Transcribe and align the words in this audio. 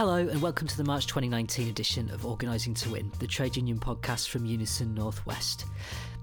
Hello, 0.00 0.16
and 0.16 0.40
welcome 0.40 0.66
to 0.66 0.78
the 0.78 0.84
March 0.84 1.06
2019 1.08 1.68
edition 1.68 2.08
of 2.10 2.24
Organising 2.24 2.72
to 2.72 2.88
Win, 2.88 3.12
the 3.18 3.26
trade 3.26 3.54
union 3.54 3.78
podcast 3.78 4.28
from 4.30 4.46
Unison 4.46 4.94
Northwest. 4.94 5.66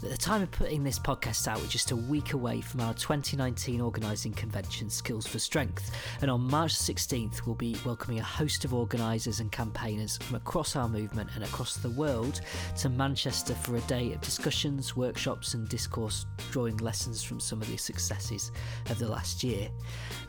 At 0.04 0.12
the 0.12 0.18
time 0.18 0.44
of 0.44 0.52
putting 0.52 0.84
this 0.84 1.00
podcast 1.00 1.48
out, 1.48 1.60
we're 1.60 1.66
just 1.66 1.90
a 1.90 1.96
week 1.96 2.34
away 2.34 2.62
from 2.62 2.82
our 2.82 2.94
2019 2.94 3.82
organising 3.82 4.32
convention, 4.32 4.92
Skills 4.92 5.26
for 5.26 5.40
Strength. 5.40 5.90
And 6.22 6.30
on 6.30 6.42
March 6.42 6.76
16th, 6.76 7.48
we'll 7.48 7.56
be 7.56 7.76
welcoming 7.84 8.20
a 8.20 8.24
host 8.24 8.64
of 8.64 8.76
organisers 8.76 9.40
and 9.40 9.52
campaigners 9.52 10.18
from 10.18 10.36
across 10.36 10.76
our 10.76 10.88
movement 10.88 11.32
and 11.34 11.44
across 11.44 11.78
the 11.78 11.90
world 11.90 12.42
to 12.78 12.90
Manchester 12.90 13.56
for 13.56 13.76
a 13.76 13.82
day 13.82 14.14
of 14.14 14.22
discussions, 14.22 14.96
workshops, 14.96 15.56
and 15.56 15.68
discourse, 15.68 16.28
drawing 16.52 16.78
lessons 16.78 17.24
from 17.24 17.40
some 17.40 17.60
of 17.60 17.68
the 17.68 17.78
successes 17.78 18.52
of 18.92 19.00
the 19.00 19.08
last 19.08 19.44
year. 19.44 19.68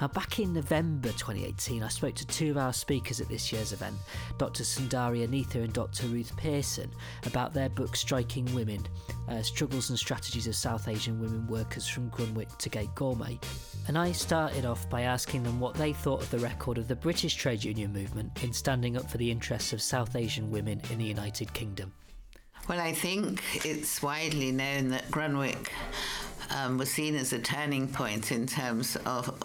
Now, 0.01 0.09
back 0.09 0.39
in 0.39 0.55
November 0.55 1.11
2018, 1.11 1.83
I 1.83 1.89
spoke 1.89 2.15
to 2.15 2.27
two 2.27 2.53
of 2.53 2.57
our 2.57 2.73
speakers 2.73 3.21
at 3.21 3.29
this 3.29 3.53
year's 3.53 3.75
event, 3.75 3.97
Dr. 4.39 4.63
Sundari 4.63 5.29
Anitha 5.29 5.57
and 5.57 5.75
Dr. 5.75 6.07
Ruth 6.07 6.35
Pearson, 6.39 6.91
about 7.27 7.53
their 7.53 7.69
book 7.69 7.97
Striking 7.97 8.47
Women. 8.55 8.87
Uh, 9.29 9.43
struggles 9.59 9.91
and 9.91 9.99
strategies 9.99 10.47
of 10.47 10.55
South 10.55 10.87
Asian 10.87 11.19
women 11.19 11.45
workers 11.49 11.85
from 11.85 12.09
Grunwick 12.11 12.57
to 12.59 12.69
Gate 12.69 12.95
Gourmet. 12.95 13.41
And 13.89 13.99
I 13.99 14.13
started 14.13 14.65
off 14.65 14.89
by 14.89 15.01
asking 15.01 15.43
them 15.43 15.59
what 15.59 15.75
they 15.75 15.93
thought 15.93 16.23
of 16.23 16.31
the 16.31 16.39
record 16.39 16.79
of 16.79 16.87
the 16.87 16.95
British 16.95 17.35
trade 17.35 17.65
union 17.65 17.93
movement 17.93 18.45
in 18.45 18.53
standing 18.53 18.97
up 18.97 19.11
for 19.11 19.19
the 19.19 19.29
interests 19.29 19.73
of 19.73 19.83
South 19.83 20.15
Asian 20.15 20.49
women 20.49 20.81
in 20.93 20.99
the 20.99 21.05
United 21.05 21.53
Kingdom. 21.55 21.93
Well, 22.69 22.79
I 22.79 22.93
think 22.93 23.43
it's 23.67 24.01
widely 24.01 24.53
known 24.53 24.91
that 24.91 25.11
Grunwick 25.11 25.71
um, 26.51 26.79
was 26.79 26.89
seen 26.89 27.17
as 27.17 27.33
a 27.33 27.41
turning 27.41 27.89
point 27.89 28.31
in 28.31 28.47
terms 28.47 28.97
of 29.07 29.43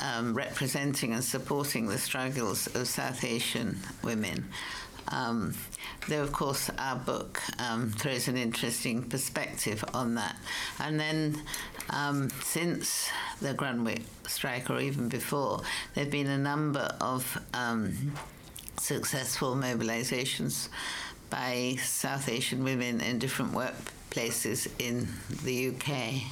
um, 0.00 0.32
representing 0.32 1.12
and 1.12 1.24
supporting 1.24 1.86
the 1.86 1.98
struggles 1.98 2.68
of 2.68 2.86
South 2.86 3.24
Asian 3.24 3.80
women. 4.04 4.48
Um, 5.10 5.54
though, 6.08 6.22
of 6.22 6.32
course, 6.32 6.70
our 6.78 6.96
book 6.96 7.42
um, 7.58 7.90
throws 7.90 8.28
an 8.28 8.36
interesting 8.36 9.02
perspective 9.02 9.84
on 9.92 10.14
that. 10.14 10.36
And 10.78 10.98
then, 10.98 11.42
um, 11.90 12.30
since 12.42 13.10
the 13.40 13.54
Grunwick 13.54 14.02
strike, 14.26 14.70
or 14.70 14.80
even 14.80 15.08
before, 15.08 15.62
there 15.94 16.04
have 16.04 16.10
been 16.12 16.28
a 16.28 16.38
number 16.38 16.96
of 17.00 17.40
um, 17.54 18.12
successful 18.78 19.54
mobilizations 19.54 20.68
by 21.28 21.76
South 21.82 22.28
Asian 22.28 22.64
women 22.64 23.00
in 23.00 23.18
different 23.18 23.52
workplaces 23.52 24.68
in 24.78 25.08
the 25.44 25.68
UK. 25.68 26.22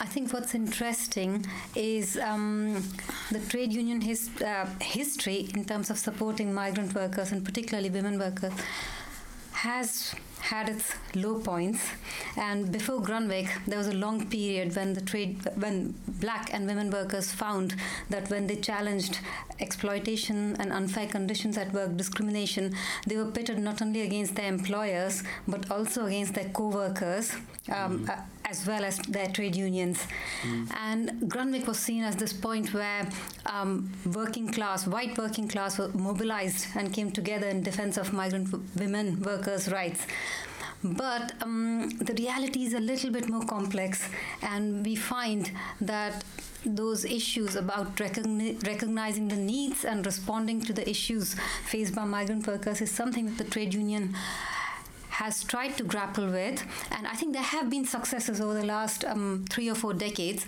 I 0.00 0.06
think 0.06 0.32
what's 0.32 0.54
interesting 0.54 1.44
is 1.76 2.16
um, 2.16 2.82
the 3.30 3.38
trade 3.38 3.70
union 3.72 4.00
his, 4.00 4.30
uh, 4.40 4.66
history 4.80 5.50
in 5.54 5.66
terms 5.66 5.90
of 5.90 5.98
supporting 5.98 6.54
migrant 6.54 6.94
workers 6.94 7.32
and 7.32 7.44
particularly 7.44 7.90
women 7.90 8.18
workers 8.18 8.54
has 9.52 10.14
had 10.40 10.70
its 10.70 10.94
low 11.14 11.38
points 11.38 11.82
and 12.38 12.72
before 12.72 12.98
Grunwick 13.02 13.48
there 13.66 13.76
was 13.76 13.88
a 13.88 13.92
long 13.92 14.26
period 14.26 14.74
when 14.74 14.94
the 14.94 15.02
trade 15.02 15.36
when 15.56 15.94
black 16.08 16.48
and 16.54 16.66
women 16.66 16.90
workers 16.90 17.30
found 17.30 17.76
that 18.08 18.30
when 18.30 18.46
they 18.46 18.56
challenged 18.56 19.18
exploitation 19.58 20.56
and 20.58 20.72
unfair 20.72 21.06
conditions 21.06 21.58
at 21.58 21.74
work 21.74 21.94
discrimination 21.94 22.74
they 23.06 23.16
were 23.16 23.30
pitted 23.30 23.58
not 23.58 23.82
only 23.82 24.00
against 24.00 24.34
their 24.34 24.48
employers 24.48 25.22
but 25.46 25.70
also 25.70 26.06
against 26.06 26.32
their 26.32 26.48
co-workers 26.48 27.34
um, 27.68 28.06
mm. 28.06 28.08
uh, 28.08 28.22
as 28.50 28.66
well 28.66 28.84
as 28.84 28.98
their 28.98 29.28
trade 29.28 29.54
unions. 29.54 30.06
Mm. 30.42 30.76
And 30.76 31.10
Grunwick 31.32 31.66
was 31.66 31.78
seen 31.78 32.02
as 32.02 32.16
this 32.16 32.32
point 32.32 32.74
where 32.74 33.08
um, 33.46 33.90
working 34.14 34.50
class, 34.52 34.86
white 34.86 35.16
working 35.16 35.48
class, 35.48 35.78
were 35.78 35.88
mobilized 35.88 36.66
and 36.74 36.92
came 36.92 37.10
together 37.10 37.48
in 37.48 37.62
defense 37.62 37.96
of 37.96 38.12
migrant 38.12 38.48
women 38.76 39.20
workers' 39.22 39.70
rights. 39.70 40.06
But 40.82 41.34
um, 41.42 41.90
the 41.90 42.14
reality 42.14 42.64
is 42.64 42.72
a 42.72 42.80
little 42.80 43.10
bit 43.10 43.28
more 43.28 43.44
complex, 43.44 44.08
and 44.42 44.84
we 44.84 44.96
find 44.96 45.50
that 45.80 46.24
those 46.64 47.04
issues 47.04 47.54
about 47.56 47.96
recogni- 47.96 48.66
recognizing 48.66 49.28
the 49.28 49.36
needs 49.36 49.84
and 49.84 50.04
responding 50.04 50.60
to 50.62 50.72
the 50.72 50.88
issues 50.88 51.36
faced 51.64 51.94
by 51.94 52.04
migrant 52.04 52.46
workers 52.46 52.80
is 52.80 52.90
something 52.90 53.26
that 53.26 53.38
the 53.38 53.44
trade 53.44 53.74
union 53.74 54.14
has 55.20 55.44
tried 55.44 55.76
to 55.76 55.84
grapple 55.84 56.26
with. 56.26 56.64
And 56.90 57.06
I 57.06 57.12
think 57.12 57.34
there 57.34 57.42
have 57.42 57.68
been 57.68 57.84
successes 57.84 58.40
over 58.40 58.54
the 58.54 58.64
last 58.64 59.04
um, 59.04 59.44
three 59.50 59.68
or 59.68 59.74
four 59.74 59.92
decades. 59.92 60.46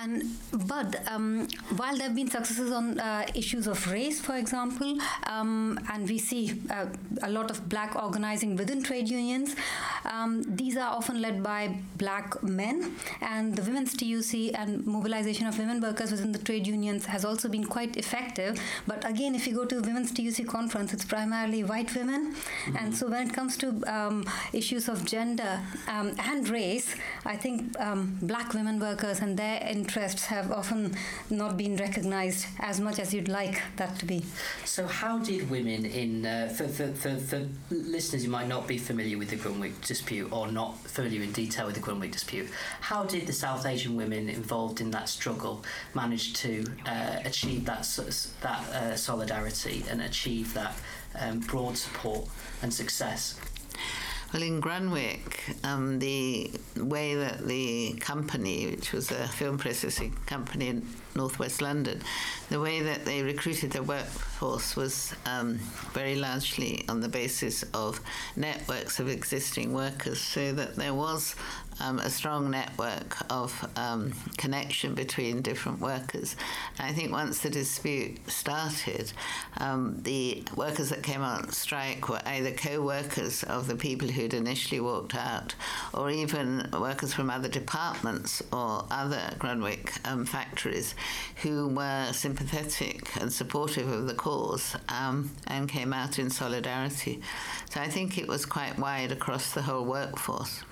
And 0.00 0.36
but 0.52 1.00
um, 1.10 1.48
while 1.76 1.96
there 1.96 2.08
have 2.08 2.14
been 2.14 2.30
successes 2.30 2.70
on 2.72 3.00
uh, 3.00 3.26
issues 3.34 3.66
of 3.66 3.90
race, 3.90 4.20
for 4.20 4.36
example, 4.36 4.98
um, 5.26 5.78
and 5.92 6.08
we 6.08 6.18
see 6.18 6.60
uh, 6.70 6.86
a 7.22 7.30
lot 7.30 7.50
of 7.50 7.68
black 7.68 7.96
organizing 7.96 8.56
within 8.56 8.82
trade 8.82 9.08
unions, 9.08 9.56
um, 10.04 10.44
these 10.46 10.76
are 10.76 10.90
often 10.90 11.20
led 11.20 11.42
by 11.42 11.74
black 11.96 12.42
men. 12.42 12.96
And 13.20 13.56
the 13.56 13.62
women's 13.62 13.94
TUC 13.94 14.58
and 14.58 14.86
mobilization 14.86 15.46
of 15.46 15.58
women 15.58 15.80
workers 15.80 16.10
within 16.10 16.32
the 16.32 16.38
trade 16.38 16.66
unions 16.66 17.06
has 17.06 17.24
also 17.24 17.48
been 17.48 17.64
quite 17.64 17.96
effective. 17.96 18.60
But 18.86 19.08
again, 19.08 19.34
if 19.34 19.46
you 19.46 19.54
go 19.54 19.64
to 19.64 19.80
women's 19.80 20.12
TUC 20.12 20.46
conference, 20.46 20.92
it's 20.92 21.04
primarily 21.04 21.64
white 21.64 21.94
women. 21.94 22.34
Mm-hmm. 22.34 22.76
And 22.76 22.96
so 22.96 23.08
when 23.08 23.28
it 23.28 23.34
comes 23.34 23.56
to 23.58 23.82
um, 23.86 24.24
issues 24.52 24.88
of 24.88 25.04
gender 25.04 25.60
um, 25.88 26.14
and 26.18 26.48
race, 26.48 26.94
I 27.24 27.36
think 27.36 27.78
um, 27.80 28.18
black 28.22 28.54
women 28.54 28.78
workers 28.80 29.20
and 29.20 29.36
their 29.36 29.60
interests 29.78 30.26
have 30.26 30.50
often 30.50 30.94
not 31.30 31.56
been 31.56 31.76
recognized 31.76 32.46
as 32.58 32.80
much 32.80 32.98
as 32.98 33.14
you'd 33.14 33.28
like 33.28 33.62
that 33.76 33.98
to 34.00 34.04
be. 34.04 34.24
So, 34.64 34.86
how 34.86 35.18
did 35.18 35.50
women 35.50 35.84
in, 35.84 36.26
uh, 36.26 36.48
for, 36.56 36.66
for, 36.68 36.88
for, 37.02 37.16
for 37.16 37.40
listeners 37.70 38.24
who 38.24 38.30
might 38.30 38.48
not 38.48 38.66
be 38.66 38.78
familiar 38.78 39.16
with 39.18 39.30
the 39.30 39.36
Grunwick 39.36 39.74
dispute 39.86 40.32
or 40.32 40.50
not 40.50 40.78
familiar 40.78 41.22
in 41.22 41.32
detail 41.32 41.66
with 41.66 41.76
the 41.76 41.80
Grunwick 41.80 42.12
dispute, 42.12 42.48
how 42.80 43.04
did 43.04 43.26
the 43.26 43.32
South 43.32 43.66
Asian 43.66 43.96
women 43.96 44.28
involved 44.28 44.80
in 44.80 44.90
that 44.90 45.08
struggle 45.08 45.64
manage 45.94 46.34
to 46.34 46.64
uh, 46.86 47.16
achieve 47.24 47.64
that, 47.66 47.82
that 48.40 48.60
uh, 48.70 48.96
solidarity 48.96 49.84
and 49.90 50.02
achieve 50.02 50.52
that 50.54 50.74
um, 51.20 51.40
broad 51.40 51.76
support 51.76 52.28
and 52.62 52.72
success? 52.72 53.38
Well, 54.30 54.42
in 54.42 54.60
Grunwick, 54.60 55.64
um, 55.64 55.98
the 56.00 56.50
way 56.76 57.14
that 57.14 57.46
the 57.46 57.94
company, 57.94 58.66
which 58.66 58.92
was 58.92 59.10
a 59.10 59.26
film 59.26 59.56
processing 59.56 60.14
company 60.26 60.68
in 60.68 60.86
northwest 61.16 61.62
London, 61.62 62.02
the 62.50 62.60
way 62.60 62.82
that 62.82 63.06
they 63.06 63.22
recruited 63.22 63.70
their 63.70 63.82
workforce 63.82 64.76
was 64.76 65.14
um, 65.24 65.54
very 65.94 66.14
largely 66.16 66.84
on 66.90 67.00
the 67.00 67.08
basis 67.08 67.62
of 67.72 68.02
networks 68.36 69.00
of 69.00 69.08
existing 69.08 69.72
workers, 69.72 70.20
so 70.20 70.52
that 70.52 70.76
there 70.76 70.92
was 70.92 71.34
um, 71.80 71.98
a 71.98 72.10
strong 72.10 72.50
network 72.50 73.16
of 73.30 73.68
um, 73.76 74.12
connection 74.36 74.94
between 74.94 75.42
different 75.42 75.80
workers. 75.80 76.36
And 76.78 76.88
I 76.88 76.92
think 76.92 77.12
once 77.12 77.40
the 77.40 77.50
dispute 77.50 78.18
started, 78.30 79.12
um, 79.58 80.00
the 80.02 80.44
workers 80.56 80.90
that 80.90 81.02
came 81.02 81.22
on 81.22 81.50
strike 81.52 82.08
were 82.08 82.20
either 82.26 82.50
co 82.50 82.80
workers 82.80 83.42
of 83.44 83.68
the 83.68 83.76
people 83.76 84.08
who'd 84.08 84.34
initially 84.34 84.80
walked 84.80 85.14
out, 85.14 85.54
or 85.94 86.10
even 86.10 86.68
workers 86.72 87.12
from 87.12 87.30
other 87.30 87.48
departments 87.48 88.42
or 88.52 88.84
other 88.90 89.20
Grunwick 89.38 89.98
um, 90.06 90.24
factories 90.24 90.94
who 91.42 91.68
were 91.68 92.12
sympathetic 92.12 93.14
and 93.20 93.32
supportive 93.32 93.90
of 93.90 94.06
the 94.06 94.14
cause 94.14 94.76
um, 94.88 95.30
and 95.46 95.68
came 95.68 95.92
out 95.92 96.18
in 96.18 96.30
solidarity. 96.30 97.20
So 97.70 97.80
I 97.80 97.88
think 97.88 98.18
it 98.18 98.28
was 98.28 98.46
quite 98.46 98.78
wide 98.78 99.12
across 99.12 99.52
the 99.52 99.62
whole 99.62 99.84
workforce. 99.84 100.62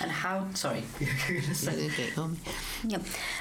And 0.00 0.10
how? 0.10 0.46
Sorry, 0.54 0.82
yeah, 2.84 2.98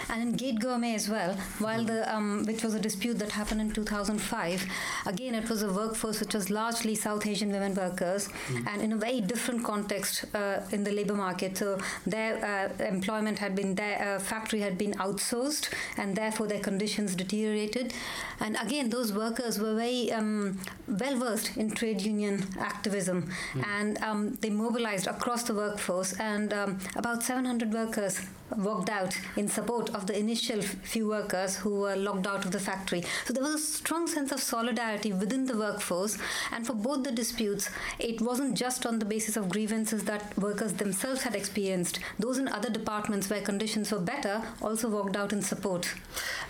and 0.10 0.22
in 0.22 0.34
Gate 0.34 0.60
Gourmet 0.60 0.96
as 0.96 1.10
well. 1.10 1.34
While 1.60 1.84
the 1.84 2.14
um, 2.14 2.44
which 2.46 2.64
was 2.64 2.74
a 2.74 2.80
dispute 2.80 3.18
that 3.20 3.32
happened 3.32 3.62
in 3.62 3.72
2005, 3.72 4.66
again 5.06 5.36
it 5.36 5.50
was 5.50 5.64
a 5.64 5.72
workforce 5.72 6.20
which 6.20 6.34
was 6.34 6.50
largely 6.50 6.96
South 6.96 7.26
Asian 7.26 7.52
women 7.52 7.74
workers, 7.74 8.28
mm. 8.28 8.68
and 8.68 8.82
in 8.82 8.94
a 8.94 8.96
very 8.98 9.22
different 9.22 9.64
context 9.64 10.26
uh, 10.36 10.60
in 10.72 10.84
the 10.84 10.92
labor 10.92 11.16
market. 11.16 11.58
So 11.58 11.80
their 12.06 12.34
uh, 12.46 12.84
employment 12.84 13.40
had 13.40 13.56
been 13.56 13.76
their 13.76 14.16
uh, 14.16 14.20
factory 14.20 14.60
had 14.62 14.78
been 14.78 14.94
outsourced, 14.94 15.70
and 15.98 16.16
therefore 16.16 16.48
their 16.48 16.60
conditions 16.60 17.16
deteriorated. 17.16 17.94
And 18.40 18.58
again, 18.62 18.90
those 18.90 19.14
workers 19.14 19.60
were 19.60 19.76
very 19.76 20.12
um, 20.12 20.60
well 20.88 21.18
versed 21.18 21.58
in 21.58 21.72
trade 21.72 22.02
union 22.02 22.46
activism, 22.60 23.32
mm. 23.54 23.66
and 23.68 23.98
um, 24.04 24.38
they 24.42 24.50
mobilized 24.50 25.08
across 25.08 25.44
the 25.44 25.54
workforce 25.54 26.11
and 26.20 26.54
um, 26.54 26.80
about 26.96 27.24
700 27.24 27.74
workers 27.74 28.22
walked 28.58 28.90
out 28.90 29.18
in 29.38 29.48
support 29.48 29.90
of 29.96 30.08
the 30.08 30.18
initial 30.18 30.62
few 30.62 31.08
workers 31.08 31.56
who 31.58 31.82
were 31.82 31.96
locked 31.96 32.28
out 32.28 32.46
of 32.46 32.52
the 32.52 32.60
factory. 32.60 33.04
So 33.26 33.34
there 33.34 33.44
was 33.44 33.56
a 33.56 33.60
strong 33.60 34.08
sense 34.08 34.32
of 34.32 34.42
solidarity 34.42 35.14
within 35.14 35.46
the 35.46 35.58
workforce, 35.58 36.18
and 36.52 36.66
for 36.66 36.74
both 36.74 37.04
the 37.04 37.12
disputes, 37.12 37.70
it 38.00 38.22
wasn't 38.22 38.58
just 38.58 38.86
on 38.86 39.00
the 39.00 39.06
basis 39.06 39.38
of 39.38 39.50
grievances 39.50 40.04
that 40.06 40.38
workers 40.38 40.74
themselves 40.74 41.24
had 41.24 41.36
experienced. 41.36 42.00
Those 42.20 42.38
in 42.38 42.48
other 42.48 42.70
departments 42.70 43.30
where 43.30 43.42
conditions 43.42 43.92
were 43.92 44.00
better 44.00 44.42
also 44.62 44.90
walked 44.90 45.16
out 45.16 45.34
in 45.34 45.42
support. 45.42 45.94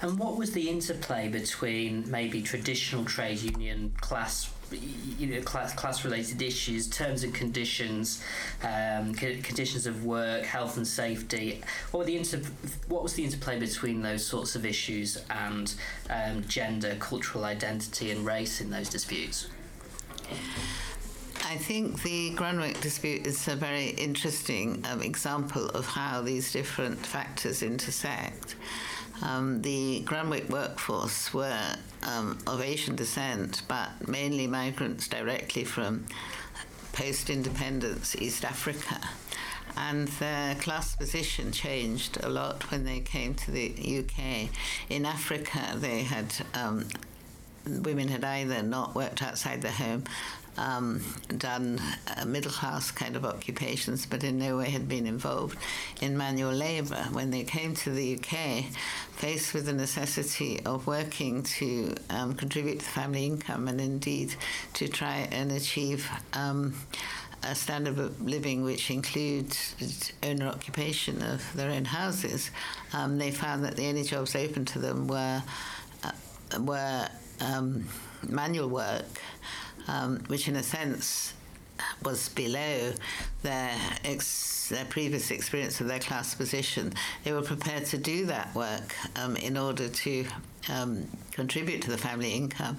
And 0.01 0.17
what 0.17 0.37
was 0.37 0.51
the 0.51 0.69
interplay 0.69 1.27
between 1.27 2.09
maybe 2.09 2.41
traditional 2.41 3.05
trade 3.05 3.41
union 3.41 3.93
class 4.01 4.51
you 4.71 5.27
know, 5.27 5.41
class 5.41 5.73
class 5.73 6.03
related 6.03 6.41
issues, 6.41 6.87
terms 6.87 7.23
and 7.23 7.33
conditions, 7.33 8.23
um, 8.63 9.13
conditions 9.13 9.85
of 9.85 10.05
work, 10.05 10.43
health 10.43 10.77
and 10.77 10.87
safety. 10.87 11.61
What 11.91 11.99
were 11.99 12.05
the 12.05 12.17
inter- 12.17 12.41
what 12.87 13.03
was 13.03 13.13
the 13.13 13.23
interplay 13.23 13.59
between 13.59 14.01
those 14.01 14.25
sorts 14.25 14.55
of 14.55 14.65
issues 14.65 15.23
and 15.29 15.73
um, 16.09 16.45
gender, 16.47 16.95
cultural 16.99 17.45
identity, 17.45 18.11
and 18.11 18.25
race 18.25 18.61
in 18.61 18.69
those 18.69 18.89
disputes? 18.89 19.47
I 21.43 21.57
think 21.57 22.01
the 22.03 22.31
Grunwick 22.35 22.79
dispute 22.79 23.27
is 23.27 23.47
a 23.49 23.55
very 23.55 23.89
interesting 23.89 24.85
um, 24.89 25.01
example 25.01 25.67
of 25.69 25.85
how 25.85 26.21
these 26.21 26.53
different 26.53 27.05
factors 27.05 27.61
intersect. 27.61 28.55
Um, 29.21 29.61
the 29.61 30.01
Grunwick 30.05 30.49
workforce 30.49 31.33
were 31.33 31.75
um, 32.03 32.39
of 32.47 32.61
Asian 32.61 32.95
descent, 32.95 33.61
but 33.67 34.07
mainly 34.07 34.47
migrants 34.47 35.07
directly 35.07 35.63
from 35.63 36.05
post 36.93 37.29
independence 37.29 38.15
East 38.15 38.43
Africa. 38.43 38.99
And 39.77 40.07
their 40.07 40.55
class 40.55 40.95
position 40.95 41.51
changed 41.51 42.21
a 42.23 42.29
lot 42.29 42.69
when 42.71 42.83
they 42.83 42.99
came 42.99 43.33
to 43.35 43.51
the 43.51 43.71
UK. 43.99 44.49
In 44.89 45.05
Africa, 45.05 45.75
they 45.75 46.03
had 46.03 46.33
um, 46.53 46.87
women 47.65 48.07
had 48.09 48.23
either 48.23 48.61
not 48.63 48.95
worked 48.95 49.21
outside 49.21 49.61
the 49.61 49.71
home 49.71 50.03
um, 50.57 51.01
done 51.37 51.79
uh, 52.17 52.25
middle 52.25 52.51
class 52.51 52.91
kind 52.91 53.15
of 53.15 53.25
occupations, 53.25 54.05
but 54.05 54.23
in 54.23 54.37
no 54.37 54.57
way 54.57 54.69
had 54.69 54.87
been 54.87 55.07
involved 55.07 55.57
in 56.01 56.17
manual 56.17 56.51
labour. 56.51 57.07
When 57.11 57.31
they 57.31 57.43
came 57.43 57.73
to 57.75 57.89
the 57.89 58.15
UK, 58.17 58.65
faced 59.13 59.53
with 59.53 59.65
the 59.65 59.73
necessity 59.73 60.61
of 60.65 60.87
working 60.87 61.43
to 61.43 61.95
um, 62.09 62.33
contribute 62.35 62.79
to 62.79 62.85
family 62.85 63.25
income 63.25 63.67
and 63.67 63.79
indeed 63.79 64.35
to 64.73 64.87
try 64.87 65.27
and 65.31 65.51
achieve. 65.51 66.09
Um, 66.33 66.75
a 67.43 67.55
standard 67.55 67.97
of 67.97 68.21
living 68.21 68.63
which 68.63 68.91
includes 68.91 70.13
owner 70.21 70.45
occupation 70.45 71.23
of 71.23 71.41
their 71.55 71.71
own 71.71 71.85
houses, 71.85 72.51
um, 72.93 73.17
they 73.17 73.31
found 73.31 73.63
that 73.63 73.75
the 73.75 73.87
only 73.87 74.03
jobs 74.03 74.35
open 74.35 74.63
to 74.63 74.77
them 74.77 75.07
were 75.07 75.41
uh, 76.03 76.11
were 76.59 77.07
um, 77.39 77.87
manual 78.27 78.69
work 78.69 79.19
um, 79.87 80.19
which 80.27 80.47
in 80.47 80.55
a 80.55 80.63
sense 80.63 81.33
was 82.03 82.29
below 82.29 82.93
their, 83.43 83.75
ex- 84.03 84.69
their 84.69 84.85
previous 84.85 85.31
experience 85.31 85.81
of 85.81 85.87
their 85.87 85.99
class 85.99 86.35
position. 86.35 86.93
They 87.23 87.33
were 87.33 87.41
prepared 87.41 87.85
to 87.87 87.97
do 87.97 88.25
that 88.27 88.53
work 88.55 88.95
um, 89.15 89.35
in 89.35 89.57
order 89.57 89.89
to 89.89 90.25
um, 90.69 91.07
contribute 91.31 91.81
to 91.83 91.89
the 91.89 91.97
family 91.97 92.33
income, 92.33 92.77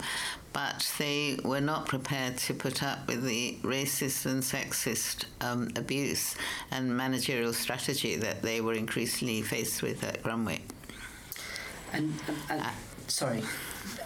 but 0.52 0.90
they 0.98 1.38
were 1.44 1.60
not 1.60 1.86
prepared 1.86 2.36
to 2.38 2.54
put 2.54 2.82
up 2.82 3.06
with 3.08 3.24
the 3.24 3.58
racist 3.62 4.26
and 4.26 4.42
sexist 4.42 5.24
um, 5.40 5.70
abuse 5.76 6.36
and 6.70 6.96
managerial 6.96 7.52
strategy 7.52 8.16
that 8.16 8.42
they 8.42 8.60
were 8.60 8.74
increasingly 8.74 9.42
faced 9.42 9.82
with 9.82 10.04
at 10.04 10.22
Grunwick. 10.22 10.62
And, 11.92 12.14
and, 12.28 12.36
and 12.48 12.60
uh, 12.62 12.70
sorry. 13.12 13.42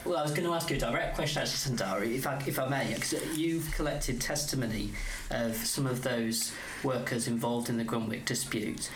Well, 0.05 0.19
I 0.19 0.23
was 0.23 0.33
going 0.33 0.45
to 0.45 0.53
ask 0.53 0.69
you 0.69 0.77
a 0.77 0.81
direct 0.81 1.15
question, 1.15 1.43
actually, 1.43 1.77
Sundari, 1.77 2.15
if 2.17 2.27
I, 2.27 2.43
if 2.47 2.59
I 2.59 2.69
may, 2.69 2.93
because 2.95 3.15
you've 3.37 3.73
collected 3.75 4.21
testimony 4.21 4.91
of 5.31 5.55
some 5.57 5.87
of 5.87 6.03
those 6.03 6.53
workers 6.83 7.29
involved 7.29 7.69
in 7.69 7.77
the 7.77 7.85
Grunwick 7.85 8.25
dispute. 8.25 8.91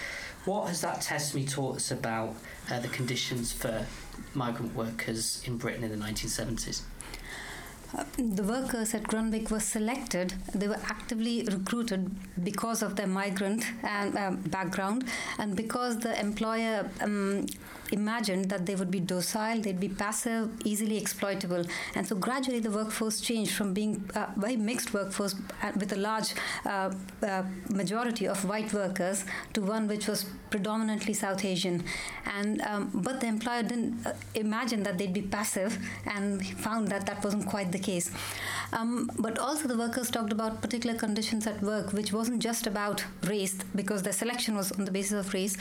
What 0.45 0.69
has 0.69 0.81
that 0.81 1.01
testimony 1.03 1.47
taught 1.47 1.77
us 1.77 1.91
about 1.91 2.35
uh, 2.71 2.81
the 2.81 2.89
conditions 2.89 3.53
for 3.53 3.87
migrant 4.35 4.75
workers 4.75 5.43
in 5.47 5.59
Britain 5.59 5.85
in 5.85 5.91
the 5.91 6.05
1970s? 6.05 6.83
Uh, 7.97 8.05
the 8.17 8.43
workers 8.43 8.95
at 8.95 9.03
Grunwick 9.05 9.51
were 9.51 9.61
selected. 9.61 10.35
They 10.55 10.69
were 10.69 10.81
actively 10.87 11.45
recruited 11.45 12.11
because 12.43 12.83
of 12.83 12.97
their 12.97 13.09
migrant 13.09 13.65
and 13.83 14.17
uh, 14.17 14.31
background, 14.49 15.05
and 15.39 15.57
because 15.57 15.99
the 15.99 16.19
employer 16.19 16.89
um, 17.01 17.47
imagined 17.91 18.51
that 18.51 18.67
they 18.67 18.75
would 18.75 18.91
be 18.91 19.01
docile, 19.01 19.61
they'd 19.61 19.81
be 19.81 19.89
passive, 19.89 20.51
easily 20.65 20.97
exploitable. 20.97 21.65
And 21.95 22.07
so 22.07 22.17
gradually 22.17 22.61
the 22.61 22.71
workforce 22.71 23.21
changed 23.21 23.53
from 23.53 23.75
being 23.75 24.09
a 24.15 24.29
very 24.37 24.57
mixed 24.57 24.93
workforce 24.95 25.35
with 25.77 25.93
a 25.93 25.97
large 25.97 26.35
uh, 26.65 26.93
uh, 27.23 27.43
majority 27.69 28.27
of 28.27 28.45
white 28.45 28.73
workers 28.73 29.25
to 29.55 29.63
one 29.63 29.89
which 29.89 30.07
was 30.07 30.27
predominantly 30.51 31.15
South 31.15 31.45
Asian. 31.45 31.85
And 32.27 32.61
um, 32.63 32.91
but 32.95 33.21
the 33.21 33.27
employer 33.27 33.63
didn't 33.63 34.07
uh, 34.07 34.13
imagine 34.35 34.83
that 34.83 34.99
they'd 34.99 35.13
be 35.13 35.23
passive 35.23 35.79
and 36.07 36.45
found 36.47 36.89
that 36.89 37.07
that 37.07 37.25
wasn't 37.25 37.47
quite 37.47 37.73
the 37.73 37.79
case. 37.79 38.11
Um, 38.73 39.11
but 39.19 39.39
also 39.39 39.67
the 39.67 39.77
workers 39.77 40.11
talked 40.11 40.33
about 40.33 40.61
particular 40.63 40.97
conditions 40.97 41.47
at 41.47 41.61
work, 41.63 41.93
which 41.93 42.13
wasn't 42.13 42.41
just 42.41 42.67
about 42.67 43.05
race 43.25 43.57
because 43.75 44.03
the 44.03 44.13
selection 44.13 44.57
was 44.57 44.71
on 44.73 44.85
the 44.85 44.91
basis 44.91 45.13
of 45.27 45.33
race. 45.35 45.57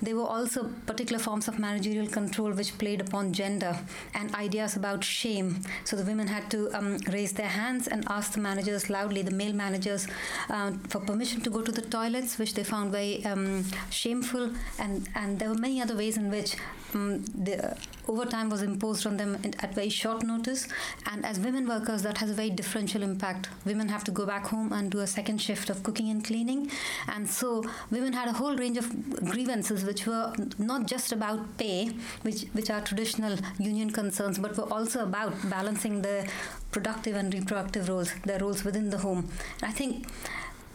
They 0.00 0.14
were 0.14 0.26
also 0.26 0.70
particular 0.86 1.18
forms 1.18 1.48
of 1.48 1.58
managerial 1.74 2.06
control 2.06 2.52
which 2.52 2.76
played 2.78 3.00
upon 3.00 3.32
gender 3.32 3.76
and 4.14 4.32
ideas 4.36 4.76
about 4.76 5.02
shame. 5.02 5.48
So 5.84 5.96
the 5.96 6.04
women 6.04 6.28
had 6.28 6.48
to 6.52 6.70
um, 6.78 6.98
raise 7.16 7.32
their 7.32 7.48
hands 7.48 7.88
and 7.88 8.04
ask 8.08 8.32
the 8.32 8.40
managers 8.40 8.88
loudly, 8.88 9.22
the 9.22 9.36
male 9.42 9.52
managers, 9.52 10.06
uh, 10.48 10.70
for 10.88 11.00
permission 11.00 11.40
to 11.40 11.50
go 11.50 11.62
to 11.62 11.72
the 11.72 11.82
toilets, 11.82 12.38
which 12.38 12.54
they 12.54 12.62
found 12.62 12.92
very 12.92 13.24
um, 13.24 13.64
shameful. 13.90 14.50
And, 14.78 15.08
and 15.16 15.38
there 15.40 15.48
were 15.48 15.58
many 15.66 15.82
other 15.82 15.96
ways 15.96 16.16
in 16.16 16.30
which 16.30 16.56
um, 16.94 17.24
the 17.24 17.76
overtime 18.08 18.50
was 18.50 18.62
imposed 18.62 19.06
on 19.06 19.16
them 19.16 19.36
at 19.60 19.74
very 19.74 19.88
short 19.88 20.22
notice. 20.22 20.68
And 21.10 21.24
as 21.24 21.38
women 21.38 21.66
workers, 21.66 22.02
that 22.02 22.18
has 22.18 22.30
a 22.30 22.34
very 22.34 22.50
differential 22.50 23.02
impact. 23.02 23.48
Women 23.64 23.88
have 23.88 24.04
to 24.04 24.10
go 24.10 24.26
back 24.26 24.46
home 24.46 24.72
and 24.72 24.90
do 24.90 25.00
a 25.00 25.06
second 25.06 25.38
shift 25.38 25.70
of 25.70 25.82
cooking 25.82 26.10
and 26.10 26.24
cleaning. 26.24 26.70
And 27.08 27.28
so 27.28 27.64
women 27.90 28.12
had 28.12 28.28
a 28.28 28.32
whole 28.32 28.56
range 28.56 28.76
of 28.76 28.88
grievances 29.24 29.84
which 29.84 30.06
were 30.06 30.32
not 30.58 30.86
just 30.86 31.12
about 31.12 31.56
pay, 31.58 31.90
which, 32.22 32.42
which 32.52 32.70
are 32.70 32.80
traditional 32.80 33.38
union 33.58 33.90
concerns, 33.90 34.38
but 34.38 34.56
were 34.56 34.72
also 34.72 35.02
about 35.02 35.34
balancing 35.50 36.02
the 36.02 36.28
productive 36.70 37.16
and 37.16 37.32
reproductive 37.32 37.88
roles, 37.88 38.12
their 38.24 38.38
roles 38.38 38.64
within 38.64 38.90
the 38.90 38.98
home. 38.98 39.28
And 39.62 39.70
I 39.70 39.72
think 39.72 40.06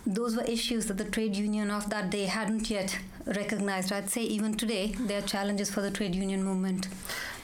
those 0.10 0.36
were 0.36 0.44
issues 0.44 0.88
that 0.88 0.98
the 0.98 1.06
trade 1.06 1.36
union 1.36 1.70
of 1.70 1.90
that 1.92 2.10
day 2.10 2.26
hadn't 2.26 2.70
yet 2.70 2.98
recognized. 3.26 3.92
I'd 3.94 4.10
say 4.10 4.24
even 4.24 4.56
today, 4.56 4.96
there 5.00 5.20
are 5.20 5.26
challenges 5.26 5.70
for 5.70 5.82
the 5.82 5.92
trade 5.92 6.16
union 6.16 6.44
movement. 6.44 6.88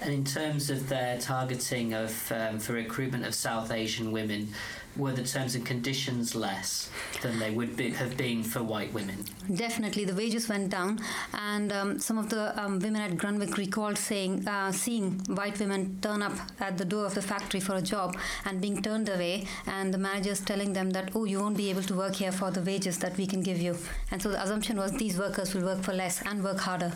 And 0.01 0.11
in 0.11 0.23
terms 0.23 0.71
of 0.71 0.89
their 0.89 1.19
targeting 1.19 1.93
of 1.93 2.31
um, 2.31 2.59
for 2.59 2.73
recruitment 2.73 3.25
of 3.25 3.35
South 3.35 3.71
Asian 3.71 4.11
women, 4.11 4.49
were 4.97 5.11
the 5.11 5.23
terms 5.23 5.55
and 5.55 5.65
conditions 5.65 6.35
less 6.35 6.89
than 7.21 7.39
they 7.39 7.51
would 7.51 7.75
be, 7.75 7.91
have 7.91 8.17
been 8.17 8.43
for 8.43 8.63
white 8.63 8.93
women? 8.93 9.25
Definitely, 9.53 10.05
the 10.05 10.15
wages 10.15 10.47
went 10.49 10.69
down, 10.69 10.99
and 11.33 11.71
um, 11.71 11.99
some 11.99 12.17
of 12.17 12.29
the 12.29 12.59
um, 12.61 12.79
women 12.79 13.01
at 13.01 13.11
Grunwick 13.11 13.57
recalled 13.57 13.97
saying, 13.97 14.47
uh, 14.47 14.71
seeing 14.71 15.19
white 15.27 15.59
women 15.59 15.99
turn 16.01 16.21
up 16.21 16.33
at 16.59 16.77
the 16.77 16.85
door 16.85 17.05
of 17.05 17.15
the 17.15 17.21
factory 17.21 17.59
for 17.59 17.75
a 17.75 17.81
job 17.81 18.17
and 18.45 18.61
being 18.61 18.81
turned 18.81 19.09
away, 19.09 19.45
and 19.67 19.93
the 19.93 19.97
managers 19.97 20.39
telling 20.41 20.73
them 20.73 20.91
that, 20.91 21.11
oh, 21.15 21.25
you 21.25 21.39
won't 21.39 21.57
be 21.57 21.69
able 21.69 21.83
to 21.83 21.93
work 21.93 22.15
here 22.15 22.31
for 22.31 22.51
the 22.51 22.61
wages 22.61 22.99
that 22.99 23.17
we 23.17 23.25
can 23.27 23.41
give 23.41 23.61
you. 23.61 23.77
And 24.11 24.21
so 24.21 24.29
the 24.29 24.41
assumption 24.41 24.77
was 24.77 24.91
these 24.93 25.17
workers 25.17 25.53
will 25.53 25.63
work 25.63 25.83
for 25.83 25.93
less 25.93 26.21
and 26.21 26.43
work 26.43 26.59
harder. 26.59 26.93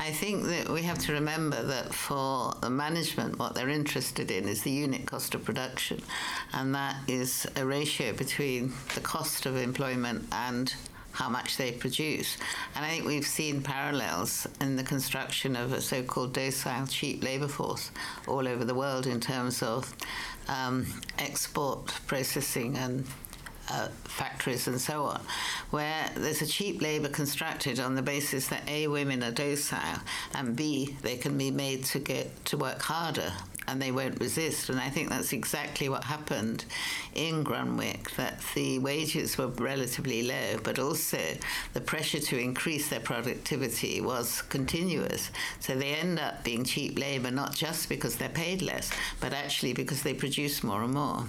I 0.00 0.12
think 0.12 0.44
that 0.44 0.68
we 0.68 0.82
have 0.82 0.98
to 1.00 1.12
remember 1.12 1.60
that 1.60 1.92
for 1.92 2.54
the 2.60 2.70
management, 2.70 3.38
what 3.38 3.54
they're 3.54 3.68
interested 3.68 4.30
in 4.30 4.48
is 4.48 4.62
the 4.62 4.70
unit 4.70 5.06
cost 5.06 5.34
of 5.34 5.44
production, 5.44 6.00
and 6.52 6.74
that 6.74 6.96
is 7.08 7.46
a 7.56 7.66
ratio 7.66 8.12
between 8.12 8.72
the 8.94 9.00
cost 9.00 9.44
of 9.44 9.56
employment 9.56 10.24
and 10.30 10.72
how 11.12 11.28
much 11.28 11.56
they 11.56 11.72
produce. 11.72 12.36
And 12.76 12.84
I 12.84 12.90
think 12.90 13.06
we've 13.06 13.26
seen 13.26 13.60
parallels 13.60 14.46
in 14.60 14.76
the 14.76 14.84
construction 14.84 15.56
of 15.56 15.72
a 15.72 15.80
so 15.80 16.04
called 16.04 16.32
docile, 16.32 16.86
cheap 16.86 17.24
labour 17.24 17.48
force 17.48 17.90
all 18.28 18.46
over 18.46 18.64
the 18.64 18.74
world 18.74 19.06
in 19.06 19.18
terms 19.18 19.62
of 19.64 19.92
um, 20.46 20.86
export 21.18 21.86
processing 22.06 22.76
and 22.76 23.04
uh, 23.70 23.88
factories 24.04 24.66
and 24.66 24.80
so 24.80 25.04
on, 25.04 25.20
where 25.70 26.10
there's 26.16 26.42
a 26.42 26.46
cheap 26.46 26.80
labour 26.80 27.08
constructed 27.08 27.80
on 27.80 27.94
the 27.94 28.02
basis 28.02 28.48
that 28.48 28.68
A, 28.68 28.88
women 28.88 29.22
are 29.22 29.30
docile, 29.30 30.00
and 30.34 30.56
B, 30.56 30.96
they 31.02 31.16
can 31.16 31.36
be 31.36 31.50
made 31.50 31.84
to 31.86 31.98
get 31.98 32.44
to 32.46 32.56
work 32.56 32.82
harder 32.82 33.32
and 33.68 33.80
they 33.80 33.92
won't 33.92 34.18
resist. 34.20 34.70
And 34.70 34.80
I 34.80 34.88
think 34.88 35.10
that's 35.10 35.32
exactly 35.32 35.88
what 35.88 36.04
happened 36.04 36.64
in 37.14 37.44
Grunwick, 37.44 38.14
that 38.16 38.40
the 38.54 38.78
wages 38.78 39.36
were 39.38 39.48
relatively 39.48 40.22
low, 40.22 40.58
but 40.62 40.78
also 40.78 41.18
the 41.74 41.80
pressure 41.80 42.20
to 42.20 42.38
increase 42.38 42.88
their 42.88 43.00
productivity 43.00 44.00
was 44.00 44.42
continuous. 44.42 45.30
So 45.60 45.74
they 45.76 45.94
end 45.94 46.18
up 46.18 46.44
being 46.44 46.64
cheap 46.64 46.98
labour, 46.98 47.30
not 47.30 47.54
just 47.54 47.88
because 47.88 48.16
they're 48.16 48.28
paid 48.28 48.62
less, 48.62 48.90
but 49.20 49.32
actually 49.32 49.74
because 49.74 50.02
they 50.02 50.14
produce 50.14 50.64
more 50.64 50.82
and 50.82 50.94
more. 50.94 51.24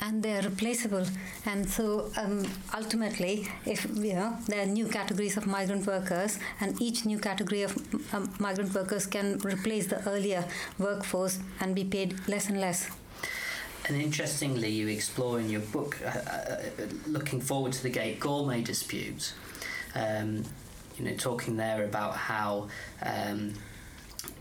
And 0.00 0.22
they're 0.22 0.42
replaceable. 0.42 1.06
And 1.46 1.68
so 1.68 2.10
um, 2.16 2.44
ultimately, 2.74 3.48
if 3.64 3.86
you 3.94 4.14
know, 4.14 4.36
there 4.48 4.62
are 4.62 4.66
new 4.66 4.86
categories 4.86 5.36
of 5.36 5.46
migrant 5.46 5.86
workers, 5.86 6.38
and 6.60 6.80
each 6.80 7.04
new 7.04 7.18
category 7.18 7.62
of 7.62 7.76
um, 8.14 8.32
migrant 8.38 8.74
workers 8.74 9.06
can 9.06 9.38
replace 9.44 9.86
the 9.86 10.06
earlier 10.08 10.44
workforce 10.78 11.38
and 11.60 11.74
be 11.74 11.84
paid 11.84 12.28
less 12.28 12.48
and 12.48 12.60
less. 12.60 12.90
And 13.88 14.00
interestingly, 14.00 14.68
you 14.68 14.86
explore 14.88 15.40
in 15.40 15.50
your 15.50 15.60
book, 15.60 15.98
uh, 16.04 16.08
uh, 16.08 16.56
looking 17.06 17.40
forward 17.40 17.72
to 17.72 17.82
the 17.82 17.90
Gate 17.90 18.20
Gourmet 18.20 18.62
dispute, 18.62 19.34
um, 19.94 20.44
you 20.96 21.04
know, 21.04 21.14
talking 21.16 21.56
there 21.56 21.84
about 21.84 22.14
how 22.14 22.68
um, 23.02 23.54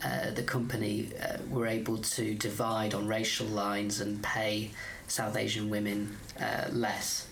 uh, 0.03 0.31
the 0.31 0.43
company 0.43 1.09
uh, 1.21 1.37
were 1.49 1.65
able 1.65 1.97
to 1.97 2.35
divide 2.35 2.93
on 2.93 3.07
racial 3.07 3.47
lines 3.47 3.99
and 3.99 4.21
pay 4.21 4.71
South 5.07 5.35
Asian 5.35 5.69
women 5.71 6.15
uh, 6.39 6.67
less. 6.71 7.27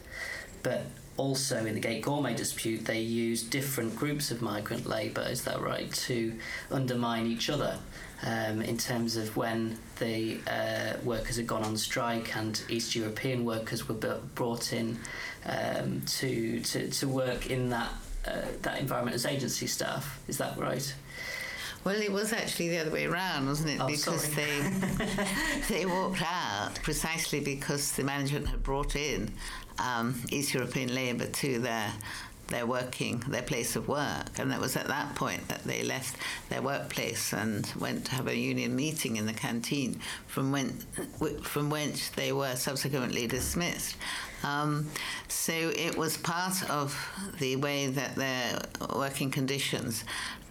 But 0.63 0.85
also 1.15 1.65
in 1.65 1.75
the 1.75 1.79
Gate 1.79 2.01
Gourmet 2.01 2.33
dispute, 2.33 2.85
they 2.85 3.01
used 3.01 3.51
different 3.51 3.95
groups 3.95 4.31
of 4.31 4.41
migrant 4.41 4.87
labour, 4.87 5.27
is 5.29 5.43
that 5.43 5.61
right, 5.61 5.93
to 5.93 6.33
undermine 6.71 7.27
each 7.27 7.49
other 7.49 7.77
um, 8.23 8.61
in 8.61 8.77
terms 8.77 9.15
of 9.15 9.35
when 9.37 9.77
the 9.99 10.39
uh, 10.47 10.93
workers 11.03 11.37
had 11.37 11.47
gone 11.47 11.63
on 11.63 11.77
strike 11.77 12.35
and 12.35 12.61
East 12.69 12.95
European 12.95 13.45
workers 13.45 13.87
were 13.87 14.19
brought 14.35 14.73
in 14.73 14.97
um, 15.45 16.01
to, 16.05 16.59
to, 16.61 16.89
to 16.89 17.07
work 17.07 17.49
in 17.49 17.69
that, 17.69 17.91
uh, 18.27 18.41
that 18.61 18.79
environment 18.79 19.15
as 19.15 19.25
agency 19.25 19.67
staff. 19.67 20.19
Is 20.27 20.37
that 20.37 20.57
right? 20.57 20.93
Well, 21.85 21.95
it 21.95 22.11
was 22.11 22.33
actually 22.33 22.69
the 22.69 22.79
other 22.79 22.91
way 22.91 23.05
around, 23.05 23.47
wasn't 23.47 23.69
it? 23.69 23.79
Oh, 23.79 23.87
because 23.87 24.23
sorry. 24.23 24.35
they 24.35 25.05
they 25.69 25.85
walked 25.85 26.21
out 26.21 26.75
precisely 26.83 27.39
because 27.39 27.93
the 27.93 28.03
management 28.03 28.49
had 28.49 28.61
brought 28.61 28.97
in 28.97 29.31
um, 29.79 30.21
East 30.29 30.53
European 30.53 30.93
labour 30.93 31.27
to 31.27 31.59
their 31.59 31.93
their 32.49 32.65
working 32.65 33.23
their 33.27 33.41
place 33.41 33.75
of 33.75 33.87
work. 33.87 34.37
And 34.37 34.51
it 34.51 34.59
was 34.59 34.75
at 34.75 34.87
that 34.87 35.15
point 35.15 35.47
that 35.47 35.63
they 35.63 35.83
left 35.83 36.17
their 36.49 36.61
workplace 36.61 37.33
and 37.33 37.71
went 37.79 38.05
to 38.05 38.11
have 38.13 38.27
a 38.27 38.35
union 38.35 38.75
meeting 38.75 39.17
in 39.17 39.25
the 39.25 39.33
canteen 39.33 39.99
from 40.27 40.51
when 40.51 40.69
from 41.43 41.69
whence 41.69 42.09
they 42.09 42.31
were 42.31 42.55
subsequently 42.55 43.27
dismissed. 43.27 43.95
Um, 44.43 44.87
so 45.27 45.51
it 45.53 45.97
was 45.97 46.17
part 46.17 46.69
of 46.69 46.95
the 47.39 47.57
way 47.57 47.87
that 47.87 48.15
their 48.15 48.61
working 48.95 49.31
conditions 49.31 50.03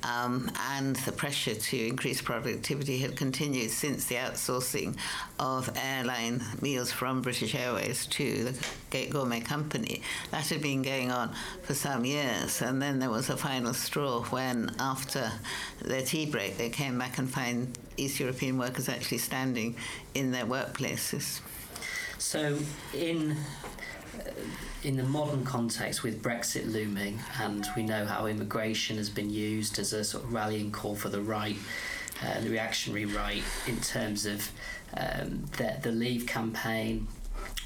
um, 0.03 0.51
and 0.73 0.97
the 0.97 1.13
pressure 1.13 1.55
to 1.55 1.87
increase 1.87 2.21
productivity 2.21 2.99
had 2.99 3.17
continued 3.17 3.71
since 3.71 4.07
the 4.07 4.17
outsourcing 4.17 4.97
of 5.39 5.71
airline 5.77 6.43
meals 6.61 6.93
from 6.93 7.23
British 7.23 7.55
Airways 7.55 8.07
to 8.07 8.45
the 8.45 8.67
Gate 8.91 9.11
Gourmet 9.11 9.41
Company. 9.41 10.03
That 10.31 10.47
had 10.47 10.63
been 10.63 10.83
going 10.83 11.11
on 11.11 11.35
for 11.63 11.75
some 11.75 12.05
years, 12.05 12.63
and 12.63 12.81
then 12.81 12.99
there 12.99 13.11
was 13.11 13.31
a 13.31 13.37
final 13.37 13.75
straw 13.75 14.23
when, 14.25 14.75
after 14.79 15.31
their 15.83 16.03
tea 16.03 16.27
break, 16.27 16.57
they 16.57 16.71
came 16.71 16.99
back 16.99 17.19
and 17.19 17.29
found 17.29 17.79
East 17.97 18.21
European 18.21 18.59
workers 18.59 18.89
actually 18.89 19.19
standing 19.19 19.77
in 20.15 20.31
their 20.31 20.45
workplaces. 20.45 21.41
So, 22.19 22.59
in 22.95 23.37
in 24.85 24.97
the 24.97 25.03
modern 25.03 25.45
context 25.45 26.03
with 26.03 26.23
Brexit 26.23 26.73
looming, 26.73 27.19
and 27.41 27.67
we 27.77 27.83
know 27.83 28.05
how 28.05 28.27
immigration 28.27 28.97
has 28.97 29.11
been 29.11 29.31
used 29.31 29.79
as 29.79 29.93
a 29.93 30.05
sort 30.05 30.25
of 30.25 30.33
rallying 30.33 30.71
call 30.71 30.95
for 30.95 31.09
the 31.09 31.21
right, 31.21 31.57
uh, 32.23 32.41
the 32.41 32.51
reactionary 32.51 33.05
right, 33.05 33.43
in 33.67 33.77
terms 33.81 34.25
of 34.25 34.51
um, 34.97 35.45
the, 35.57 35.77
the 35.83 35.91
Leave 35.91 36.27
campaign 36.27 37.09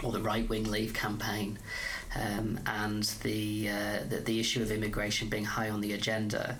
or 0.02 0.10
the 0.10 0.20
right 0.20 0.48
wing 0.48 0.64
Leave 0.64 0.94
campaign, 0.94 1.58
um, 2.16 2.58
and 2.66 3.04
the, 3.22 3.68
uh, 3.68 3.98
the, 4.08 4.16
the 4.16 4.40
issue 4.40 4.62
of 4.62 4.70
immigration 4.70 5.28
being 5.28 5.44
high 5.44 5.70
on 5.70 5.80
the 5.80 5.92
agenda. 5.92 6.56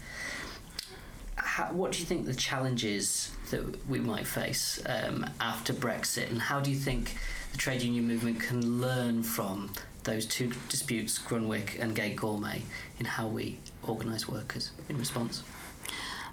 How, 1.36 1.72
what 1.72 1.92
do 1.92 1.98
you 1.98 2.04
think 2.04 2.26
the 2.26 2.34
challenges 2.34 3.32
that 3.50 3.88
we 3.88 4.00
might 4.00 4.26
face 4.26 4.82
um, 4.86 5.26
after 5.40 5.72
Brexit, 5.72 6.30
and 6.30 6.40
how 6.40 6.60
do 6.60 6.70
you 6.70 6.76
think 6.76 7.16
the 7.52 7.58
trade 7.58 7.82
union 7.82 8.08
movement 8.08 8.40
can 8.40 8.80
learn 8.80 9.22
from 9.22 9.70
those 10.04 10.26
two 10.26 10.52
disputes, 10.68 11.18
Grunwick 11.18 11.78
and 11.78 11.94
Gate 11.94 12.16
Gourmet, 12.16 12.62
in 12.98 13.06
how 13.06 13.28
we 13.28 13.58
organise 13.86 14.28
workers 14.28 14.72
in 14.88 14.98
response? 14.98 15.44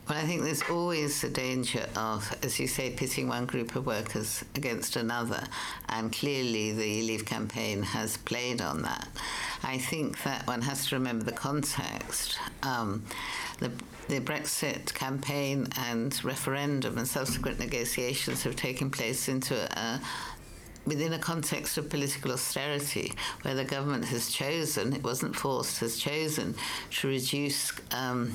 Well, 0.07 0.17
I 0.17 0.21
think 0.23 0.41
there's 0.41 0.63
always 0.63 1.21
the 1.21 1.29
danger 1.29 1.85
of, 1.95 2.35
as 2.41 2.59
you 2.59 2.65
say, 2.65 2.89
pitting 2.89 3.27
one 3.27 3.45
group 3.45 3.75
of 3.75 3.85
workers 3.85 4.43
against 4.55 4.95
another, 4.95 5.43
and 5.88 6.11
clearly 6.11 6.71
the 6.71 7.03
Leave 7.03 7.25
campaign 7.25 7.83
has 7.83 8.17
played 8.17 8.59
on 8.59 8.81
that. 8.81 9.07
I 9.61 9.77
think 9.77 10.23
that 10.23 10.47
one 10.47 10.63
has 10.63 10.88
to 10.88 10.95
remember 10.95 11.25
the 11.25 11.31
context. 11.31 12.39
Um, 12.63 13.03
the, 13.59 13.71
the 14.07 14.19
Brexit 14.19 14.95
campaign 14.95 15.67
and 15.77 16.23
referendum 16.25 16.97
and 16.97 17.07
subsequent 17.07 17.59
negotiations 17.59 18.41
have 18.43 18.55
taken 18.55 18.89
place 18.89 19.27
into 19.27 19.55
a, 19.77 20.01
within 20.89 21.13
a 21.13 21.19
context 21.19 21.77
of 21.77 21.89
political 21.89 22.31
austerity, 22.31 23.13
where 23.43 23.55
the 23.55 23.63
government 23.63 24.05
has 24.05 24.31
chosen, 24.31 24.93
it 24.93 25.03
wasn't 25.03 25.36
forced, 25.36 25.79
has 25.79 25.98
chosen 25.98 26.55
to 26.91 27.08
reduce 27.08 27.72
um, 27.91 28.34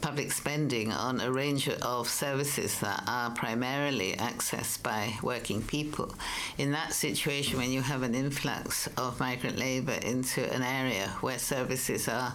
public 0.00 0.30
spending 0.30 0.92
on 0.92 1.20
a 1.20 1.32
range 1.32 1.68
of 1.68 2.08
services 2.08 2.78
that 2.80 3.02
are 3.06 3.30
primarily 3.30 4.12
accessed 4.12 4.82
by 4.82 5.14
working 5.22 5.62
people. 5.62 6.14
In 6.58 6.70
that 6.72 6.92
situation, 6.92 7.58
when 7.58 7.72
you 7.72 7.80
have 7.80 8.02
an 8.02 8.14
influx 8.14 8.86
of 8.96 9.18
migrant 9.18 9.58
labour 9.58 9.98
into 10.02 10.40
an 10.54 10.62
area 10.62 11.08
where 11.20 11.38
services 11.38 12.06
are 12.06 12.34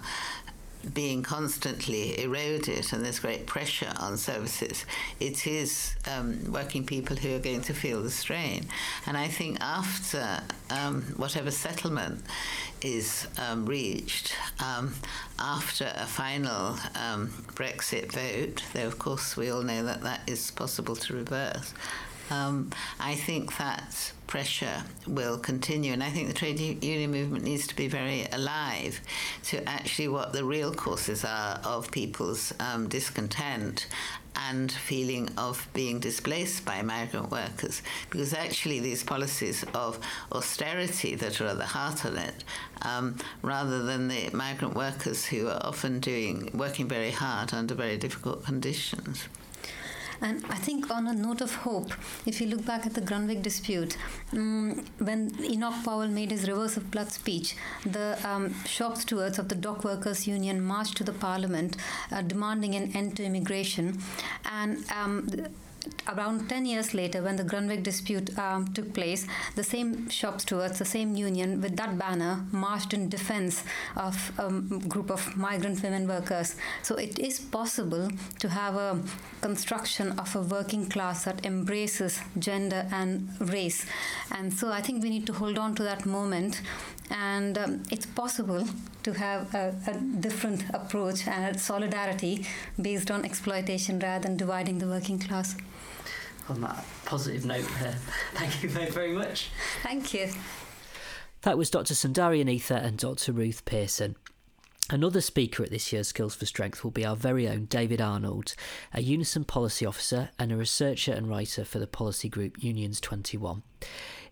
being 0.93 1.23
constantly 1.23 2.21
eroded 2.21 2.91
and 2.91 3.03
there's 3.03 3.19
great 3.19 3.45
pressure 3.45 3.91
on 3.99 4.17
services, 4.17 4.85
it 5.19 5.47
is 5.47 5.95
um, 6.11 6.51
working 6.51 6.85
people 6.85 7.15
who 7.15 7.35
are 7.35 7.39
going 7.39 7.61
to 7.61 7.73
feel 7.73 8.01
the 8.03 8.11
strain. 8.11 8.65
And 9.05 9.17
I 9.17 9.27
think 9.27 9.59
after 9.61 10.41
um, 10.69 11.03
whatever 11.15 11.51
settlement 11.51 12.23
is 12.81 13.27
um, 13.37 13.65
reached, 13.65 14.35
um, 14.59 14.93
after 15.39 15.91
a 15.95 16.05
final 16.05 16.77
um, 16.95 17.29
Brexit 17.55 18.11
vote, 18.11 18.63
though 18.73 18.87
of 18.87 18.99
course 18.99 19.37
we 19.37 19.49
all 19.49 19.63
know 19.63 19.83
that 19.83 20.01
that 20.01 20.21
is 20.27 20.51
possible 20.51 20.95
to 20.95 21.13
reverse, 21.13 21.73
um, 22.29 22.71
I 22.99 23.15
think 23.15 23.57
that 23.57 24.13
pressure 24.27 24.83
will 25.05 25.37
continue. 25.37 25.93
And 25.93 26.03
I 26.03 26.09
think 26.09 26.27
the 26.27 26.33
trade 26.33 26.59
union 26.59 27.11
movement 27.11 27.43
needs 27.43 27.67
to 27.67 27.75
be 27.75 27.87
very 27.87 28.25
alive 28.31 28.99
to 29.43 29.67
actually 29.69 30.07
what 30.07 30.33
the 30.33 30.43
real 30.43 30.73
causes 30.73 31.23
are 31.23 31.59
of 31.63 31.91
people's 31.91 32.53
um, 32.59 32.89
discontent 32.89 33.87
and 34.35 34.71
feeling 34.71 35.29
of 35.37 35.67
being 35.73 35.99
displaced 35.99 36.65
by 36.65 36.81
migrant 36.81 37.29
workers 37.29 37.83
because 38.09 38.33
actually 38.33 38.79
these 38.79 39.03
policies 39.03 39.63
of 39.75 39.99
austerity 40.31 41.13
that 41.13 41.39
are 41.39 41.47
at 41.47 41.59
the 41.59 41.65
heart 41.65 42.03
of 42.03 42.17
it 42.17 42.43
um, 42.81 43.15
rather 43.43 43.83
than 43.83 44.07
the 44.07 44.31
migrant 44.33 44.73
workers 44.73 45.25
who 45.25 45.47
are 45.47 45.61
often 45.63 45.99
doing 45.99 46.49
working 46.55 46.87
very 46.87 47.11
hard 47.11 47.53
under 47.53 47.75
very 47.75 47.97
difficult 47.97 48.43
conditions. 48.43 49.27
And 50.21 50.43
I 50.49 50.55
think, 50.55 50.89
on 50.89 51.07
a 51.07 51.13
note 51.13 51.41
of 51.41 51.55
hope, 51.55 51.91
if 52.25 52.39
you 52.39 52.47
look 52.47 52.65
back 52.65 52.85
at 52.85 52.93
the 52.93 53.01
Grunwick 53.01 53.41
dispute, 53.41 53.97
um, 54.31 54.85
when 54.99 55.31
Enoch 55.43 55.83
Powell 55.83 56.07
made 56.07 56.31
his 56.31 56.47
Rivers 56.47 56.77
of 56.77 56.91
Blood 56.91 57.11
speech, 57.11 57.55
the 57.85 58.17
um, 58.27 58.53
shop 58.65 58.97
stewards 58.97 59.39
of 59.39 59.49
the 59.49 59.55
Dock 59.55 59.83
Workers 59.83 60.27
Union 60.27 60.61
marched 60.61 60.97
to 60.97 61.03
the 61.03 61.13
parliament 61.13 61.77
uh, 62.11 62.21
demanding 62.21 62.75
an 62.75 62.91
end 62.95 63.17
to 63.17 63.23
immigration. 63.23 63.99
And 64.51 64.85
um, 64.91 65.29
around 66.07 66.49
10 66.49 66.65
years 66.65 66.93
later, 66.93 67.21
when 67.21 67.35
the 67.35 67.43
Grunwick 67.43 67.83
dispute 67.83 68.37
um, 68.37 68.67
took 68.73 68.93
place, 68.93 69.25
the 69.55 69.63
same 69.63 70.09
shop 70.09 70.41
stewards, 70.41 70.79
the 70.79 70.85
same 70.85 71.15
union, 71.15 71.61
with 71.61 71.75
that 71.77 71.97
banner, 71.97 72.45
marched 72.51 72.93
in 72.93 73.09
defense 73.09 73.63
of 73.95 74.31
a 74.37 74.49
group 74.87 75.09
of 75.09 75.35
migrant 75.35 75.81
women 75.83 76.07
workers. 76.07 76.55
So 76.81 76.95
it 76.95 77.19
is 77.19 77.39
possible 77.39 78.09
to 78.39 78.49
have 78.49 78.75
a 78.75 79.01
construction 79.41 80.11
of 80.19 80.35
a 80.35 80.41
working 80.41 80.87
class 80.89 81.25
that 81.25 81.45
embraces 81.45 82.19
gender 82.37 82.87
and 82.91 83.29
race. 83.39 83.85
And 84.31 84.53
so 84.53 84.71
I 84.71 84.81
think 84.81 85.03
we 85.03 85.09
need 85.09 85.25
to 85.27 85.33
hold 85.33 85.57
on 85.57 85.75
to 85.75 85.83
that 85.83 86.05
moment. 86.05 86.61
And 87.11 87.57
um, 87.57 87.83
it's 87.91 88.05
possible 88.05 88.65
to 89.03 89.13
have 89.13 89.53
a, 89.53 89.75
a 89.87 89.93
different 90.19 90.63
approach 90.73 91.27
and 91.27 91.59
solidarity 91.59 92.45
based 92.81 93.11
on 93.11 93.25
exploitation 93.25 93.99
rather 93.99 94.27
than 94.27 94.37
dividing 94.37 94.79
the 94.79 94.87
working 94.87 95.19
class. 95.19 95.55
On 96.49 96.61
that 96.61 96.85
positive 97.05 97.45
note, 97.45 97.65
uh, 97.81 97.93
thank 98.33 98.63
you 98.63 98.69
very, 98.69 98.91
very 98.91 99.13
much. 99.13 99.49
Thank 99.81 100.13
you. 100.13 100.29
That 101.41 101.57
was 101.57 101.69
Dr. 101.69 101.93
Sundari 101.93 102.43
Anitha 102.43 102.81
and 102.83 102.97
Dr. 102.97 103.33
Ruth 103.33 103.65
Pearson. 103.65 104.15
Another 104.89 105.21
speaker 105.21 105.63
at 105.63 105.69
this 105.69 105.93
year's 105.93 106.09
Skills 106.09 106.35
for 106.35 106.45
Strength 106.45 106.83
will 106.83 106.91
be 106.91 107.05
our 107.05 107.15
very 107.15 107.47
own 107.47 107.65
David 107.65 108.01
Arnold, 108.01 108.53
a 108.93 109.01
Unison 109.01 109.45
policy 109.45 109.85
officer 109.85 110.29
and 110.37 110.51
a 110.51 110.57
researcher 110.57 111.13
and 111.13 111.29
writer 111.29 111.63
for 111.63 111.79
the 111.79 111.87
policy 111.87 112.27
group 112.27 112.61
Unions 112.61 112.99
21. 112.99 113.63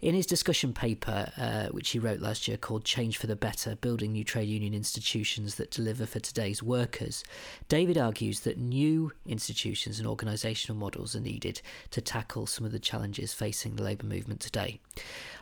In 0.01 0.15
his 0.15 0.25
discussion 0.25 0.73
paper, 0.73 1.31
uh, 1.37 1.67
which 1.67 1.91
he 1.91 1.99
wrote 1.99 2.21
last 2.21 2.47
year 2.47 2.57
called 2.57 2.83
Change 2.83 3.19
for 3.19 3.27
the 3.27 3.35
Better 3.35 3.75
Building 3.75 4.13
New 4.13 4.23
Trade 4.23 4.49
Union 4.49 4.73
Institutions 4.73 5.55
That 5.55 5.69
Deliver 5.69 6.07
for 6.07 6.19
Today's 6.19 6.63
Workers, 6.63 7.23
David 7.67 7.99
argues 7.99 8.39
that 8.39 8.57
new 8.57 9.11
institutions 9.27 9.99
and 9.99 10.09
organisational 10.09 10.75
models 10.75 11.15
are 11.15 11.19
needed 11.19 11.61
to 11.91 12.01
tackle 12.01 12.47
some 12.47 12.65
of 12.65 12.71
the 12.71 12.79
challenges 12.79 13.35
facing 13.35 13.75
the 13.75 13.83
labour 13.83 14.07
movement 14.07 14.39
today. 14.39 14.79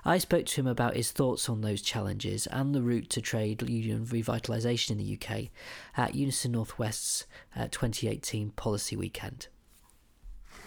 I 0.03 0.17
spoke 0.17 0.45
to 0.47 0.59
him 0.59 0.67
about 0.67 0.97
his 0.97 1.11
thoughts 1.11 1.47
on 1.47 1.61
those 1.61 1.81
challenges 1.81 2.45
and 2.47 2.75
the 2.75 2.81
route 2.81 3.09
to 3.11 3.21
trade 3.21 3.61
union 3.61 4.05
revitalisation 4.05 4.91
in 4.91 4.97
the 4.97 5.17
UK 5.17 5.51
at 5.95 6.15
Unison 6.15 6.51
Northwest's 6.51 7.25
uh, 7.55 7.69
2018 7.71 8.49
Policy 8.51 8.97
Weekend. 8.97 9.47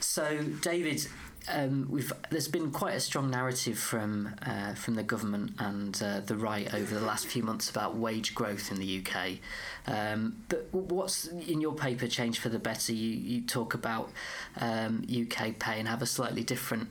So, 0.03 0.43
David, 0.61 1.07
um, 1.49 1.87
we've 1.91 2.13
there's 2.31 2.49
been 2.49 2.71
quite 2.71 2.95
a 2.95 3.01
strong 3.01 3.31
narrative 3.31 3.79
from 3.79 4.35
uh, 4.45 4.75
from 4.75 4.95
the 4.95 5.03
government 5.03 5.53
and 5.59 6.01
uh, 6.03 6.21
the 6.21 6.37
right 6.37 6.73
over 6.75 6.95
the 6.95 7.05
last 7.05 7.27
few 7.27 7.43
months 7.43 7.71
about 7.71 7.97
wage 7.97 8.35
growth 8.35 8.71
in 8.71 8.79
the 8.79 9.05
UK. 9.05 9.39
Um, 9.87 10.37
but 10.49 10.69
what's 10.73 11.27
in 11.27 11.61
your 11.61 11.75
paper, 11.75 12.07
Change 12.07 12.39
for 12.39 12.49
the 12.49 12.59
Better? 12.59 12.93
You 12.93 13.11
you 13.11 13.41
talk 13.43 13.75
about 13.75 14.11
um, 14.61 15.05
UK 15.09 15.59
pay 15.59 15.79
and 15.79 15.89
have 15.89 16.03
a 16.03 16.07
slightly 16.07 16.45
different 16.45 16.89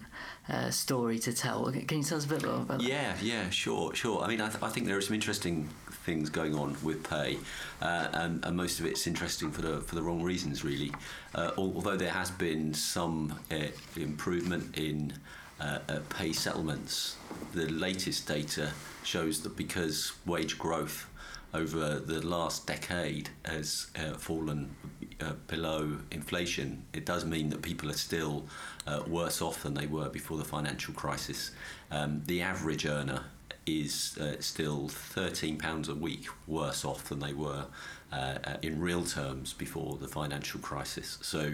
uh, 0.49 0.69
story 0.69 1.19
to 1.19 1.33
tell. 1.33 1.71
Can 1.71 1.99
you 1.99 2.03
tell 2.03 2.17
us 2.17 2.25
a 2.25 2.27
bit 2.27 2.43
more 2.43 2.55
about 2.55 2.79
that? 2.79 2.87
Yeah, 2.87 3.15
yeah, 3.21 3.49
sure, 3.49 3.93
sure. 3.93 4.21
I 4.21 4.27
mean, 4.27 4.41
I, 4.41 4.49
th- 4.49 4.63
I 4.63 4.69
think 4.69 4.87
there 4.87 4.97
are 4.97 5.01
some 5.01 5.15
interesting 5.15 5.69
things 6.05 6.29
going 6.29 6.55
on 6.55 6.75
with 6.83 7.07
pay, 7.07 7.37
uh, 7.81 8.07
and, 8.13 8.43
and, 8.45 8.57
most 8.57 8.79
of 8.79 8.85
it's 8.85 9.05
interesting 9.07 9.51
for 9.51 9.61
the 9.61 9.81
for 9.81 9.95
the 9.95 10.01
wrong 10.01 10.21
reasons, 10.21 10.63
really. 10.63 10.91
Uh, 11.35 11.51
although 11.57 11.97
there 11.97 12.11
has 12.11 12.31
been 12.31 12.73
some 12.73 13.39
uh, 13.51 13.67
improvement 13.95 14.77
in 14.77 15.13
uh, 15.59 15.79
uh, 15.89 15.99
pay 16.09 16.33
settlements, 16.33 17.17
the 17.53 17.67
latest 17.69 18.27
data 18.27 18.71
shows 19.03 19.41
that 19.41 19.55
because 19.55 20.13
wage 20.25 20.57
growth 20.57 21.07
over 21.53 21.99
the 21.99 22.25
last 22.25 22.65
decade 22.65 23.29
has 23.43 23.87
uh, 23.95 24.13
fallen 24.13 24.73
uh, 25.19 25.33
below 25.47 25.97
inflation, 26.11 26.83
it 26.93 27.05
does 27.05 27.25
mean 27.25 27.49
that 27.49 27.61
people 27.61 27.89
are 27.89 27.93
still 27.93 28.45
uh, 28.87 29.03
worse 29.07 29.41
off 29.41 29.63
than 29.63 29.73
they 29.73 29.87
were 29.87 30.09
before 30.09 30.37
the 30.37 30.45
financial 30.45 30.93
crisis. 30.93 31.51
Um, 31.91 32.23
the 32.25 32.41
average 32.41 32.85
earner 32.85 33.25
is 33.65 34.17
uh, 34.19 34.35
still 34.39 34.89
£13 34.89 35.89
a 35.89 35.95
week 35.95 36.27
worse 36.47 36.83
off 36.83 37.05
than 37.05 37.19
they 37.19 37.33
were 37.33 37.65
uh, 38.11 38.37
uh, 38.43 38.57
in 38.61 38.79
real 38.79 39.03
terms 39.03 39.53
before 39.53 39.97
the 39.97 40.07
financial 40.07 40.59
crisis. 40.59 41.17
So, 41.21 41.51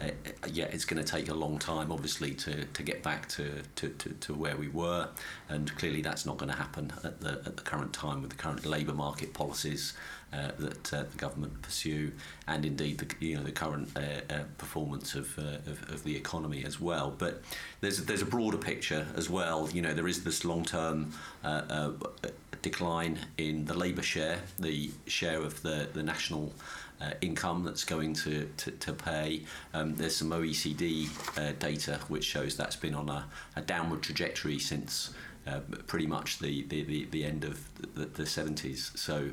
uh, 0.00 0.08
yeah, 0.50 0.66
it's 0.66 0.84
going 0.84 1.02
to 1.02 1.10
take 1.10 1.28
a 1.28 1.34
long 1.34 1.58
time, 1.58 1.92
obviously, 1.92 2.34
to, 2.34 2.64
to 2.64 2.82
get 2.82 3.02
back 3.02 3.28
to, 3.30 3.62
to, 3.76 3.88
to, 3.88 4.08
to 4.10 4.34
where 4.34 4.56
we 4.56 4.68
were, 4.68 5.08
and 5.48 5.74
clearly 5.76 6.02
that's 6.02 6.24
not 6.24 6.38
going 6.38 6.50
to 6.50 6.56
happen 6.56 6.92
at 7.04 7.20
the, 7.20 7.42
at 7.44 7.56
the 7.56 7.62
current 7.62 7.92
time 7.92 8.22
with 8.22 8.30
the 8.30 8.36
current 8.36 8.64
labour 8.64 8.94
market 8.94 9.34
policies 9.34 9.94
uh, 10.32 10.50
that 10.58 10.92
uh, 10.92 11.04
the 11.10 11.16
government 11.16 11.60
pursue, 11.62 12.12
and 12.46 12.64
indeed 12.64 12.98
the 12.98 13.26
you 13.26 13.36
know 13.36 13.42
the 13.42 13.52
current 13.52 13.88
uh, 13.96 14.32
uh, 14.32 14.42
performance 14.58 15.14
of, 15.14 15.38
uh, 15.38 15.70
of, 15.70 15.90
of 15.90 16.04
the 16.04 16.14
economy 16.14 16.64
as 16.64 16.80
well. 16.80 17.14
But 17.16 17.42
there's 17.80 18.04
there's 18.04 18.22
a 18.22 18.26
broader 18.26 18.58
picture 18.58 19.06
as 19.16 19.30
well. 19.30 19.68
You 19.72 19.82
know 19.82 19.94
there 19.94 20.08
is 20.08 20.24
this 20.24 20.44
long 20.44 20.64
term 20.64 21.12
uh, 21.42 21.92
decline 22.62 23.18
in 23.38 23.64
the 23.64 23.74
labour 23.74 24.02
share, 24.02 24.40
the 24.58 24.90
share 25.06 25.40
of 25.40 25.62
the 25.62 25.88
the 25.98 26.04
national. 26.04 26.52
Uh, 27.00 27.12
income 27.20 27.62
that's 27.62 27.84
going 27.84 28.12
to, 28.12 28.50
to, 28.56 28.72
to 28.72 28.92
pay. 28.92 29.40
Um, 29.72 29.94
there's 29.94 30.16
some 30.16 30.30
OECD 30.30 31.08
uh, 31.38 31.52
data 31.60 32.00
which 32.08 32.24
shows 32.24 32.56
that's 32.56 32.74
been 32.74 32.92
on 32.92 33.08
a, 33.08 33.24
a 33.54 33.60
downward 33.60 34.02
trajectory 34.02 34.58
since 34.58 35.14
uh, 35.48 35.60
pretty 35.86 36.06
much 36.06 36.38
the, 36.40 36.62
the, 36.64 36.82
the, 36.82 37.04
the, 37.06 37.24
end 37.24 37.44
of 37.44 37.58
the, 37.94 38.04
the 38.04 38.24
70s. 38.24 38.96
So, 38.98 39.30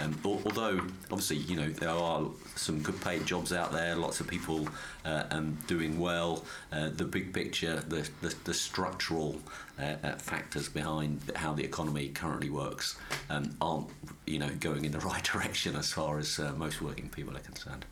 um, 0.00 0.18
although 0.24 0.80
obviously, 1.10 1.38
you 1.38 1.56
know, 1.56 1.70
there 1.70 1.90
are 1.90 2.24
some 2.54 2.82
good 2.82 3.00
paid 3.00 3.26
jobs 3.26 3.52
out 3.52 3.72
there, 3.72 3.96
lots 3.96 4.20
of 4.20 4.28
people 4.28 4.68
uh, 5.04 5.24
um, 5.30 5.58
doing 5.66 5.98
well, 5.98 6.44
uh, 6.72 6.90
the 6.90 7.04
big 7.04 7.32
picture, 7.32 7.82
the, 7.88 8.08
the, 8.20 8.34
the 8.44 8.54
structural 8.54 9.40
uh, 9.78 9.94
uh, 10.02 10.16
factors 10.16 10.68
behind 10.68 11.20
how 11.36 11.52
the 11.52 11.64
economy 11.64 12.08
currently 12.08 12.50
works 12.50 12.96
um, 13.30 13.56
aren't, 13.60 13.88
you 14.26 14.38
know, 14.38 14.50
going 14.60 14.84
in 14.84 14.92
the 14.92 14.98
right 15.10 15.22
direction 15.22 15.76
as 15.76 15.92
far 15.92 16.18
as 16.18 16.38
uh, 16.38 16.52
most 16.56 16.80
working 16.80 17.08
people 17.08 17.36
are 17.36 17.40
concerned. 17.40 17.84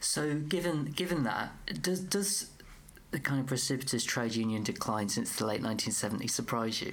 So, 0.00 0.34
given 0.34 0.84
given 0.84 1.24
that, 1.24 1.52
does 1.82 2.00
does 2.00 2.50
the 3.10 3.18
kind 3.18 3.40
of 3.40 3.46
precipitous 3.46 4.04
trade 4.04 4.34
union 4.34 4.62
decline 4.62 5.08
since 5.08 5.36
the 5.36 5.46
late 5.46 5.62
1970s 5.62 6.30
surprise 6.30 6.80
you? 6.82 6.92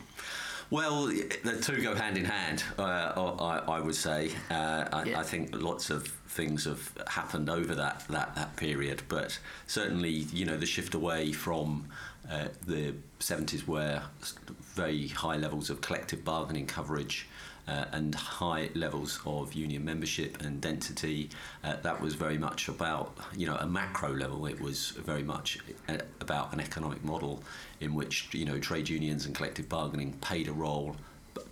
Well, 0.70 1.06
the 1.08 1.60
two 1.62 1.82
go 1.82 1.94
hand 1.94 2.18
in 2.18 2.26
hand, 2.26 2.64
uh, 2.80 2.82
I, 2.82 3.58
I, 3.68 3.80
would 3.80 3.96
say. 3.96 4.32
Uh, 4.50 4.86
I, 4.92 5.04
yeah. 5.04 5.20
I, 5.20 5.24
think 5.24 5.50
lots 5.54 5.92
of 5.92 6.12
things 6.34 6.66
have 6.66 6.92
happened 7.08 7.50
over 7.50 7.76
that, 7.76 8.04
that, 8.10 8.36
that 8.36 8.56
period, 8.56 9.04
but 9.08 9.38
certainly, 9.68 10.10
you 10.10 10.46
know, 10.46 10.58
the 10.58 10.66
shift 10.66 10.96
away 10.96 11.32
from 11.32 11.86
uh, 12.30 12.48
the 12.66 12.94
70s 13.20 13.68
where 13.68 14.04
very 14.74 15.08
high 15.10 15.38
levels 15.38 15.70
of 15.70 15.82
collective 15.82 16.26
bargaining 16.26 16.66
coverage 16.66 17.28
uh, 17.68 17.86
and 17.92 18.16
high 18.16 18.70
levels 18.74 19.20
of 19.26 19.54
union 19.54 19.86
membership 19.86 20.42
and 20.42 20.60
density. 20.60 21.30
Uh, 21.64 21.76
that 21.78 22.02
was 22.02 22.16
very 22.16 22.38
much 22.38 22.68
about, 22.68 23.16
you 23.38 23.46
know, 23.46 23.56
a 23.58 23.68
macro 23.68 24.12
level. 24.12 24.46
It 24.48 24.60
was 24.60 24.92
very 24.92 25.24
much 25.24 25.60
uh, 25.88 25.98
about 26.20 26.52
an 26.54 26.60
economic 26.60 27.04
model 27.04 27.44
in 27.80 27.94
which, 27.94 28.30
you 28.34 28.46
know, 28.46 28.60
trade 28.60 28.90
unions 28.90 29.26
and 29.26 29.36
collective 29.36 29.70
bargaining 29.70 30.14
played 30.14 30.48
a 30.48 30.54
role 30.54 30.96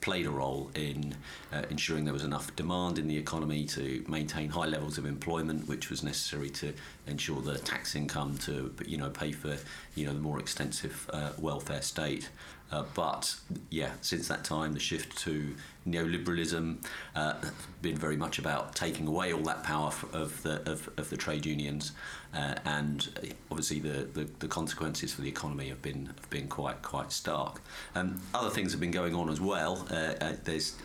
played 0.01 0.25
a 0.25 0.29
role 0.29 0.71
in 0.75 1.15
uh, 1.51 1.63
ensuring 1.69 2.05
there 2.05 2.13
was 2.13 2.23
enough 2.23 2.55
demand 2.55 2.97
in 2.97 3.07
the 3.07 3.17
economy 3.17 3.65
to 3.65 4.03
maintain 4.07 4.49
high 4.49 4.65
levels 4.65 4.97
of 4.97 5.05
employment, 5.05 5.67
which 5.67 5.89
was 5.89 6.03
necessary 6.03 6.49
to 6.49 6.73
ensure 7.07 7.41
the 7.41 7.57
tax 7.59 7.95
income 7.95 8.37
to 8.39 8.73
you 8.85 8.97
know 8.97 9.09
pay 9.09 9.31
for 9.31 9.57
you 9.95 10.05
know 10.05 10.13
the 10.13 10.19
more 10.19 10.39
extensive 10.39 11.09
uh, 11.13 11.31
welfare 11.39 11.81
state. 11.81 12.29
Uh, 12.71 12.85
but 12.93 13.35
yeah, 13.69 13.91
since 13.99 14.29
that 14.29 14.45
time, 14.45 14.73
the 14.73 14.79
shift 14.79 15.17
to 15.17 15.53
neoliberalism 15.85 16.77
uh, 17.15 17.33
been 17.81 17.97
very 17.97 18.15
much 18.15 18.39
about 18.39 18.73
taking 18.75 19.07
away 19.07 19.33
all 19.33 19.41
that 19.41 19.61
power 19.63 19.91
of 20.13 20.41
the 20.43 20.61
of, 20.71 20.89
of 20.97 21.09
the 21.09 21.17
trade 21.17 21.45
unions, 21.45 21.91
uh, 22.33 22.55
and 22.65 23.09
obviously 23.49 23.79
the, 23.79 24.07
the, 24.13 24.27
the, 24.39 24.47
consequences 24.47 25.13
for 25.13 25.21
the 25.21 25.29
economy 25.29 25.69
have 25.69 25.81
been 25.81 26.05
have 26.05 26.29
been 26.29 26.47
quite 26.47 26.81
quite 26.81 27.11
stark. 27.11 27.61
Um, 27.95 28.21
other 28.33 28.49
things 28.49 28.71
have 28.71 28.79
been 28.79 28.91
going 28.91 29.15
on 29.15 29.29
as 29.29 29.41
well. 29.41 29.87
Uh, 29.89 30.13
uh, 30.21 30.33
there's 30.43 30.75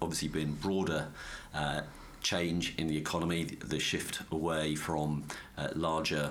obviously 0.00 0.28
been 0.28 0.54
broader 0.54 1.08
change 2.22 2.74
in 2.78 2.86
the 2.86 2.96
economy, 2.96 3.44
the 3.44 3.78
shift 3.78 4.22
away 4.30 4.74
from 4.74 5.24
larger 5.74 6.30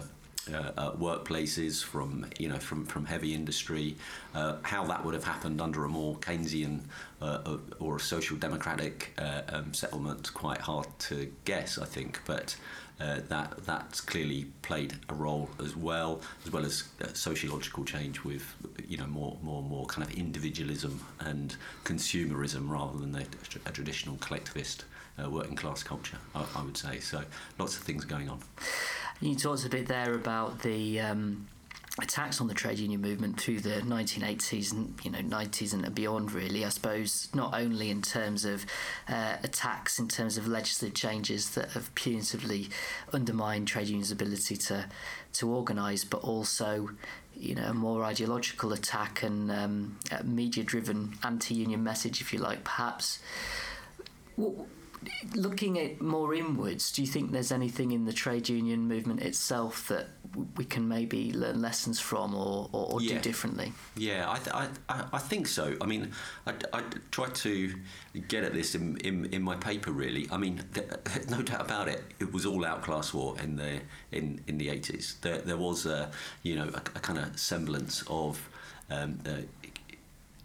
uh, 0.52 0.72
uh, 0.76 0.92
workplaces, 0.96 1.82
from 1.82 2.26
you 2.38 2.50
know 2.50 2.58
from 2.58 2.86
from 2.86 3.06
heavy 3.06 3.34
industry, 3.34 3.96
uh, 4.36 4.58
how 4.64 4.84
that 4.84 5.06
would 5.06 5.14
have 5.14 5.24
happened 5.24 5.62
under 5.62 5.86
a 5.86 5.88
more 5.88 6.18
Keynesian 6.18 6.82
uh, 7.22 7.58
or 7.80 7.96
a 7.96 8.00
social 8.00 8.36
democratic 8.36 9.14
uh, 9.18 9.44
um, 9.48 9.74
settlement, 9.74 10.34
quite 10.34 10.58
hard 10.60 10.88
to 11.00 11.32
guess, 11.46 11.78
I 11.78 11.86
think, 11.86 12.20
but. 12.26 12.58
Uh, 13.04 13.20
that 13.28 13.54
that's 13.66 14.00
clearly 14.00 14.46
played 14.62 14.94
a 15.10 15.14
role 15.14 15.50
as 15.62 15.76
well, 15.76 16.22
as 16.46 16.54
well 16.54 16.64
as 16.64 16.86
sociological 17.14 17.84
change 17.84 18.24
with 18.24 18.56
you 18.88 18.98
know 18.98 19.08
more 19.08 19.38
more 19.42 19.60
and 19.60 19.70
more 19.70 19.86
kind 19.88 20.08
of 20.08 20.18
individualism 20.18 21.04
and 21.20 21.58
consumerism 21.84 22.70
rather 22.70 22.98
than 22.98 23.14
a, 23.16 23.26
a 23.66 23.72
traditional 23.72 24.16
collectivist 24.18 24.86
working 25.30 25.56
class 25.56 25.84
culture. 25.84 26.18
I, 26.34 26.46
I 26.56 26.64
would 26.64 26.78
say 26.78 27.02
so. 27.02 27.24
Lots 27.60 27.76
of 27.76 27.84
things 27.84 28.06
going 28.06 28.30
on. 28.30 28.40
You 29.20 29.36
talked 29.36 29.66
a 29.66 29.70
bit 29.70 29.88
there 29.88 30.14
about 30.14 30.60
the 30.60 31.02
um, 31.02 31.48
attacks 32.02 32.42
on 32.42 32.48
the 32.48 32.54
trade 32.56 32.80
union 32.80 33.02
movement 33.02 33.40
through 33.40 33.60
the 33.60 33.82
1980s 33.82 34.72
and 34.72 35.00
you 35.04 35.12
know 35.12 35.20
90s 35.20 35.74
and 35.74 35.94
beyond. 35.94 36.32
Really, 36.32 36.66
I 36.66 36.70
suppose 36.70 37.30
not 37.34 37.54
only 37.54 37.90
in 37.90 38.02
terms 38.02 38.46
of 38.46 38.66
uh, 39.08 39.38
attacks, 39.44 40.00
in 40.00 40.08
terms 40.08 40.38
of 40.38 40.48
legislative 40.48 40.96
changes 40.96 41.52
that 41.52 41.72
have 41.72 41.94
punitively 41.96 42.70
undermined 43.14 43.68
trade 43.68 43.88
unions' 43.88 44.12
ability 44.12 44.58
to 44.58 44.90
to 45.34 45.50
organise, 45.50 46.04
but 46.04 46.24
also 46.24 46.90
you 47.36 47.56
know, 47.56 47.66
a 47.66 47.74
more 47.74 48.04
ideological 48.04 48.74
attack 48.74 49.24
and 49.24 49.52
um, 49.52 49.98
media-driven 50.24 51.16
anti-union 51.24 51.84
message, 51.84 52.22
if 52.22 52.32
you 52.32 52.40
like, 52.40 52.64
perhaps. 52.64 53.20
What, 54.36 54.54
looking 55.36 55.80
at 55.80 56.02
more 56.02 56.34
inwards, 56.34 56.92
do 56.92 57.02
you 57.02 57.08
think 57.08 57.32
there's 57.32 57.52
anything 57.52 57.92
in 57.92 58.06
the 58.06 58.14
trade 58.14 58.50
union 58.50 58.88
movement 58.88 59.22
itself 59.22 59.88
that 59.88 60.08
we 60.56 60.66
can 60.66 60.88
maybe 60.88 61.32
learn 61.34 61.62
lessons 61.62 62.00
from 62.00 62.34
or, 62.34 62.70
or, 62.72 62.94
or 62.94 63.02
yeah. 63.02 63.16
do 63.16 63.20
differently? 63.22 63.72
Yeah, 63.96 64.30
I, 64.30 64.38
th- 64.38 64.56
I, 64.90 65.06
I 65.14 65.20
think 65.20 65.48
so. 65.48 65.76
I 65.82 65.86
mean, 65.86 66.12
I, 66.48 66.54
I 66.74 66.82
try 67.12 67.28
to 67.28 67.74
get 68.28 68.44
at 68.44 68.54
this 68.54 68.76
in, 68.76 68.98
in, 68.98 69.26
in 69.26 69.42
my 69.42 69.56
paper. 69.56 69.92
Really, 69.92 70.28
I 70.32 70.38
mean, 70.38 70.64
th- 70.74 70.88
no 71.30 71.42
doubt 71.42 71.62
about 71.62 71.88
it. 71.88 72.04
It 72.20 72.32
was 72.34 72.46
all 72.46 72.66
out 72.66 72.82
class 72.82 73.14
war 73.14 73.36
in 73.42 73.56
the 73.56 73.80
in, 74.12 74.42
in 74.48 74.58
the 74.58 74.70
eighties. 74.70 75.18
There, 75.22 75.40
there 75.40 75.58
was 75.58 75.86
a 75.86 76.12
you 76.44 76.56
know 76.56 76.70
a, 76.74 76.78
a 76.78 77.00
kind 77.00 77.20
of 77.20 77.38
semblance 77.40 78.04
of 78.08 78.50
um, 78.90 79.20
uh, 79.26 79.32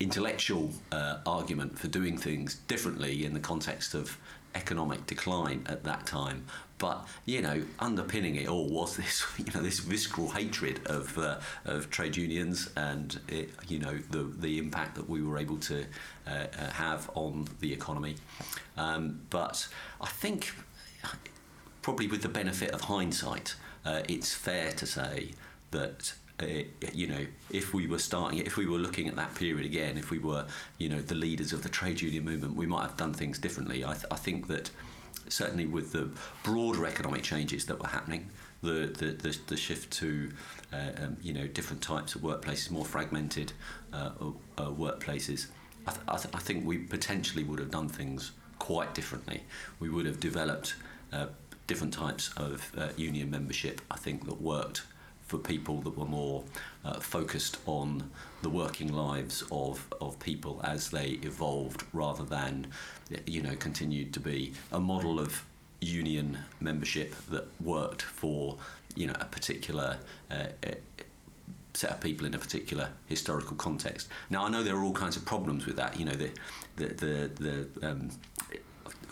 intellectual 0.01 0.71
uh, 0.93 1.19
argument 1.27 1.79
for 1.79 1.89
doing 1.89 2.17
things 2.17 2.57
differently 2.69 3.25
in 3.25 3.35
the 3.35 3.41
context 3.41 3.95
of 3.95 4.17
economic 4.59 5.07
decline 5.07 5.61
at 5.67 5.85
that 5.85 6.03
time. 6.07 6.45
But 6.79 6.99
you 7.25 7.41
know, 7.43 7.63
underpinning 7.79 8.37
it 8.37 8.49
all 8.49 8.69
was 8.69 8.97
this 8.97 9.25
you 9.39 9.53
know 9.55 9.63
this 9.63 9.79
visceral 9.81 10.31
hatred 10.31 10.77
of 10.87 11.17
uh, 11.19 11.39
of 11.65 11.91
trade 11.91 12.17
unions 12.17 12.71
and 12.77 13.09
it, 13.29 13.51
you 13.67 13.79
know 13.79 13.97
the 14.11 14.23
the 14.47 14.59
impact 14.59 14.95
that 14.97 15.09
we 15.09 15.23
were 15.23 15.39
able 15.39 15.59
to 15.71 15.79
uh, 16.27 16.31
uh 16.31 16.71
have 16.85 17.11
on 17.15 17.47
the 17.61 17.73
economy. 17.73 18.15
Um, 18.77 19.21
but 19.31 19.69
I 20.01 20.07
think 20.23 20.53
probably 21.83 22.07
with 22.07 22.23
the 22.23 22.29
benefit 22.43 22.71
of 22.71 22.81
hindsight, 22.83 23.55
uh, 23.85 24.03
it's 24.09 24.35
fair 24.35 24.73
to 24.73 24.87
say 24.87 25.33
that 25.71 26.13
uh, 26.41 26.47
you 26.93 27.07
know, 27.07 27.27
if 27.51 27.75
we 27.75 27.87
were 27.87 27.99
starting, 27.99 28.39
if 28.39 28.57
we 28.57 28.67
were 28.67 28.79
looking 28.79 29.09
at 29.09 29.17
that 29.17 29.35
period 29.35 29.65
again, 29.65 29.99
if 29.99 30.11
we 30.11 30.19
were, 30.19 30.47
you 30.79 30.89
know, 30.89 31.01
the 31.01 31.15
leaders 31.15 31.53
of 31.53 31.63
the 31.63 31.69
trade 31.69 32.01
union 32.01 32.25
movement, 32.25 32.55
we 32.55 32.67
might 32.67 32.83
have 32.83 32.97
done 32.97 33.13
things 33.13 33.39
differently. 33.39 33.85
I, 33.85 33.95
th- 33.95 34.07
I 34.11 34.17
think 34.17 34.47
that 34.49 34.71
certainly 35.29 35.67
with 35.67 35.93
the 35.93 36.11
broader 36.43 36.87
economic 36.87 37.23
changes 37.23 37.67
that 37.67 37.81
were 37.81 37.89
happening, 37.89 38.31
the 38.63 38.87
the, 38.99 39.07
the, 39.13 39.39
the 39.49 39.57
shift 39.57 39.93
to, 39.95 40.31
uh, 40.73 40.91
um, 41.03 41.17
you 41.23 41.33
know, 41.33 41.47
different 41.47 41.83
types 41.83 42.15
of 42.15 42.23
workplaces, 42.23 42.71
more 42.71 42.85
fragmented 42.85 43.53
uh, 43.93 44.11
uh, 44.57 44.71
workplaces, 44.71 45.49
I, 45.87 45.91
th- 45.93 46.03
I, 46.09 46.17
th- 46.17 46.35
I, 46.35 46.39
think 46.39 46.67
we 46.67 46.79
potentially 46.79 47.45
would 47.45 47.59
have 47.59 47.71
done 47.71 47.89
things 47.89 48.33
quite 48.59 48.95
differently. 48.95 49.43
We 49.81 49.89
would 49.89 50.07
have 50.07 50.21
developed 50.21 50.75
uh, 51.13 51.27
different 51.67 51.95
types 51.95 52.31
of 52.37 52.71
uh, 52.77 52.89
union 52.97 53.31
membership. 53.31 53.81
I 53.91 53.97
think 53.97 54.27
that 54.27 54.41
worked 54.41 54.83
for 55.29 55.39
people 55.39 55.81
that 55.83 55.97
were 55.97 56.07
more 56.07 56.43
uh, 56.85 56.99
focused 56.99 57.59
on 57.67 58.11
the 58.43 58.49
working 58.49 58.93
lives 58.93 59.45
of, 59.53 59.87
of 60.01 60.19
people 60.19 60.61
as 60.65 60.91
they 60.91 61.19
evolved 61.23 61.85
rather 61.93 62.25
than, 62.25 62.67
you 63.27 63.43
know, 63.43 63.55
continued 63.57 64.13
to 64.15 64.21
be 64.21 64.53
a 64.73 64.81
model 64.81 65.21
of 65.21 65.45
union 65.81 66.39
membership 66.61 67.15
that 67.31 67.47
worked 67.61 68.03
for, 68.03 68.57
you 68.97 69.07
know, 69.07 69.15
a 69.21 69.27
particular 69.27 69.99
uh, 70.31 70.47
uh 70.67 70.71
set 71.75 71.91
of 71.91 72.01
people 72.01 72.27
in 72.27 72.35
a 72.35 72.39
particular 72.39 72.89
historical 73.07 73.55
context. 73.57 74.09
Now, 74.31 74.45
I 74.45 74.49
know 74.49 74.65
there 74.65 74.75
are 74.75 74.83
all 74.83 74.93
kinds 74.93 75.17
of 75.17 75.25
problems 75.25 75.65
with 75.65 75.77
that. 75.77 75.99
You 75.99 76.07
know, 76.07 76.15
the 76.15 76.31
the 76.77 76.87
the, 76.87 77.31
the 77.79 77.89
um, 77.89 78.11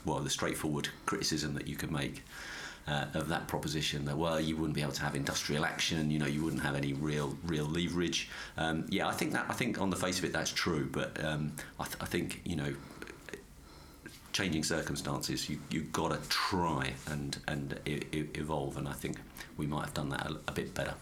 well, 0.05 0.19
the 0.21 0.31
straightforward 0.31 0.89
criticism 1.05 1.55
that 1.55 1.69
you 1.69 1.77
can 1.77 1.93
make 1.93 2.25
uh, 2.89 3.07
of 3.15 3.29
that 3.29 3.49
proposition 3.49 4.05
that 4.05 4.17
well 4.17 4.41
you 4.41 4.57
wouldn't 4.57 4.75
be 4.75 4.83
able 4.83 4.93
to 4.93 5.03
have 5.03 5.15
industrial 5.17 5.65
action 5.65 6.11
you 6.11 6.19
know 6.19 6.27
you 6.27 6.43
wouldn't 6.43 6.63
have 6.63 6.75
any 6.77 6.93
real 6.93 7.37
real 7.45 7.67
leverage. 7.67 8.29
Um, 8.57 8.87
yeah 8.89 9.09
I 9.09 9.13
think 9.13 9.33
that 9.33 9.47
I 9.49 9.55
think 9.55 9.81
on 9.81 9.91
the 9.91 9.97
face 9.97 10.19
of 10.19 10.25
it 10.25 10.33
that's 10.33 10.53
true 10.53 10.89
but 10.91 11.23
um, 11.25 11.53
I, 11.81 11.85
th- 11.85 11.97
I 12.01 12.07
think 12.07 12.43
you 12.45 12.57
know 12.57 12.75
changing 14.33 14.63
circumstances 14.63 15.49
you 15.49 15.59
you've 15.71 15.93
got 15.93 16.11
to 16.11 16.29
try 16.29 16.93
and 17.11 17.39
and 17.49 17.79
I 17.87 18.05
evolve 18.35 18.77
and 18.77 18.87
I 18.87 18.93
think 18.93 19.19
we 19.57 19.67
might 19.67 19.87
have 19.87 19.95
done 19.95 20.11
that 20.11 20.27
a, 20.27 20.37
a 20.49 20.53
bit 20.53 20.75
better 20.75 20.95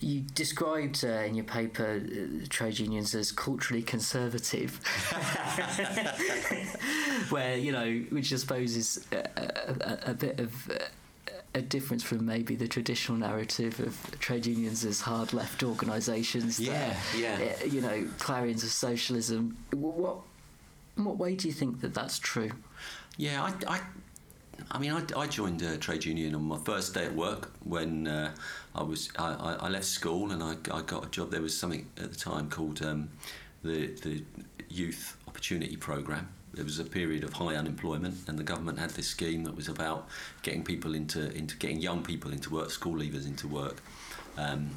you 0.00 0.20
described 0.20 1.04
uh, 1.04 1.08
in 1.08 1.34
your 1.34 1.44
paper 1.44 2.02
uh, 2.02 2.46
trade 2.48 2.78
unions 2.78 3.14
as 3.14 3.32
culturally 3.32 3.82
conservative, 3.82 4.76
where 7.30 7.56
you 7.56 7.72
know, 7.72 8.04
which 8.10 8.32
I 8.32 8.36
suppose 8.36 8.76
is 8.76 9.06
a, 9.12 10.06
a, 10.06 10.10
a 10.10 10.14
bit 10.14 10.40
of 10.40 10.70
a 11.56 11.62
difference 11.62 12.02
from 12.02 12.26
maybe 12.26 12.54
the 12.54 12.68
traditional 12.68 13.18
narrative 13.18 13.80
of 13.80 14.20
trade 14.20 14.46
unions 14.46 14.84
as 14.84 15.00
hard 15.00 15.32
left 15.32 15.62
organisations. 15.62 16.60
Yeah, 16.60 16.90
that, 16.90 17.18
yeah. 17.18 17.52
Uh, 17.62 17.66
you 17.66 17.80
know, 17.80 18.06
clarions 18.18 18.62
of 18.62 18.70
socialism. 18.70 19.56
What, 19.72 20.18
what 20.96 21.16
way 21.16 21.34
do 21.34 21.48
you 21.48 21.54
think 21.54 21.80
that 21.80 21.94
that's 21.94 22.18
true? 22.18 22.52
Yeah, 23.16 23.42
I, 23.42 23.76
I 23.76 23.80
I 24.70 24.78
mean, 24.78 24.92
I, 24.92 25.02
I 25.16 25.26
joined 25.26 25.62
a 25.62 25.76
trade 25.78 26.04
union 26.04 26.34
on 26.34 26.44
my 26.44 26.58
first 26.58 26.94
day 26.94 27.04
at 27.04 27.14
work 27.14 27.50
when 27.64 28.06
uh, 28.06 28.34
I 28.74 28.82
was 28.82 29.10
I, 29.18 29.56
I 29.60 29.68
left 29.68 29.84
school 29.84 30.32
and 30.32 30.42
I, 30.42 30.56
I 30.72 30.82
got 30.82 31.06
a 31.06 31.08
job. 31.08 31.30
There 31.30 31.42
was 31.42 31.56
something 31.58 31.88
at 31.96 32.12
the 32.12 32.18
time 32.18 32.50
called 32.50 32.82
um, 32.82 33.08
the 33.62 33.88
the 34.02 34.22
Youth 34.68 35.16
Opportunity 35.28 35.76
Programme. 35.76 36.28
There 36.52 36.64
was 36.64 36.78
a 36.78 36.84
period 36.84 37.22
of 37.22 37.34
high 37.34 37.54
unemployment, 37.54 38.28
and 38.28 38.38
the 38.38 38.44
government 38.44 38.78
had 38.78 38.90
this 38.90 39.06
scheme 39.06 39.44
that 39.44 39.54
was 39.54 39.68
about 39.68 40.08
getting 40.42 40.64
people 40.64 40.94
into 40.94 41.30
into 41.36 41.56
getting 41.56 41.80
young 41.80 42.02
people 42.02 42.32
into 42.32 42.50
work, 42.50 42.70
school 42.70 42.94
leavers 42.94 43.26
into 43.26 43.48
work. 43.48 43.82
Um, 44.36 44.70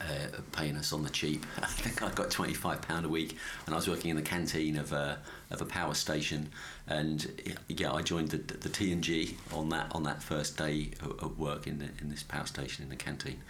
uh, 0.00 0.40
paying 0.52 0.76
us 0.76 0.92
on 0.92 1.02
the 1.02 1.10
cheap. 1.10 1.44
I 1.62 1.66
think 1.66 2.02
I 2.02 2.10
got 2.10 2.30
twenty 2.30 2.54
five 2.54 2.82
pound 2.82 3.06
a 3.06 3.08
week, 3.08 3.36
and 3.66 3.74
I 3.74 3.78
was 3.78 3.88
working 3.88 4.10
in 4.10 4.16
the 4.16 4.22
canteen 4.22 4.76
of 4.76 4.92
a 4.92 5.18
of 5.50 5.60
a 5.60 5.64
power 5.64 5.94
station. 5.94 6.50
And 6.88 7.54
yeah, 7.68 7.92
I 7.92 8.02
joined 8.02 8.28
the 8.30 8.38
the 8.38 8.68
T 8.68 8.92
and 8.92 9.02
G 9.04 9.36
on 9.52 9.68
that 9.70 9.88
on 9.92 10.04
that 10.04 10.22
first 10.22 10.56
day 10.56 10.90
of 11.02 11.38
work 11.38 11.66
in 11.66 11.78
the, 11.78 11.88
in 12.00 12.08
this 12.08 12.22
power 12.22 12.46
station 12.46 12.82
in 12.82 12.88
the 12.88 12.96
canteen. 12.96 13.40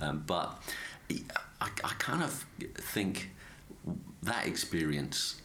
Um, 0.00 0.24
but 0.26 0.60
I, 1.10 1.68
I 1.84 1.92
kind 1.98 2.22
of 2.22 2.44
think 2.74 3.30
that 4.22 4.46
experience, 4.46 5.40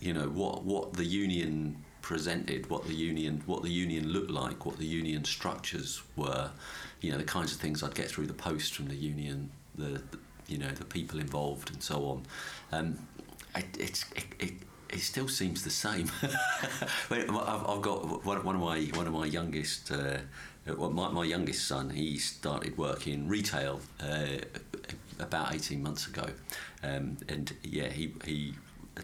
you 0.00 0.12
know, 0.12 0.28
what 0.28 0.64
what 0.64 0.94
the 0.94 1.04
union 1.04 1.84
presented, 2.02 2.68
what 2.68 2.86
the 2.86 2.94
union 2.94 3.42
what 3.46 3.62
the 3.62 3.70
union 3.70 4.08
looked 4.08 4.30
like, 4.30 4.66
what 4.66 4.78
the 4.78 4.86
union 4.86 5.24
structures 5.24 6.02
were, 6.16 6.50
you 7.00 7.12
know, 7.12 7.18
the 7.18 7.24
kinds 7.24 7.52
of 7.52 7.60
things 7.60 7.82
I'd 7.82 7.94
get 7.94 8.08
through 8.08 8.26
the 8.26 8.34
post 8.34 8.74
from 8.74 8.88
the 8.88 8.96
union 8.96 9.50
the, 9.76 10.02
the 10.10 10.18
you 10.48 10.58
know 10.58 10.70
the 10.70 10.84
people 10.84 11.20
involved 11.20 11.70
and 11.70 11.82
so 11.82 12.06
on. 12.06 12.22
Um, 12.72 12.98
it, 13.54 13.66
it's 13.78 14.04
it, 14.16 14.24
it, 14.38 14.52
it 14.90 15.00
still 15.00 15.28
seems 15.28 15.64
the 15.64 15.70
same. 15.70 16.10
I've, 17.10 17.82
got 17.82 18.24
one, 18.24 18.36
of 18.36 18.44
my 18.44 18.80
one 18.94 19.06
of 19.06 19.12
my 19.12 19.26
youngest. 19.26 19.90
Uh, 19.90 20.18
my, 20.66 21.08
my 21.08 21.24
youngest 21.24 21.66
son, 21.66 21.90
he 21.90 22.18
started 22.18 22.76
working 22.76 23.28
retail 23.28 23.80
uh, 24.00 24.38
about 25.18 25.54
eighteen 25.54 25.82
months 25.82 26.06
ago, 26.06 26.26
um, 26.82 27.16
and 27.28 27.54
yeah, 27.62 27.88
he 27.88 28.14
he 28.24 28.54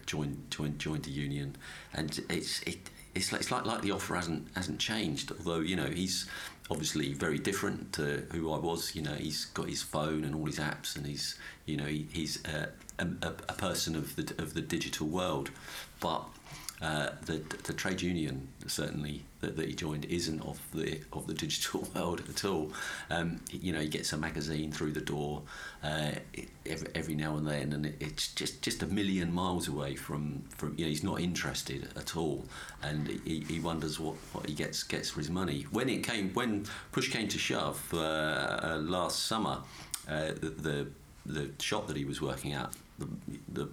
joined 0.07 0.51
joined 0.51 0.79
joined 0.79 1.05
the 1.05 1.11
union, 1.11 1.57
and 1.92 2.20
it's 2.29 2.62
it 2.62 2.90
it's 3.14 3.33
like, 3.33 3.42
it's 3.42 3.51
like 3.51 3.64
like 3.64 3.83
the 3.83 3.92
offer 3.92 4.14
hasn't 4.14 4.49
hasn't 4.55 4.79
changed. 4.79 5.33
Although 5.33 5.61
you 5.61 5.77
know 5.77 5.87
he's 5.87 6.29
obviously 6.70 7.12
very 7.12 7.38
different 7.38 7.92
to 7.94 8.27
who 8.33 8.53
I 8.53 8.59
was. 8.59 8.94
You 8.94 9.03
know, 9.03 9.14
he's 9.14 9.47
got 9.47 9.68
his 9.68 9.83
phone 9.83 10.25
and 10.25 10.35
all 10.35 10.47
his 10.47 10.59
apps, 10.59 10.97
and 10.97 11.07
he's 11.07 11.38
you 11.66 11.77
know 11.77 11.85
he, 11.87 12.07
he's 12.12 12.42
a, 12.44 12.68
a, 12.98 13.07
a, 13.48 13.54
person 13.54 13.96
of 13.96 14.16
the 14.16 14.35
of 14.38 14.54
the 14.54 14.61
digital 14.61 15.07
world. 15.07 15.50
But 16.00 16.24
uh, 16.83 17.11
the 17.24 17.40
the 17.64 17.72
trade 17.72 18.02
union 18.02 18.48
certainly 18.66 19.22
that, 19.40 19.57
that 19.57 19.68
he 19.68 19.74
joined 19.74 20.04
isn't 20.07 20.40
of 20.42 20.61
the 20.72 21.00
of 21.12 21.26
the 21.26 21.35
digital 21.35 21.88
world 21.94 22.22
at 22.28 22.44
all. 22.44 22.72
Um, 23.11 23.40
you 23.50 23.72
know, 23.72 23.80
he 23.80 23.88
gets 23.88 24.12
a 24.12 24.16
magazine 24.16 24.72
through 24.72 24.92
the 24.92 25.00
door 25.00 25.42
uh, 25.83 26.12
every, 26.66 26.88
every 26.94 27.14
now 27.14 27.37
and 27.37 27.46
then, 27.46 27.72
and 27.72 27.87
it, 27.87 27.96
it's 28.00 28.28
just, 28.35 28.62
just 28.62 28.83
a 28.83 28.87
million 28.87 29.33
miles 29.33 29.68
away 29.68 29.94
from, 29.94 30.42
from 30.50 30.74
you 30.76 30.85
know 30.85 30.88
he's 30.88 31.04
not 31.04 31.20
interested 31.20 31.88
at 31.96 32.16
all, 32.16 32.44
and 32.83 33.09
he, 33.24 33.40
he 33.48 33.61
wonders 33.61 34.00
what, 34.00 34.14
what 34.33 34.46
he 34.46 34.54
gets 34.54 34.83
gets 34.83 35.11
for 35.11 35.20
his 35.20 35.30
money. 35.30 35.66
When 35.70 35.88
it 35.88 36.02
came 36.02 36.30
when 36.35 36.66
push 36.92 37.11
came 37.11 37.28
to 37.28 37.38
shove 37.38 37.83
uh, 37.94 37.98
uh 37.98 38.78
last 38.83 39.26
summer, 39.26 39.61
uh, 40.09 40.33
the, 40.40 40.50
the 40.50 40.87
the 41.26 41.50
shop 41.59 41.87
that 41.87 41.96
he 41.96 42.04
was 42.04 42.20
working 42.20 42.52
at 42.52 42.70
the, 42.98 43.09
the 43.52 43.68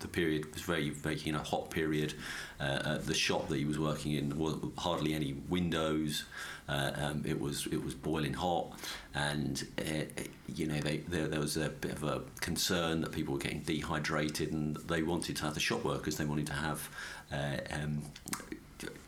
the 0.00 0.08
period 0.08 0.52
was 0.52 0.62
very, 0.62 0.92
you 1.16 1.32
know 1.32 1.38
hot 1.38 1.70
period. 1.70 2.14
Uh, 2.60 2.62
uh, 2.62 2.98
the 2.98 3.14
shop 3.14 3.48
that 3.48 3.56
he 3.56 3.64
was 3.64 3.78
working 3.78 4.12
in 4.12 4.38
was 4.38 4.56
hardly 4.76 5.14
any 5.14 5.34
windows. 5.48 6.24
Uh, 6.68 6.92
um, 6.96 7.24
it 7.26 7.40
was 7.40 7.66
it 7.66 7.82
was 7.82 7.94
boiling 7.94 8.34
hot, 8.34 8.72
and 9.14 9.66
uh, 9.78 10.22
you 10.54 10.66
know 10.66 10.78
they, 10.80 10.98
there, 10.98 11.26
there 11.26 11.40
was 11.40 11.56
a 11.56 11.68
bit 11.68 11.92
of 11.92 12.04
a 12.04 12.22
concern 12.40 13.00
that 13.00 13.12
people 13.12 13.34
were 13.34 13.40
getting 13.40 13.60
dehydrated, 13.60 14.52
and 14.52 14.76
they 14.88 15.02
wanted 15.02 15.36
to 15.36 15.44
have 15.44 15.54
the 15.54 15.60
shop 15.60 15.84
workers. 15.84 16.16
They 16.16 16.24
wanted 16.24 16.46
to 16.46 16.54
have 16.54 16.88
uh, 17.32 17.56
um, 17.72 18.02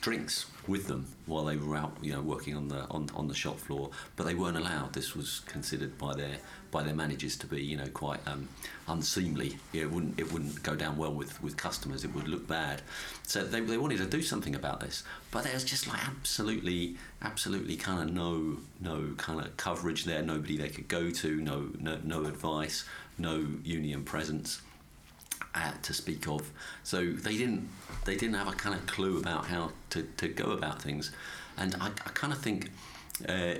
drinks 0.01 0.47
with 0.71 0.87
them 0.87 1.07
while 1.27 1.45
they 1.45 1.57
were 1.57 1.77
out, 1.77 1.97
you 2.01 2.13
know, 2.13 2.23
working 2.23 2.57
on 2.57 2.69
the 2.69 2.87
on, 2.91 3.11
on 3.15 3.29
the 3.29 3.35
shop 3.35 3.59
floor. 3.59 3.91
But 4.17 4.25
they 4.27 4.35
weren't 4.35 4.57
allowed. 4.57 4.93
This 4.93 5.15
was 5.15 5.41
considered 5.41 5.99
by 5.99 6.15
their 6.15 6.37
by 6.71 6.85
their 6.85 6.95
managers 6.95 7.37
to 7.39 7.47
be, 7.47 7.63
you 7.63 7.77
know, 7.77 7.89
quite 7.89 8.21
um, 8.27 8.49
unseemly. 8.89 9.59
It 9.73 9.91
wouldn't 9.91 10.19
it 10.19 10.33
wouldn't 10.33 10.63
go 10.63 10.75
down 10.77 10.97
well 10.97 11.13
with, 11.13 11.43
with 11.43 11.57
customers. 11.57 12.05
It 12.05 12.15
would 12.15 12.29
look 12.29 12.47
bad. 12.47 12.83
So 13.27 13.45
they, 13.45 13.61
they 13.61 13.77
wanted 13.77 13.99
to 13.99 14.07
do 14.07 14.23
something 14.23 14.55
about 14.55 14.81
this, 14.81 15.03
but 15.31 15.45
there 15.45 15.55
was 15.55 15.65
just 15.65 15.87
like 15.87 16.07
absolutely 16.07 16.97
absolutely 17.21 17.77
kind 17.77 18.09
of 18.09 18.15
no 18.15 18.59
no 18.81 19.15
kind 19.19 19.41
of 19.41 19.57
coverage 19.57 20.05
there. 20.05 20.23
Nobody 20.23 20.57
they 20.57 20.69
could 20.69 20.89
go 20.89 21.11
to. 21.11 21.37
No 21.41 21.69
no 21.79 21.99
no 22.05 22.25
advice. 22.25 22.85
No 23.19 23.47
union 23.65 24.05
presence. 24.05 24.63
Uh, 25.53 25.73
to 25.83 25.93
speak 25.93 26.29
of. 26.29 26.49
So 26.85 27.05
they 27.11 27.37
didn't 27.37 27.69
they 28.05 28.15
didn't 28.15 28.37
have 28.37 28.47
a 28.47 28.53
kind 28.53 28.73
of 28.73 28.87
clue 28.87 29.19
about 29.19 29.47
how 29.47 29.73
to, 29.91 30.05
to 30.19 30.29
go 30.29 30.53
about 30.53 30.81
things, 30.81 31.11
and 31.57 31.75
I, 31.81 31.89
I 31.89 32.11
kind 32.15 32.33
of 32.33 32.39
think. 32.39 32.71
Uh, 33.29 33.55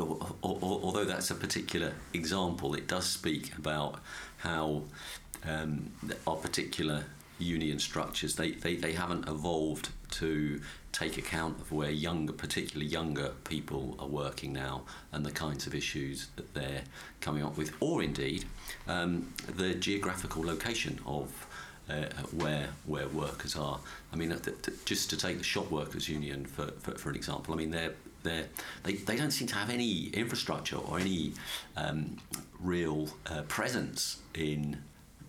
although 0.00 1.04
that's 1.04 1.30
a 1.30 1.34
particular 1.34 1.92
example, 2.14 2.74
it 2.74 2.88
does 2.88 3.04
speak 3.06 3.56
about 3.58 4.00
how 4.38 4.82
um, 5.46 5.92
our 6.26 6.36
particular 6.36 7.04
union 7.38 7.78
structures 7.78 8.36
they, 8.36 8.52
they, 8.52 8.76
they 8.76 8.92
haven't 8.92 9.28
evolved 9.28 9.90
to 10.10 10.60
take 10.94 11.18
account 11.18 11.60
of 11.60 11.72
where 11.72 11.90
younger, 11.90 12.32
particularly 12.32 12.86
younger 12.86 13.32
people 13.44 13.96
are 13.98 14.06
working 14.06 14.52
now 14.52 14.82
and 15.12 15.26
the 15.26 15.30
kinds 15.30 15.66
of 15.66 15.74
issues 15.74 16.28
that 16.36 16.54
they're 16.54 16.82
coming 17.20 17.44
up 17.44 17.56
with, 17.58 17.74
or 17.80 18.02
indeed 18.02 18.44
um, 18.86 19.32
the 19.56 19.74
geographical 19.74 20.42
location 20.42 20.98
of 21.04 21.46
uh, 21.90 22.04
where 22.30 22.68
where 22.86 23.08
workers 23.08 23.56
are. 23.56 23.78
I 24.12 24.16
mean, 24.16 24.30
th- 24.30 24.62
th- 24.62 24.84
just 24.86 25.10
to 25.10 25.16
take 25.16 25.36
the 25.36 25.44
shop 25.44 25.70
workers 25.70 26.08
union 26.08 26.46
for, 26.46 26.66
for, 26.78 26.96
for 26.96 27.10
an 27.10 27.16
example. 27.16 27.52
I 27.52 27.56
mean, 27.58 27.70
they're 27.70 27.92
they 28.22 28.94
they 28.94 29.16
don't 29.16 29.32
seem 29.32 29.48
to 29.48 29.54
have 29.54 29.70
any 29.70 30.06
infrastructure 30.08 30.76
or 30.76 30.98
any 30.98 31.34
um, 31.76 32.16
real 32.60 33.08
uh, 33.26 33.42
presence 33.42 34.18
in 34.34 34.82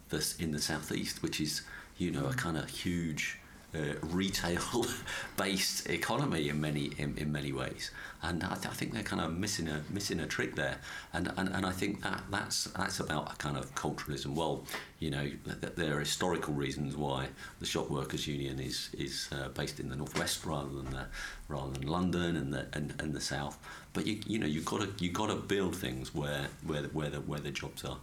this 0.09 0.37
in 0.37 0.51
the 0.51 0.61
southeast, 0.61 1.21
which 1.21 1.41
is 1.41 1.63
you 1.97 2.11
know 2.11 2.27
a 2.27 2.33
kind 2.33 2.55
of 2.55 2.69
huge 2.69 3.39
uh, 3.75 3.95
retail 4.01 4.85
based 5.37 5.89
economy 5.89 6.49
in 6.49 6.61
many 6.61 6.91
in, 6.97 7.17
in 7.17 7.31
many 7.31 7.51
ways 7.51 7.91
and 8.29 8.43
I, 8.43 8.55
th- 8.55 8.67
I, 8.67 8.71
think 8.71 8.93
they're 8.93 9.03
kind 9.03 9.21
of 9.21 9.37
missing 9.37 9.67
a 9.67 9.83
missing 9.89 10.19
a 10.19 10.27
trick 10.27 10.55
there. 10.55 10.77
And, 11.13 11.31
and 11.37 11.49
and 11.49 11.65
I 11.65 11.71
think 11.71 12.01
that 12.03 12.23
that's 12.31 12.65
that's 12.65 12.99
about 12.99 13.33
a 13.33 13.35
kind 13.37 13.57
of 13.57 13.73
culturalism. 13.75 14.33
Well 14.33 14.65
you 14.99 15.09
know 15.09 15.29
th- 15.61 15.75
there 15.75 15.97
are 15.97 15.99
historical 15.99 16.53
reasons 16.53 16.95
why 16.95 17.27
the 17.59 17.65
shop 17.65 17.89
workers 17.89 18.27
union 18.27 18.59
is 18.59 18.89
is 18.97 19.29
uh, 19.31 19.49
based 19.49 19.79
in 19.79 19.89
the 19.89 19.95
northwest 19.95 20.45
rather 20.45 20.69
than 20.69 20.89
the, 20.91 21.05
rather 21.49 21.71
than 21.71 21.87
London 21.87 22.35
and 22.37 22.53
the 22.53 22.65
and, 22.73 22.93
and 22.99 23.13
the 23.13 23.21
south. 23.21 23.59
But 23.91 24.07
you 24.07 24.19
you 24.25 24.39
know 24.39 24.47
you've 24.47 24.65
got 24.65 24.81
to 24.81 25.03
you 25.03 25.11
got 25.11 25.27
to 25.27 25.35
build 25.35 25.75
things 25.75 26.15
where 26.15 26.47
where 26.65 26.81
the, 26.81 26.87
where 26.89 27.09
the 27.09 27.19
where 27.21 27.39
the 27.39 27.51
jobs 27.51 27.83
are. 27.83 27.97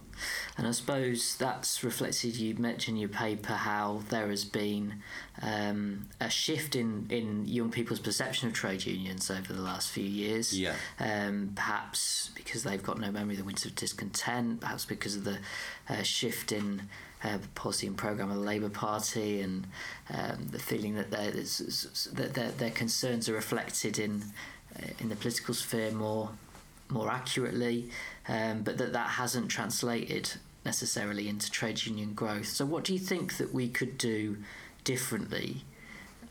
And 0.57 0.67
I 0.67 0.71
suppose 0.71 1.35
that's 1.35 1.83
reflected 1.83 2.35
you 2.35 2.55
mentioned 2.55 2.97
in 2.97 3.01
your 3.01 3.09
paper 3.09 3.53
how 3.53 4.03
there 4.09 4.27
has 4.27 4.45
been 4.45 5.01
um, 5.41 6.07
a 6.21 6.29
shift 6.29 6.75
in 6.75 7.07
in 7.09 7.47
young 7.47 7.71
people's 7.71 7.99
perception 7.99 8.47
of 8.47 8.53
trade 8.53 8.85
unions 8.85 9.31
over 9.31 9.51
the 9.51 9.61
last 9.61 9.89
few 9.89 10.05
years 10.13 10.57
yeah 10.57 10.75
um, 10.99 11.51
perhaps 11.55 12.31
because 12.35 12.63
they've 12.63 12.83
got 12.83 12.99
no 12.99 13.11
memory 13.11 13.33
of 13.33 13.39
the 13.39 13.45
winter 13.45 13.67
of 13.67 13.75
discontent 13.75 14.61
perhaps 14.61 14.85
because 14.85 15.15
of 15.15 15.23
the 15.23 15.37
uh, 15.89 16.03
shift 16.03 16.51
in 16.51 16.81
uh, 17.23 17.37
policy 17.55 17.87
and 17.87 17.97
program 17.97 18.29
of 18.29 18.35
the 18.35 18.41
Labour 18.41 18.69
Party, 18.69 19.39
and 19.41 19.65
um, 20.13 20.47
the 20.51 20.59
feeling 20.59 20.95
that, 20.95 21.09
that 21.11 22.33
their, 22.33 22.51
their 22.51 22.71
concerns 22.71 23.29
are 23.29 23.33
reflected 23.33 23.97
in 23.97 24.23
uh, 24.77 24.87
in 24.99 25.09
the 25.09 25.15
political 25.15 25.53
sphere 25.53 25.91
more 25.91 26.31
more 26.89 27.09
accurately, 27.09 27.89
um, 28.27 28.61
but 28.61 28.77
that 28.77 28.93
that 28.93 29.11
hasn't 29.11 29.49
translated 29.49 30.33
necessarily 30.65 31.27
into 31.27 31.49
trade 31.49 31.85
union 31.85 32.13
growth. 32.13 32.47
So, 32.47 32.65
what 32.65 32.83
do 32.83 32.93
you 32.93 32.99
think 32.99 33.37
that 33.37 33.53
we 33.53 33.69
could 33.69 33.97
do 33.97 34.37
differently 34.83 35.63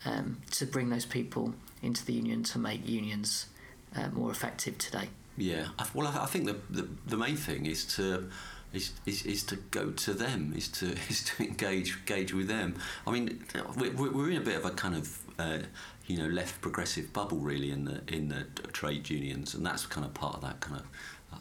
um, 0.05 0.38
to 0.51 0.66
bring 0.66 0.90
those 0.90 1.07
people 1.07 1.55
into 1.83 2.05
the 2.05 2.12
union 2.12 2.42
to 2.42 2.59
make 2.59 2.87
unions 2.87 3.47
uh, 3.96 4.09
more 4.09 4.31
effective 4.31 4.78
today? 4.78 5.09
Yeah, 5.37 5.68
well, 5.94 6.07
I, 6.07 6.26
think 6.26 6.44
the, 6.44 6.57
the 6.68 6.88
the 7.07 7.16
main 7.16 7.37
thing 7.37 7.64
is 7.64 7.87
to 7.96 8.28
is, 8.72 8.92
is, 9.07 9.24
is 9.24 9.42
to 9.44 9.57
go 9.57 9.90
to 9.90 10.14
them, 10.14 10.52
is 10.57 10.68
to 10.68 10.92
is 11.09 11.24
to 11.24 11.44
engage 11.44 11.96
engage 11.98 12.35
with 12.35 12.48
them. 12.48 12.76
I 13.07 13.11
mean, 13.11 13.44
we're, 13.76 14.31
in 14.31 14.37
a 14.37 14.40
bit 14.40 14.57
of 14.57 14.64
a 14.64 14.70
kind 14.70 14.94
of 14.94 15.18
uh, 15.38 15.59
you 16.07 16.18
know 16.18 16.26
left 16.26 16.61
progressive 16.61 17.12
bubble 17.12 17.38
really 17.38 17.70
in 17.70 17.85
the 17.85 18.02
in 18.09 18.28
the 18.28 18.44
trade 18.72 19.09
unions, 19.09 19.55
and 19.55 19.64
that's 19.64 19.87
kind 19.87 20.05
of 20.07 20.12
part 20.14 20.37
of 20.37 20.42
that 20.42 20.61
kind 20.61 20.81
of 20.81 20.87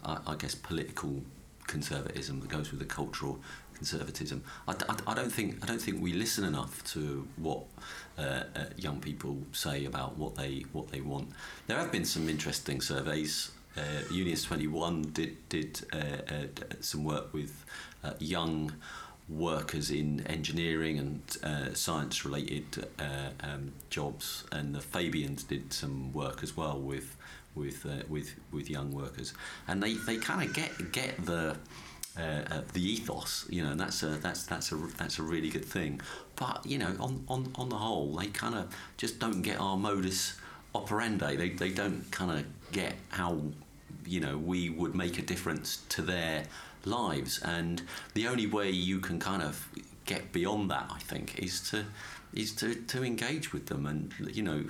I, 0.06 0.32
I 0.32 0.36
guess 0.36 0.56
political 0.56 1.22
conservatism 1.68 2.40
that 2.42 2.50
goes 2.50 2.72
with 2.72 2.80
the 2.80 2.86
cultural 2.86 3.40
conservatism. 3.74 4.44
I, 4.68 4.74
I, 4.90 4.96
I, 5.08 5.14
don't 5.14 5.32
think 5.32 5.64
I 5.64 5.66
don't 5.66 5.82
think 5.82 6.02
we 6.02 6.14
listen 6.14 6.44
enough 6.44 6.84
to 6.94 7.28
what 7.38 7.64
uh, 8.22 8.44
uh, 8.56 8.66
young 8.78 9.00
people 9.00 9.38
say 9.52 9.86
about 9.86 10.18
what 10.18 10.36
they 10.36 10.66
what 10.72 10.90
they 10.92 11.02
want. 11.02 11.30
There 11.68 11.78
have 11.78 11.92
been 11.92 12.06
some 12.06 12.30
interesting 12.30 12.82
surveys. 12.82 13.52
Uh, 13.78 14.04
Unions 14.12 14.44
21 14.44 15.02
did 15.14 15.38
did 15.50 15.82
uh, 15.94 15.98
uh, 15.98 16.48
some 16.82 17.04
work 17.04 17.34
with 17.34 17.66
uh, 18.04 18.14
young 18.20 18.74
workers 19.30 19.92
in 19.92 20.26
engineering 20.28 21.00
and 21.00 21.38
uh, 21.44 21.74
science 21.74 22.26
related 22.26 22.86
uh, 23.00 23.30
um, 23.42 23.72
jobs. 23.90 24.44
And 24.52 24.76
the 24.76 24.82
Fabians 24.82 25.44
did 25.44 25.72
some 25.74 26.12
work 26.14 26.44
as 26.44 26.58
well 26.58 26.78
with 26.80 27.16
with 27.56 27.86
with 28.10 28.36
with 28.52 28.70
young 28.70 28.92
workers. 28.92 29.34
And 29.68 29.82
they, 29.82 29.94
they 29.94 30.18
kind 30.18 30.48
of 30.48 30.54
get 30.54 30.92
get 30.92 31.26
the 31.26 31.58
Uh, 32.20 32.44
uh, 32.52 32.62
the 32.74 32.82
ethos, 32.82 33.46
you 33.50 33.64
know, 33.64 33.72
and 33.72 33.80
that's 33.80 34.04
a 34.04 34.08
that's 34.18 34.44
that's 34.44 34.74
a 34.74 34.76
that's 34.98 35.18
a 35.18 35.24
really 35.24 35.50
good 35.50 35.64
thing. 35.64 36.02
But 36.36 36.66
you 36.66 36.78
know, 36.78 36.94
on 37.00 37.24
on, 37.30 37.52
on 37.56 37.70
the 37.70 37.78
whole, 37.78 38.18
they 38.18 38.28
kind 38.28 38.54
of 38.54 38.76
just 38.98 39.18
don't 39.20 39.42
get 39.42 39.62
our 39.62 39.78
modus 39.78 40.38
operandi. 40.76 41.38
They, 41.38 41.50
they 41.50 41.70
don't 41.70 42.12
kind 42.12 42.32
of 42.32 42.46
get 42.74 42.96
how 43.10 43.40
you 44.06 44.20
know 44.20 44.38
we 44.38 44.70
would 44.70 44.94
make 44.94 45.20
a 45.20 45.22
difference 45.22 45.84
to 45.90 46.02
their 46.02 46.44
lives, 46.84 47.40
and 47.44 47.82
the 48.14 48.28
only 48.28 48.46
way 48.46 48.70
you 48.70 49.00
can 49.00 49.18
kind 49.18 49.42
of 49.42 49.70
get 50.06 50.34
beyond 50.34 50.70
that, 50.70 50.92
I 50.94 51.00
think, 51.00 51.40
is 51.40 51.62
to 51.70 51.86
is 52.34 52.54
to, 52.56 52.76
to 52.76 53.04
engage 53.04 53.54
with 53.54 53.68
them 53.68 53.86
and 53.86 54.14
you 54.34 54.44
know 54.44 54.64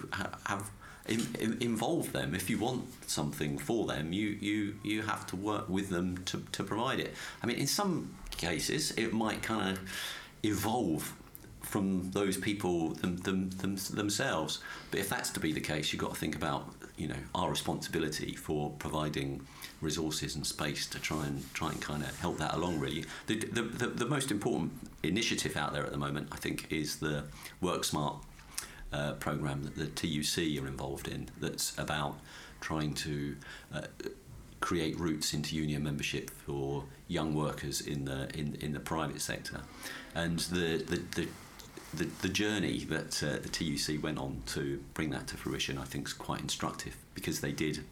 have 0.45 0.69
in, 1.08 1.28
in, 1.40 1.58
involve 1.62 2.12
them 2.12 2.36
if 2.36 2.50
you 2.50 2.58
want 2.58 2.84
something 3.10 3.58
for 3.58 3.88
them 3.88 4.14
you 4.14 4.30
you 4.40 4.76
you 4.84 5.02
have 5.02 5.26
to 5.26 5.36
work 5.36 5.68
with 5.68 5.90
them 5.90 6.18
to, 6.26 6.44
to 6.52 6.64
provide 6.64 7.00
it 7.00 7.14
i 7.42 7.48
mean 7.48 7.58
in 7.58 7.68
some 7.68 8.14
cases 8.38 8.92
it 8.92 9.14
might 9.14 9.42
kind 9.42 9.78
of 9.78 9.80
evolve 10.44 11.16
from 11.62 12.12
those 12.12 12.38
people 12.38 12.90
them, 12.96 13.18
them, 13.18 13.50
them, 13.52 13.78
themselves. 13.92 14.60
But 14.90 15.00
if 15.00 15.10
that's 15.10 15.30
to 15.32 15.40
be 15.40 15.52
the 15.54 15.62
case, 15.62 15.94
you've 15.94 16.02
got 16.02 16.14
to 16.14 16.20
think 16.20 16.36
about 16.36 16.74
you 16.98 17.08
know 17.08 17.16
our 17.34 17.50
responsibility 17.50 18.36
for 18.36 18.72
providing 18.72 19.42
resources 19.80 20.36
and 20.36 20.46
space 20.46 20.86
to 20.88 21.00
try 21.00 21.26
and 21.26 21.54
try 21.54 21.70
and 21.70 21.82
kind 21.82 22.04
of 22.04 22.20
help 22.20 22.38
that 22.40 22.54
along. 22.54 22.80
Really, 22.80 23.06
the, 23.28 23.36
the, 23.36 23.62
the, 23.62 23.88
the 23.88 24.06
most 24.06 24.32
important 24.32 24.72
initiative 25.04 25.56
out 25.56 25.74
there 25.74 25.86
at 25.86 25.92
the 25.92 25.98
moment, 25.98 26.28
I 26.32 26.38
think, 26.38 26.72
is 26.72 26.98
the 26.98 27.24
Work 27.62 27.84
Smart 27.84 28.18
uh, 28.93 29.13
program 29.13 29.63
that 29.63 29.75
the 29.75 29.88
TUC 29.88 30.62
are 30.62 30.67
involved 30.67 31.08
in. 31.08 31.30
That's 31.39 31.77
about 31.77 32.19
trying 32.60 32.93
to 32.93 33.36
uh, 33.73 33.82
create 34.60 34.99
routes 34.99 35.34
into 35.34 35.56
union 35.56 35.84
membership 35.84 36.30
for 36.30 36.84
young 37.08 37.34
workers 37.34 37.82
in 37.82 38.06
the 38.06 38.30
in, 38.38 38.56
in 38.62 38.73
the 38.73 38.80
private 38.80 39.21
sector, 39.21 39.62
and 40.15 40.39
the 40.39 40.77
the, 40.77 41.01
the 41.15 41.27
the, 41.93 42.06
the 42.21 42.30
journey 42.30 42.86
that 42.86 43.21
uh, 43.21 43.38
the 43.41 43.49
TUC 43.49 44.01
went 44.01 44.17
on 44.17 44.41
to 44.47 44.82
bring 44.93 45.10
that 45.10 45.27
to 45.27 45.36
fruition, 45.36 45.77
I 45.77 45.84
think, 45.84 46.08
is 46.08 46.13
quite 46.13 46.39
instructive 46.39 46.95
because 47.15 47.41
they 47.41 47.51
did 47.51 47.84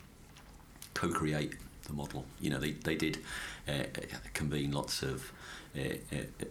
co-create 0.94 1.56
the 1.84 1.94
model. 1.94 2.26
You 2.40 2.52
know, 2.52 2.60
they 2.60 2.72
they 2.72 2.96
did 2.96 3.20
uh, 3.68 3.84
convene 4.34 4.72
lots 4.72 5.04
of 5.04 5.32
uh, 5.78 5.96
uh, 6.14 6.46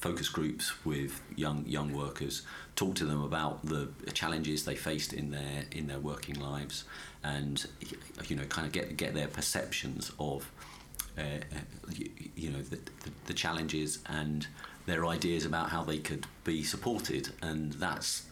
focus 0.00 0.28
groups 0.28 0.84
with 0.84 1.20
young 1.36 1.64
young 1.66 1.92
workers, 1.92 2.42
talk 2.74 2.94
to 2.96 3.04
them 3.04 3.22
about 3.22 3.64
the 3.64 3.88
challenges 4.12 4.64
they 4.64 4.74
faced 4.74 5.12
in 5.12 5.30
their 5.30 5.64
in 5.70 5.86
their 5.86 5.98
working 6.00 6.38
lives, 6.40 6.84
and 7.22 7.66
you 8.28 8.36
know, 8.36 8.44
kind 8.44 8.66
of 8.66 8.72
get 8.72 8.96
get 8.96 9.14
their 9.14 9.28
perceptions 9.28 10.12
of. 10.18 10.50
Uh, 11.18 11.42
you, 11.96 12.08
you, 12.36 12.50
know 12.50 12.62
the, 12.62 12.76
the, 12.76 13.10
the 13.26 13.34
challenges 13.34 13.98
and 14.06 14.46
their 14.86 15.04
ideas 15.06 15.44
about 15.44 15.68
how 15.68 15.82
they 15.82 15.98
could 15.98 16.24
be 16.44 16.62
supported, 16.62 17.30
and 17.42 17.72
that's 17.74 18.26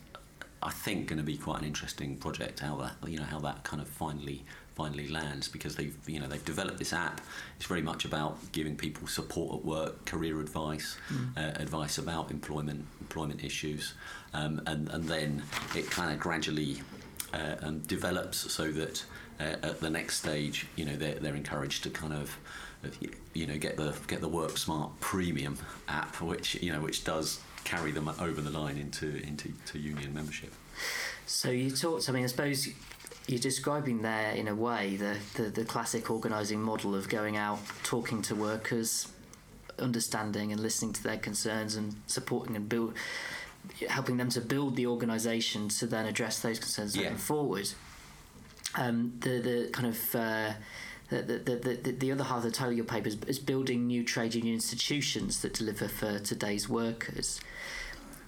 I 0.62 0.70
think 0.70 1.09
going 1.09 1.18
to 1.18 1.24
be 1.24 1.37
quite 1.37 1.61
an 1.61 1.66
interesting 1.66 2.16
project. 2.16 2.61
How 2.61 2.76
that 2.76 3.11
you 3.11 3.18
know 3.18 3.24
how 3.24 3.40
that 3.40 3.64
kind 3.64 3.83
of 3.83 3.88
finally 3.88 4.44
finally 4.78 5.08
lands 5.08 5.48
because 5.48 5.74
they've 5.76 5.96
you 6.06 6.18
know 6.20 6.28
they've 6.28 6.44
developed 6.54 6.78
this 6.78 6.92
app. 6.92 7.20
It's 7.56 7.66
very 7.66 7.82
much 7.82 8.04
about 8.04 8.32
giving 8.52 8.76
people 8.76 9.08
support 9.08 9.48
at 9.56 9.64
work, 9.64 9.92
career 10.06 10.40
advice, 10.40 10.96
mm. 11.12 11.36
uh, 11.36 11.60
advice 11.60 11.98
about 11.98 12.30
employment 12.30 12.86
employment 13.00 13.44
issues, 13.44 13.94
um, 14.32 14.62
and 14.66 14.88
and 14.94 15.04
then 15.04 15.42
it 15.74 15.90
kind 15.90 16.10
of 16.12 16.18
gradually 16.20 16.80
uh, 17.34 17.56
um, 17.62 17.80
develops 17.80 18.38
so 18.50 18.70
that 18.72 19.04
uh, 19.40 19.56
at 19.62 19.80
the 19.80 19.90
next 19.90 20.18
stage, 20.18 20.66
you 20.76 20.84
know, 20.84 20.96
they're, 20.96 21.14
they're 21.16 21.36
encouraged 21.36 21.82
to 21.84 21.90
kind 21.90 22.12
of, 22.12 22.36
you 23.34 23.46
know, 23.46 23.58
get 23.58 23.76
the 23.76 23.94
get 24.06 24.20
the 24.20 24.28
Work 24.28 24.56
Smart 24.56 24.98
Premium 25.00 25.58
app, 25.88 26.20
which 26.20 26.54
you 26.62 26.72
know, 26.72 26.80
which 26.80 27.04
does 27.04 27.40
carry 27.64 27.90
them 27.90 28.08
over 28.20 28.40
the 28.40 28.50
line 28.50 28.78
into 28.78 29.06
into 29.26 29.52
to 29.66 29.78
union 29.78 30.14
membership. 30.14 30.52
So 31.26 31.50
you 31.50 31.70
talked. 31.70 32.08
I 32.08 32.12
mean, 32.12 32.24
I 32.24 32.28
suppose 32.28 32.68
you're 33.28 33.38
describing 33.38 34.02
there 34.02 34.32
in 34.32 34.48
a 34.48 34.54
way 34.54 34.96
the 34.96 35.16
the, 35.34 35.50
the 35.50 35.64
classic 35.64 36.10
organising 36.10 36.60
model 36.62 36.94
of 36.94 37.08
going 37.08 37.36
out, 37.36 37.60
talking 37.84 38.22
to 38.22 38.34
workers, 38.34 39.08
understanding 39.78 40.50
and 40.52 40.60
listening 40.60 40.92
to 40.94 41.02
their 41.02 41.18
concerns, 41.18 41.76
and 41.76 41.94
supporting 42.06 42.56
and 42.56 42.68
build, 42.68 42.94
helping 43.88 44.16
them 44.16 44.30
to 44.30 44.40
build 44.40 44.76
the 44.76 44.86
organisation 44.86 45.68
to 45.68 45.86
then 45.86 46.06
address 46.06 46.40
those 46.40 46.58
concerns 46.58 46.96
Yeah. 46.96 47.04
going 47.04 47.16
forward. 47.18 47.68
Um, 48.74 49.14
the 49.20 49.38
the 49.40 49.68
kind 49.72 49.88
of 49.88 50.14
uh, 50.14 50.52
the, 51.10 51.22
the, 51.22 51.38
the, 51.56 51.74
the, 51.82 51.92
the 51.92 52.12
other 52.12 52.24
half 52.24 52.38
of 52.38 52.42
the 52.44 52.50
title 52.50 52.72
of 52.72 52.76
your 52.76 52.84
paper 52.84 53.08
is, 53.08 53.16
is 53.26 53.38
building 53.38 53.86
new 53.86 54.04
trade 54.04 54.34
union 54.34 54.54
institutions 54.54 55.40
that 55.40 55.54
deliver 55.54 55.88
for 55.88 56.18
today's 56.18 56.68
workers. 56.68 57.40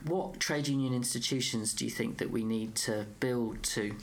What 0.07 0.41
trade 0.41 0.67
union 0.67 0.95
institutions 0.95 1.75
do 1.75 1.85
you 1.85 1.91
think 1.91 2.17
that 2.19 2.31
we 2.31 2.43
need 2.43 2.75
to 2.77 3.05
build 3.21 3.63
to 3.65 3.95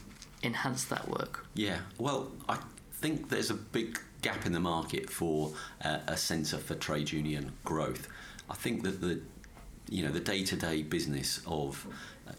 enhance 0.43 0.86
that 0.86 1.08
work? 1.08 1.45
Yeah, 1.54 1.80
well, 1.97 2.32
I 2.47 2.58
think 2.93 3.30
there's 3.30 3.50
a 3.50 3.56
big 3.56 4.00
gap 4.21 4.45
in 4.45 4.52
the 4.52 4.60
market 4.60 5.10
for 5.10 5.54
uh, 5.84 6.00
a 6.08 6.17
centre 6.17 6.58
for 6.58 6.76
trade 6.76 7.12
union 7.12 7.52
growth. 7.63 8.08
I 8.50 8.56
think 8.56 8.84
that 8.84 9.02
the 9.02 9.21
you 9.89 10.04
know 10.04 10.12
the 10.12 10.19
day-to-day 10.19 10.84
business 10.84 11.41
of 11.47 11.88
uh, 12.28 12.32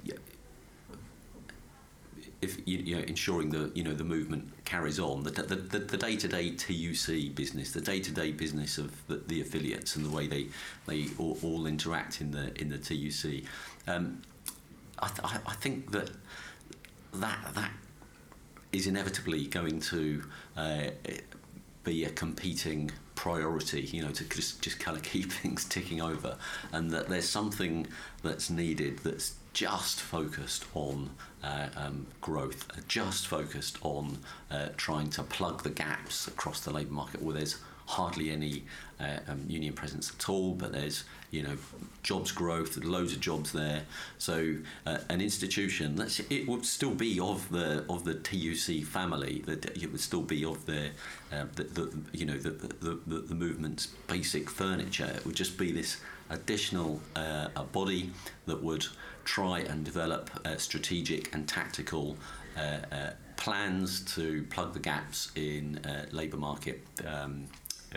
if 2.40 2.56
you, 2.66 2.96
know 2.96 3.02
ensuring 3.02 3.50
the 3.50 3.70
you 3.74 3.82
know 3.82 3.94
the 3.94 4.04
movement 4.04 4.48
carries 4.64 4.98
on 4.98 5.22
the 5.24 5.30
the, 5.30 5.56
the, 5.56 5.78
the 5.78 5.96
day-to-day 5.96 6.50
TUC 6.50 7.34
business 7.34 7.72
the 7.72 7.80
day-to-day 7.80 8.32
business 8.32 8.78
of 8.78 9.06
the, 9.08 9.16
the 9.26 9.40
affiliates 9.40 9.96
and 9.96 10.04
the 10.04 10.10
way 10.10 10.26
they 10.26 10.46
they 10.86 11.08
all, 11.18 11.36
all 11.42 11.66
interact 11.66 12.20
in 12.20 12.30
the 12.30 12.52
in 12.60 12.68
the 12.68 12.78
TUC 12.78 13.44
um, 13.88 14.22
I, 15.00 15.08
th- 15.08 15.42
I 15.46 15.54
think 15.54 15.90
that 15.92 16.10
that 17.14 17.38
that 17.54 17.70
is 18.72 18.86
inevitably 18.86 19.46
going 19.46 19.80
to 19.80 20.22
uh, 20.56 20.84
be 21.84 22.04
a 22.04 22.10
competing 22.10 22.90
priority, 23.14 23.80
you 23.80 24.02
know, 24.02 24.10
to 24.10 24.24
just, 24.24 24.62
just 24.62 24.78
kind 24.78 24.96
of 24.96 25.02
keep 25.14 25.32
things 25.32 25.64
ticking 25.64 26.00
over, 26.00 26.36
and 26.72 26.90
that 26.90 27.08
there's 27.08 27.28
something 27.28 27.86
that's 28.22 28.50
needed 28.50 28.98
that's 29.00 29.34
just 29.52 30.00
focused 30.00 30.64
on 30.74 31.10
uh, 31.42 31.66
um, 31.76 32.06
growth, 32.20 32.68
just 32.86 33.26
focused 33.26 33.78
on 33.82 34.18
uh, 34.50 34.68
trying 34.76 35.10
to 35.10 35.22
plug 35.22 35.62
the 35.62 35.70
gaps 35.70 36.28
across 36.28 36.60
the 36.60 36.70
labour 36.70 36.92
market 36.92 37.22
where 37.22 37.34
there's 37.34 37.56
hardly 37.86 38.30
any 38.30 38.62
uh, 39.00 39.18
um, 39.26 39.42
union 39.48 39.72
presence 39.72 40.12
at 40.16 40.28
all, 40.28 40.54
but 40.54 40.72
there's 40.72 41.04
you 41.30 41.42
know 41.42 41.56
jobs 42.02 42.32
growth, 42.32 42.76
loads 42.84 43.12
of 43.12 43.20
jobs 43.20 43.52
there. 43.52 43.82
So 44.18 44.54
uh, 44.86 44.98
an 45.10 45.20
institution 45.20 45.96
that's 45.96 46.20
it 46.20 46.48
would 46.48 46.64
still 46.64 46.94
be 46.94 47.20
of 47.20 47.48
the 47.50 47.84
of 47.88 48.04
the 48.04 48.14
TUC 48.14 48.84
family. 48.84 49.42
That 49.46 49.64
it 49.66 49.90
would 49.90 50.00
still 50.00 50.22
be 50.22 50.44
of 50.44 50.64
the, 50.66 50.90
uh, 51.32 51.44
the, 51.54 51.64
the 51.64 51.98
you 52.12 52.26
know 52.26 52.38
the, 52.38 52.50
the, 52.50 52.98
the, 53.06 53.18
the 53.20 53.34
movement's 53.34 53.86
basic 54.06 54.48
furniture. 54.48 55.12
It 55.16 55.24
would 55.26 55.36
just 55.36 55.58
be 55.58 55.72
this 55.72 55.98
additional 56.30 57.00
uh, 57.16 57.48
a 57.56 57.64
body 57.64 58.10
that 58.46 58.62
would 58.62 58.86
try 59.24 59.60
and 59.60 59.84
develop 59.84 60.30
uh, 60.44 60.56
strategic 60.56 61.34
and 61.34 61.48
tactical. 61.48 62.16
Uh, 62.56 62.78
uh, 62.90 63.10
plans 63.36 64.00
to 64.00 64.42
plug 64.50 64.74
the 64.74 64.80
gaps 64.80 65.30
in 65.36 65.80
labour 66.10 66.36
market 66.36 66.84
um, 67.06 67.46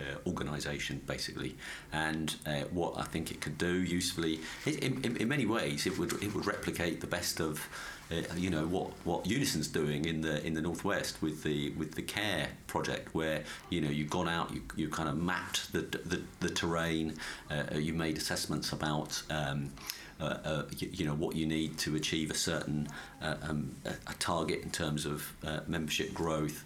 uh, 0.02 0.30
organisation, 0.30 1.02
basically. 1.06 1.56
And 1.92 2.36
uh, 2.46 2.62
what 2.72 2.98
I 2.98 3.04
think 3.04 3.32
it 3.32 3.42
could 3.42 3.58
do 3.58 3.74
usefully, 3.74 4.40
in, 4.66 5.04
in, 5.04 5.18
in 5.18 5.28
many 5.28 5.46
ways, 5.46 5.86
it 5.86 5.98
would 5.98 6.14
it 6.24 6.34
would 6.34 6.46
replicate 6.46 7.02
the 7.02 7.08
best 7.08 7.40
of. 7.40 7.68
Uh, 8.12 8.22
you 8.36 8.50
know 8.50 8.68
what 8.68 8.92
what 9.06 9.26
Unison's 9.26 9.70
doing 9.70 10.04
in 10.04 10.20
the 10.20 10.46
in 10.46 10.54
the 10.54 10.60
northwest 10.62 11.22
with 11.22 11.44
the 11.44 11.70
with 11.78 11.96
the 11.96 12.02
care 12.02 12.50
project 12.68 13.16
where 13.16 13.42
you 13.70 13.80
know 13.80 13.90
you've 13.90 14.10
gone 14.10 14.28
out 14.28 14.54
you, 14.54 14.62
you 14.76 14.90
kind 14.90 15.08
of 15.08 15.16
mapped 15.16 15.72
the 15.72 15.80
the, 15.80 16.22
the 16.42 16.50
terrain 16.50 17.16
uh, 17.50 17.78
you 17.78 17.94
made 17.94 18.18
assessments 18.18 18.74
about 18.74 19.24
um, 19.30 19.72
uh, 20.22 20.38
uh, 20.46 20.64
you, 20.78 20.90
you 20.94 21.06
know 21.06 21.16
what 21.16 21.36
you 21.36 21.48
need 21.48 21.78
to 21.80 21.96
achieve 21.96 22.30
a 22.30 22.36
certain 22.36 22.88
uh, 23.22 23.36
um, 23.42 23.76
a, 23.86 24.14
target 24.20 24.62
in 24.62 24.70
terms 24.70 25.08
of 25.08 25.34
uh, 25.44 25.62
membership 25.68 26.14
growth. 26.14 26.64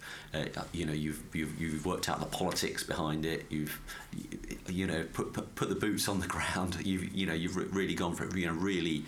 You 0.72 0.84
know 0.84 0.92
you've, 0.92 1.22
you've 1.32 1.58
you've 1.58 1.86
worked 1.86 2.10
out 2.10 2.20
the 2.20 2.26
politics 2.26 2.82
behind 2.82 3.24
it. 3.24 3.46
You've 3.48 3.80
you, 4.12 4.38
you 4.68 4.86
know 4.86 5.04
put, 5.14 5.32
put 5.32 5.54
put 5.54 5.68
the 5.70 5.74
boots 5.74 6.06
on 6.06 6.20
the 6.20 6.26
ground. 6.36 6.76
You've 6.84 7.14
you 7.14 7.24
know 7.26 7.32
you've 7.32 7.56
re- 7.56 7.64
really 7.72 7.94
gone 7.94 8.14
for 8.14 8.24
it. 8.24 8.36
You 8.36 8.46
know 8.46 8.52
really 8.52 9.04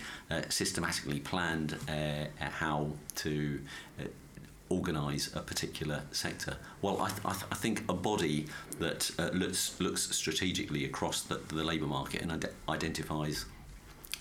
systematically 0.48 1.20
planned 1.20 1.76
how 2.38 2.92
to. 3.16 3.60
Organise 4.70 5.34
a 5.34 5.40
particular 5.40 6.02
sector. 6.12 6.58
Well, 6.82 7.00
I, 7.00 7.08
th- 7.08 7.22
I, 7.24 7.32
th- 7.32 7.46
I 7.50 7.54
think 7.54 7.84
a 7.88 7.94
body 7.94 8.48
that 8.78 9.10
uh, 9.18 9.30
looks 9.32 9.80
looks 9.80 10.14
strategically 10.14 10.84
across 10.84 11.22
the, 11.22 11.40
the 11.48 11.64
labour 11.64 11.86
market 11.86 12.20
and 12.20 12.32
ide- 12.32 12.50
identifies 12.68 13.46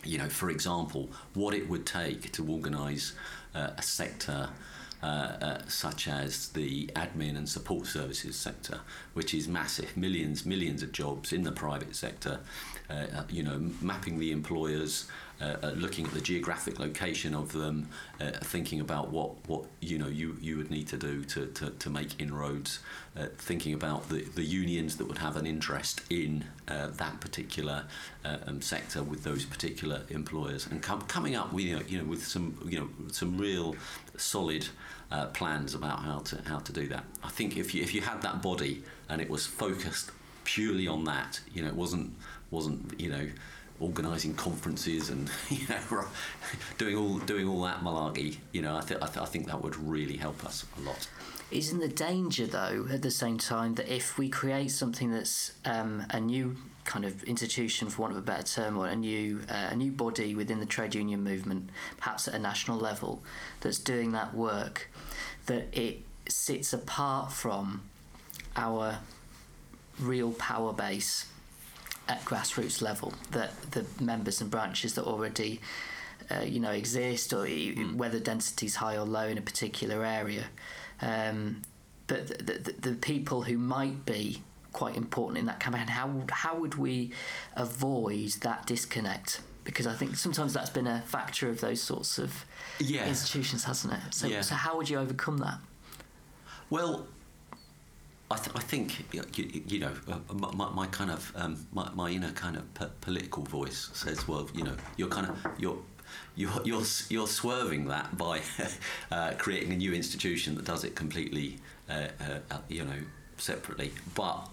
you 0.08 0.17
know, 0.17 0.30
for 0.30 0.50
example, 0.50 1.10
what 1.34 1.54
it 1.54 1.67
would 1.70 1.86
take 1.86 2.32
to 2.34 2.48
organise 2.50 3.13
uh, 3.54 3.72
a 3.78 3.82
sector 3.82 4.50
uh, 5.04 5.06
uh, 5.06 5.62
such 5.67 6.08
as 6.08 6.50
the 6.50 6.88
admin 6.96 7.38
and 7.38 7.48
support 7.48 7.86
services 7.86 8.36
sector, 8.36 8.80
which 9.13 9.34
is 9.34 9.48
massive, 9.48 9.96
millions, 9.96 10.46
millions 10.46 10.82
of 10.82 10.91
jobs 10.91 11.32
in 11.32 11.43
the 11.43 11.52
private 11.52 11.96
sector. 11.96 12.39
Uh, 12.89 13.23
you 13.30 13.43
know, 13.43 13.60
mapping 13.82 14.17
the 14.17 14.32
employers, 14.32 15.08
uh, 15.41 15.56
uh, 15.62 15.67
looking 15.76 16.06
at 16.06 16.13
the 16.13 16.21
geographic 16.21 16.80
location 16.80 17.36
of 17.36 17.52
them, 17.52 17.89
uh, 18.21 18.32
thinking 18.41 18.80
about 18.80 19.10
what, 19.10 19.32
what 19.47 19.65
you 19.82 19.97
know 19.97 20.08
you, 20.08 20.38
you 20.39 20.56
would 20.56 20.71
need 20.71 20.88
to 20.88 20.97
do 20.97 21.23
to, 21.26 21.47
to, 21.47 21.69
to 21.71 21.89
make 21.89 22.19
inroads, 22.19 22.80
thinking 23.38 23.73
about 23.73 24.08
the, 24.10 24.21
the 24.36 24.43
unions 24.43 24.95
that 24.95 25.06
would 25.06 25.17
have 25.17 25.36
an 25.36 25.45
interest 25.45 26.02
in 26.10 26.45
that 26.67 27.19
particular 27.19 27.84
um, 28.23 28.62
sector 28.62 29.04
with 29.04 29.23
those 29.23 29.43
particular 29.43 30.04
employers, 30.10 30.65
and 30.67 30.82
com- 30.82 31.02
coming 31.02 31.36
up 31.36 31.52
with 31.52 31.65
you 31.65 31.76
know, 31.76 31.82
you 31.88 31.97
know 31.97 32.06
with 32.06 32.26
some 32.26 32.58
you 32.65 32.80
know 32.80 32.89
some 33.12 33.38
real 33.38 33.76
solid 34.15 34.65
plans 35.34 35.76
about 35.76 36.00
how 36.00 36.19
to 36.19 36.41
how 36.45 36.60
to 36.60 36.71
do 36.71 36.88
that. 36.88 37.04
I 37.21 37.30
think 37.30 37.58
if 37.58 37.76
you 37.76 37.84
if 37.84 37.93
you 37.93 38.00
had 38.02 38.21
that 38.21 38.41
body 38.41 38.82
and 39.10 39.21
it 39.21 39.30
was 39.30 39.45
focused 39.45 40.12
purely 40.47 40.88
on 40.88 41.04
that, 41.04 41.41
you 41.54 41.62
know, 41.62 41.67
it 41.67 41.76
wasn't 41.76 42.15
wasn't 42.51 42.99
you 42.99 43.10
know 43.10 43.27
organising 43.79 44.33
conferences 44.33 45.10
and 45.10 45.29
you 45.49 45.67
know 45.67 46.05
doing 46.77 46.95
all 46.95 47.19
doing 47.19 47.47
all 47.47 47.62
that 47.62 47.81
malarkey. 47.81 48.38
You 48.51 48.62
know, 48.62 48.77
I, 48.77 48.81
th- 48.81 48.99
I, 49.01 49.07
th- 49.07 49.17
I 49.17 49.25
think 49.25 49.47
that 49.47 49.62
would 49.62 49.75
really 49.75 50.17
help 50.17 50.43
us 50.45 50.65
a 50.77 50.81
lot. 50.81 51.07
Isn't 51.49 51.79
the 51.79 51.88
danger, 51.88 52.45
though, 52.45 52.88
at 52.91 53.01
the 53.01 53.12
same 53.12 53.38
time, 53.38 53.75
that 53.75 53.88
if 53.88 54.17
we 54.17 54.27
create 54.27 54.69
something 54.69 55.12
that's 55.12 55.53
um, 55.63 56.05
a 56.10 56.19
new 56.19 56.57
kind 56.83 57.05
of 57.05 57.23
institution, 57.23 57.89
for 57.89 58.01
want 58.01 58.13
of 58.13 58.19
a 58.19 58.21
better 58.21 58.43
term, 58.43 58.77
or 58.77 58.88
a 58.88 58.95
new 58.95 59.41
uh, 59.49 59.69
a 59.71 59.75
new 59.75 59.91
body 59.91 60.36
within 60.36 60.60
the 60.60 60.65
trade 60.65 60.93
union 60.95 61.23
movement, 61.23 61.69
perhaps 61.97 62.27
at 62.27 62.33
a 62.33 62.39
national 62.39 62.77
level, 62.77 63.23
that's 63.62 63.79
doing 63.79 64.12
that 64.12 64.33
work, 64.33 64.89
that 65.45 65.67
it 65.71 65.99
sits 66.27 66.73
apart 66.73 67.31
from 67.31 67.83
our 68.57 68.99
real 69.99 70.31
power 70.33 70.73
base 70.73 71.27
at 72.10 72.24
grassroots 72.26 72.82
level, 72.82 73.13
that 73.32 73.52
the 73.72 73.86
members 74.04 74.41
and 74.41 74.50
branches 74.52 74.93
that 74.96 75.04
already 75.06 75.60
uh, 76.32 76.41
you 76.41 76.60
know 76.60 76.72
exist, 76.72 77.34
or 77.34 77.46
e- 77.48 77.76
whether 77.93 78.20
density 78.20 78.65
is 78.65 78.76
high 78.76 78.96
or 78.98 79.06
low 79.06 79.28
in 79.28 79.38
a 79.38 79.41
particular 79.41 80.04
area. 80.06 80.46
Um, 81.02 81.62
but 82.08 82.28
the, 82.28 82.54
the, 82.54 82.89
the 82.89 82.96
people 82.96 83.43
who 83.43 83.58
might 83.58 84.06
be 84.06 84.41
quite 84.74 84.96
important 84.96 85.38
in 85.39 85.46
that 85.46 85.60
campaign, 85.60 85.88
how 85.88 86.24
how 86.32 86.56
would 86.58 86.76
we 86.76 87.12
avoid 87.56 88.30
that 88.41 88.65
disconnect? 88.65 89.41
Because 89.63 89.86
I 89.88 89.93
think 89.93 90.15
sometimes 90.15 90.54
that's 90.54 90.70
been 90.70 90.88
a 90.88 91.02
factor 91.02 91.50
of 91.50 91.60
those 91.60 91.82
sorts 91.82 92.17
of 92.20 92.46
Yeah. 92.80 93.06
institutions, 93.08 93.65
hasn't 93.65 93.93
it? 93.93 94.00
So, 94.13 94.28
Yeah. 94.28 94.41
so 94.41 94.56
how 94.56 94.78
would 94.78 94.89
you 94.89 94.98
overcome 95.00 95.39
that? 95.39 95.58
Well, 96.70 97.08
I, 98.30 98.36
th- 98.36 98.56
I 98.56 98.60
think 98.60 99.06
you, 99.13 99.24
you, 99.68 99.80
know 99.80 99.94
uh, 100.10 100.34
my, 100.34 100.70
my, 100.70 100.88
kind 100.88 101.12
of 101.12 101.32
um, 101.36 101.66
my, 101.72 101.90
my 101.94 102.10
inner 102.10 102.32
kind 102.32 102.58
of 102.58 102.74
po- 102.74 102.92
political 103.00 103.44
voice 103.44 103.90
says, 103.94 104.28
well, 104.28 104.50
you 104.54 104.63
know, 104.63 104.76
you're 104.98 105.10
kind 105.10 105.28
of 105.28 105.38
you're. 105.58 105.78
You're, 106.36 106.62
you're, 106.63 106.84
you're 107.10 107.28
swerving 107.28 107.88
that 107.90 108.18
by 108.18 108.42
uh, 109.12 109.34
creating 109.38 109.74
a 109.74 109.76
new 109.76 109.94
institution 109.94 110.56
that 110.56 110.63
does 110.63 110.86
it 110.86 110.96
completely, 110.96 111.58
uh, 111.90 112.08
uh, 112.22 112.40
uh, 112.50 112.60
you 112.70 112.86
know, 112.86 113.00
separately. 113.38 113.92
But 114.16 114.48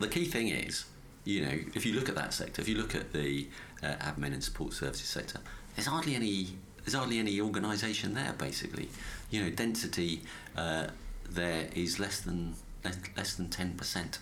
the 0.00 0.08
key 0.08 0.26
thing 0.26 0.48
is, 0.48 0.84
you 1.24 1.46
know, 1.46 1.58
if 1.74 1.86
you 1.86 1.94
look 1.94 2.10
at 2.10 2.14
that 2.16 2.34
sector, 2.34 2.60
if 2.60 2.68
you 2.68 2.76
look 2.76 2.94
at 2.94 3.12
the 3.12 3.48
uh, 3.82 3.94
admin 4.00 4.34
and 4.34 4.44
support 4.44 4.74
services 4.74 5.08
sector, 5.08 5.38
there's 5.76 5.86
hardly 5.86 6.14
any 6.14 6.48
there's 6.84 6.94
hardly 6.94 7.18
any 7.18 7.40
organisation 7.40 8.12
there. 8.12 8.34
Basically, 8.36 8.90
you 9.30 9.42
know, 9.42 9.48
density 9.48 10.22
there 10.54 11.68
is 11.74 11.98
less 11.98 12.20
than 12.20 12.54
less, 12.84 12.98
less 13.16 13.34
than 13.34 13.48
ten 13.48 13.74
percent. 13.74 14.18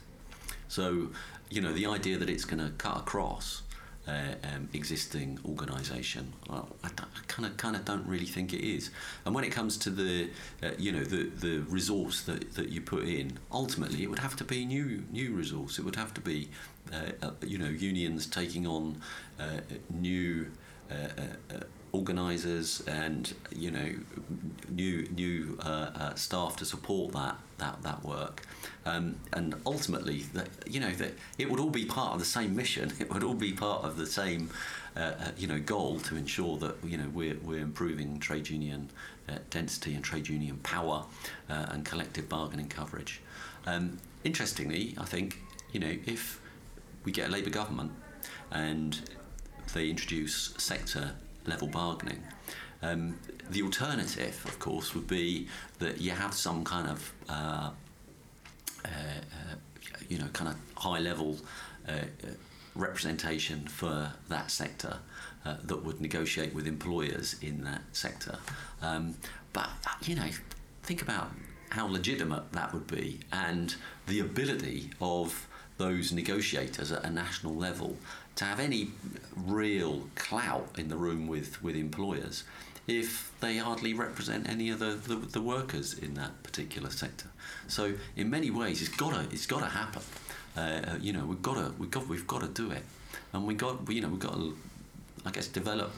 So, 0.69 1.11
you 1.51 1.61
know, 1.61 1.73
the 1.73 1.87
idea 1.87 2.17
that 2.19 2.31
it's 2.31 2.45
going 2.45 2.65
to 2.65 2.71
cut 2.77 2.97
across 2.97 3.63
uh, 4.11 4.35
um, 4.55 4.69
existing 4.73 5.39
organisation. 5.45 6.33
Well, 6.49 6.69
I 6.83 6.89
kind 6.89 7.47
of 7.47 7.57
kind 7.57 7.77
of 7.77 7.85
don't 7.85 8.07
really 8.07 8.27
think 8.27 8.53
it 8.53 8.67
is. 8.67 8.91
And 9.25 9.35
when 9.35 9.45
it 9.45 9.51
comes 9.51 9.77
to 9.79 9.91
the 9.91 10.31
uh, 10.63 10.71
you 10.79 10.93
know 10.93 11.05
the 11.05 11.31
the 11.31 11.59
resource 11.69 12.23
that, 12.23 12.55
that 12.55 12.71
you 12.71 12.81
put 12.81 13.05
in, 13.05 13.39
ultimately 13.53 14.03
it 14.03 14.11
would 14.11 14.19
have 14.19 14.37
to 14.37 14.45
be 14.45 14.65
new 14.65 15.05
new 15.11 15.33
resource. 15.33 15.79
It 15.79 15.85
would 15.85 15.97
have 15.97 16.15
to 16.15 16.21
be 16.21 16.49
uh, 16.93 17.27
uh 17.27 17.31
you 17.47 17.59
know 17.59 17.69
unions 17.69 18.27
taking 18.27 18.67
on 18.67 19.01
uh, 19.39 19.61
new. 19.91 20.51
Uh, 21.93 21.97
organisers 21.97 22.83
and 22.87 23.35
you 23.51 23.71
know 23.71 23.95
new 24.71 25.07
new 25.15 25.59
staff 26.15 26.57
to 26.57 26.65
support 26.65 27.13
that 27.13 27.37
that 27.59 27.83
that 27.83 28.05
work. 28.05 28.43
Um, 28.87 29.17
and 29.33 29.55
ultimately, 29.67 30.23
that 30.35 30.49
you 30.67 30.81
know 30.81 30.91
that 30.93 31.13
it 31.39 31.51
would 31.51 31.61
all 31.61 31.71
be 31.71 31.85
part 31.85 32.15
of 32.15 32.19
the 32.19 32.27
same 32.27 32.57
mission. 32.57 32.93
It 33.01 33.13
would 33.13 33.23
all 33.23 33.35
be 33.35 33.53
part 33.53 33.85
of 33.85 33.97
the 33.97 34.07
same, 34.07 34.51
uh, 34.97 35.01
uh, 35.01 35.31
you 35.37 35.47
know, 35.47 35.59
goal 35.59 36.01
to 36.01 36.17
ensure 36.17 36.57
that 36.59 36.77
you 36.85 36.97
know 36.97 37.09
we're 37.13 37.37
we're 37.45 37.61
improving 37.61 38.19
trade 38.19 38.49
union 38.49 38.91
uh, 39.29 39.39
density 39.51 39.95
and 39.95 40.03
trade 40.05 40.29
union 40.29 40.59
power 40.63 41.05
uh, 41.49 41.67
and 41.71 41.85
collective 41.85 42.29
bargaining 42.29 42.69
coverage. 42.69 43.21
Um, 43.67 43.99
interestingly, 44.25 44.95
I 44.99 45.05
think 45.05 45.39
you 45.73 45.81
know 45.81 45.95
if 46.07 46.41
we 47.05 47.13
get 47.13 47.29
a 47.29 47.33
Labour 47.33 47.51
government 47.51 47.93
and 48.51 48.99
they 49.75 49.89
introduce 49.89 50.55
sector 50.59 51.15
level 51.47 51.69
bargaining. 51.69 52.23
Um, 52.83 53.19
the 53.51 53.63
alternative, 53.63 54.41
of 54.45 54.59
course, 54.59 54.95
would 54.95 55.07
be 55.07 55.49
that 55.79 56.01
you 56.01 56.13
have 56.13 56.33
some 56.33 56.65
kind 56.65 56.89
of 56.89 57.13
uh, 57.29 57.71
uh, 58.85 58.89
uh, 58.89 59.57
you 60.09 60.19
know, 60.19 60.27
kind 60.33 60.51
of 60.51 60.57
high 60.77 60.99
level 60.99 61.37
uh, 61.89 61.93
representation 62.75 63.67
for 63.67 64.13
that 64.29 64.51
sector 64.51 64.99
that 65.65 65.85
would 65.85 66.01
negotiate 66.01 66.55
with 66.55 66.67
employers 66.67 67.35
in 67.41 67.65
that 67.65 67.81
sector. 67.93 68.39
Um, 68.83 69.15
but, 69.53 69.69
you 70.03 70.15
know, 70.15 70.29
think 70.83 71.03
about 71.03 71.31
how 71.71 71.87
legitimate 71.87 72.53
that 72.53 72.73
would 72.75 72.87
be 72.87 73.21
and 73.33 73.75
the 74.07 74.21
ability 74.21 74.91
of 75.01 75.49
those 75.79 76.13
negotiators 76.13 76.93
at 76.93 77.05
a 77.05 77.11
national 77.11 77.55
level 77.55 77.97
to 78.37 78.45
have 78.45 78.61
any 78.61 78.91
real 79.37 80.09
clout 80.15 80.69
in 80.79 80.89
the 80.89 80.97
room 80.97 81.27
with, 81.27 81.63
with 81.63 81.77
employers 81.77 82.45
if 82.87 83.33
they 83.41 83.57
hardly 83.57 83.95
represent 83.95 84.49
any 84.49 84.71
of 84.71 84.79
the, 84.79 84.93
the, 85.07 85.15
the, 85.15 85.41
workers 85.41 85.95
in 85.95 86.15
that 86.15 86.43
particular 86.43 86.91
sector. 86.91 87.27
So 87.69 87.95
in 88.17 88.31
many 88.31 88.51
ways, 88.51 88.81
it's 88.83 88.95
got 88.97 89.15
to 89.15 89.21
it's 89.33 89.47
got 89.47 89.61
to 89.61 89.67
happen. 89.67 90.03
Uh, 90.57 90.97
you 91.01 91.13
know, 91.13 91.25
we've 91.25 91.43
got 91.43 91.55
to 91.55 91.73
we've 91.79 91.91
got 91.91 92.09
we've 92.09 92.27
got 92.27 92.43
to 92.43 92.49
do 92.49 92.71
it, 92.71 92.83
and 93.33 93.47
we 93.47 93.55
got 93.55 93.89
you 93.91 94.01
know 94.01 94.09
we've 94.09 94.19
got 94.19 94.35
to, 94.35 94.57
I 95.25 95.31
guess, 95.31 95.47
develop 95.47 95.93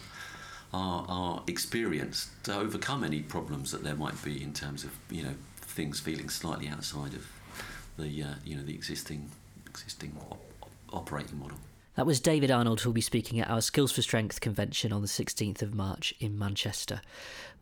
our, 0.75 1.05
our 1.09 1.43
experience 1.47 2.31
to 2.45 2.55
overcome 2.55 3.05
any 3.05 3.21
problems 3.21 3.73
that 3.73 3.83
there 3.83 3.95
might 3.95 4.23
be 4.23 4.43
in 4.43 4.53
terms 4.53 4.85
of 4.85 4.91
you 5.11 5.23
know 5.23 5.35
things 5.57 6.01
feeling 6.01 6.29
slightly 6.29 6.69
outside 6.69 7.15
of 7.15 7.27
the 7.97 8.23
uh, 8.23 8.35
you 8.45 8.57
know 8.57 8.63
the 8.63 8.75
existing 8.75 9.31
existing 9.67 10.15
op- 10.31 10.69
operating 10.93 11.39
model. 11.39 11.59
That 11.95 12.07
was 12.07 12.21
David 12.21 12.51
Arnold, 12.51 12.81
who 12.81 12.89
will 12.89 12.95
be 12.95 13.03
speaking 13.03 13.39
at 13.39 13.51
our 13.51 13.61
Skills 13.61 13.93
for 13.93 14.01
Strength 14.01 14.41
convention 14.41 14.95
on 14.95 15.03
the 15.03 15.09
16th 15.09 15.61
of 15.61 15.75
March 15.75 16.15
in 16.21 16.39
Manchester. 16.39 17.03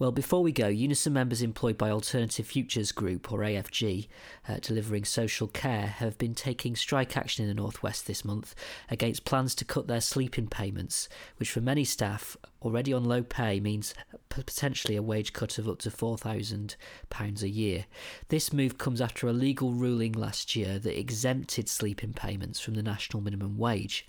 Well, 0.00 0.12
before 0.12 0.42
we 0.42 0.50
go, 0.50 0.68
Unison 0.68 1.12
members 1.12 1.42
employed 1.42 1.76
by 1.76 1.90
Alternative 1.90 2.46
Futures 2.46 2.90
Group, 2.90 3.30
or 3.30 3.40
AFG, 3.40 4.08
uh, 4.48 4.56
delivering 4.62 5.04
social 5.04 5.46
care, 5.46 5.88
have 5.88 6.16
been 6.16 6.34
taking 6.34 6.74
strike 6.74 7.18
action 7.18 7.42
in 7.44 7.50
the 7.50 7.62
Northwest 7.62 8.06
this 8.06 8.24
month 8.24 8.54
against 8.88 9.26
plans 9.26 9.54
to 9.56 9.64
cut 9.66 9.88
their 9.88 10.00
sleeping 10.00 10.46
payments, 10.46 11.10
which 11.36 11.50
for 11.50 11.60
many 11.60 11.84
staff 11.84 12.34
already 12.62 12.94
on 12.94 13.04
low 13.04 13.22
pay 13.22 13.60
means 13.60 13.92
potentially 14.30 14.96
a 14.96 15.02
wage 15.02 15.34
cut 15.34 15.58
of 15.58 15.68
up 15.68 15.80
to 15.80 15.90
£4,000 15.90 17.42
a 17.42 17.48
year. 17.48 17.84
This 18.28 18.54
move 18.54 18.78
comes 18.78 19.02
after 19.02 19.28
a 19.28 19.34
legal 19.34 19.72
ruling 19.72 20.12
last 20.12 20.56
year 20.56 20.78
that 20.78 20.98
exempted 20.98 21.68
sleeping 21.68 22.14
payments 22.14 22.58
from 22.58 22.72
the 22.72 22.82
national 22.82 23.22
minimum 23.22 23.58
wage. 23.58 24.06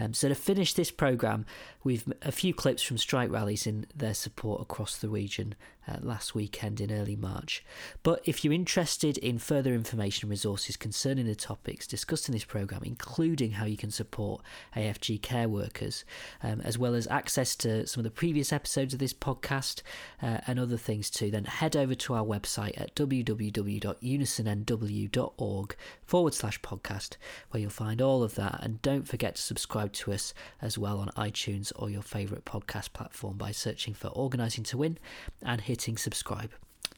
Um, 0.00 0.14
so, 0.14 0.28
to 0.28 0.34
finish 0.34 0.72
this 0.72 0.90
programme, 0.90 1.44
we've 1.84 2.10
a 2.22 2.32
few 2.32 2.54
clips 2.54 2.82
from 2.82 2.96
strike 2.96 3.30
rallies 3.30 3.66
in 3.66 3.86
their 3.94 4.14
support 4.14 4.62
across 4.62 4.96
the 4.96 5.08
region 5.08 5.54
uh, 5.88 5.96
last 6.00 6.34
weekend 6.34 6.80
in 6.80 6.92
early 6.92 7.16
March. 7.16 7.64
But 8.02 8.20
if 8.24 8.44
you're 8.44 8.52
interested 8.52 9.16
in 9.18 9.38
further 9.38 9.74
information 9.74 10.26
and 10.26 10.30
resources 10.30 10.76
concerning 10.76 11.26
the 11.26 11.34
topics 11.34 11.86
discussed 11.86 12.28
in 12.28 12.32
this 12.32 12.44
programme, 12.44 12.82
including 12.84 13.52
how 13.52 13.64
you 13.64 13.76
can 13.76 13.90
support 13.90 14.42
AFG 14.76 15.22
care 15.22 15.48
workers, 15.48 16.04
um, 16.42 16.60
as 16.62 16.76
well 16.78 16.94
as 16.94 17.06
access 17.08 17.54
to 17.56 17.86
some 17.86 18.00
of 18.00 18.04
the 18.04 18.10
previous 18.10 18.52
episodes 18.52 18.92
of 18.92 19.00
this 19.00 19.14
podcast 19.14 19.82
uh, 20.22 20.38
and 20.46 20.58
other 20.58 20.76
things 20.76 21.10
too, 21.10 21.30
then 21.30 21.44
head 21.44 21.76
over 21.76 21.94
to 21.94 22.14
our 22.14 22.24
website 22.24 22.80
at 22.80 22.94
www.unisonnw.org 22.94 25.76
forward 26.04 26.34
slash 26.34 26.60
podcast, 26.60 27.16
where 27.50 27.60
you'll 27.60 27.70
find 27.70 28.02
all 28.02 28.22
of 28.22 28.34
that. 28.34 28.60
And 28.62 28.82
don't 28.82 29.08
forget 29.08 29.36
to 29.36 29.42
subscribe 29.42 29.92
to 29.94 30.12
us 30.12 30.34
as 30.60 30.76
well 30.78 30.98
on 30.98 31.08
iTunes 31.16 31.72
or 31.76 31.88
your 31.90 32.02
favourite 32.02 32.44
podcast 32.44 32.92
platform 32.92 33.36
by 33.36 33.52
searching 33.52 33.94
for 33.94 34.08
Organising 34.08 34.64
to 34.64 34.78
Win 34.78 34.98
and 35.42 35.60
hitting 35.70 35.96
subscribe. 35.96 36.50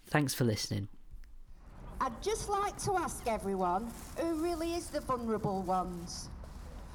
Thanks 0.07 0.33
for 0.33 0.45
listening. 0.45 0.89
I'd 2.01 2.23
just 2.23 2.49
like 2.49 2.77
to 2.85 2.97
ask 2.97 3.27
everyone 3.27 3.93
who 4.18 4.43
really 4.43 4.73
is 4.73 4.87
the 4.89 5.01
vulnerable 5.01 5.62
ones? 5.62 6.31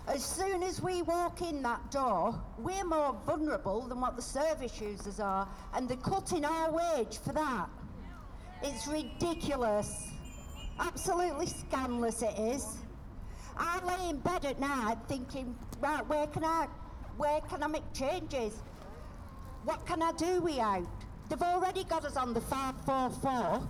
As 0.08 0.26
soon 0.26 0.64
as 0.64 0.82
we 0.82 1.04
walk 1.04 1.42
in 1.42 1.62
that 1.62 1.92
door, 1.92 2.42
we're 2.58 2.84
more 2.84 3.16
vulnerable 3.28 3.82
than 3.82 4.02
what 4.02 4.16
the 4.16 4.24
service 4.24 4.82
users 4.82 5.20
are, 5.20 5.48
and 5.76 5.88
they're 5.88 5.98
cutting 5.98 6.46
our 6.46 6.72
wage 6.72 7.20
for 7.20 7.34
that. 7.34 7.70
It's 8.64 8.88
ridiculous. 8.88 10.10
Absolutely 10.80 11.46
scandalous 11.46 12.24
it 12.24 12.40
is. 12.40 12.78
I 13.56 13.86
lay 13.86 14.10
in 14.10 14.18
bed 14.18 14.46
at 14.46 14.60
night 14.60 14.98
thinking, 15.08 15.56
right, 15.80 16.08
where 16.08 16.26
can 16.26 16.44
I, 16.44 16.68
where 17.18 17.42
can 17.42 17.62
I 17.62 17.68
make 17.68 17.94
changes? 17.94 18.54
What 19.64 19.86
can 19.86 20.02
I 20.02 20.12
do 20.14 20.42
without? 20.42 20.88
They've 21.30 21.42
already 21.42 21.84
got 21.84 22.06
us 22.06 22.16
on 22.16 22.34
the 22.34 22.42
544. 22.42 23.68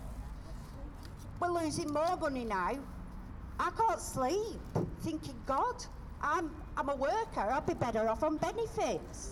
We're 1.39 1.47
losing 1.47 1.91
more 1.91 2.16
money 2.18 2.45
now. 2.45 2.78
I 3.60 3.72
can't 3.76 3.99
sleep, 3.99 4.60
thinking, 5.01 5.34
God, 5.47 5.84
I'm, 6.22 6.51
I'm 6.78 6.89
a 6.89 6.95
worker, 6.95 7.41
I'll 7.41 7.62
be 7.62 7.74
better 7.74 8.08
off 8.08 8.22
on 8.22 8.38
benefits. 8.38 9.32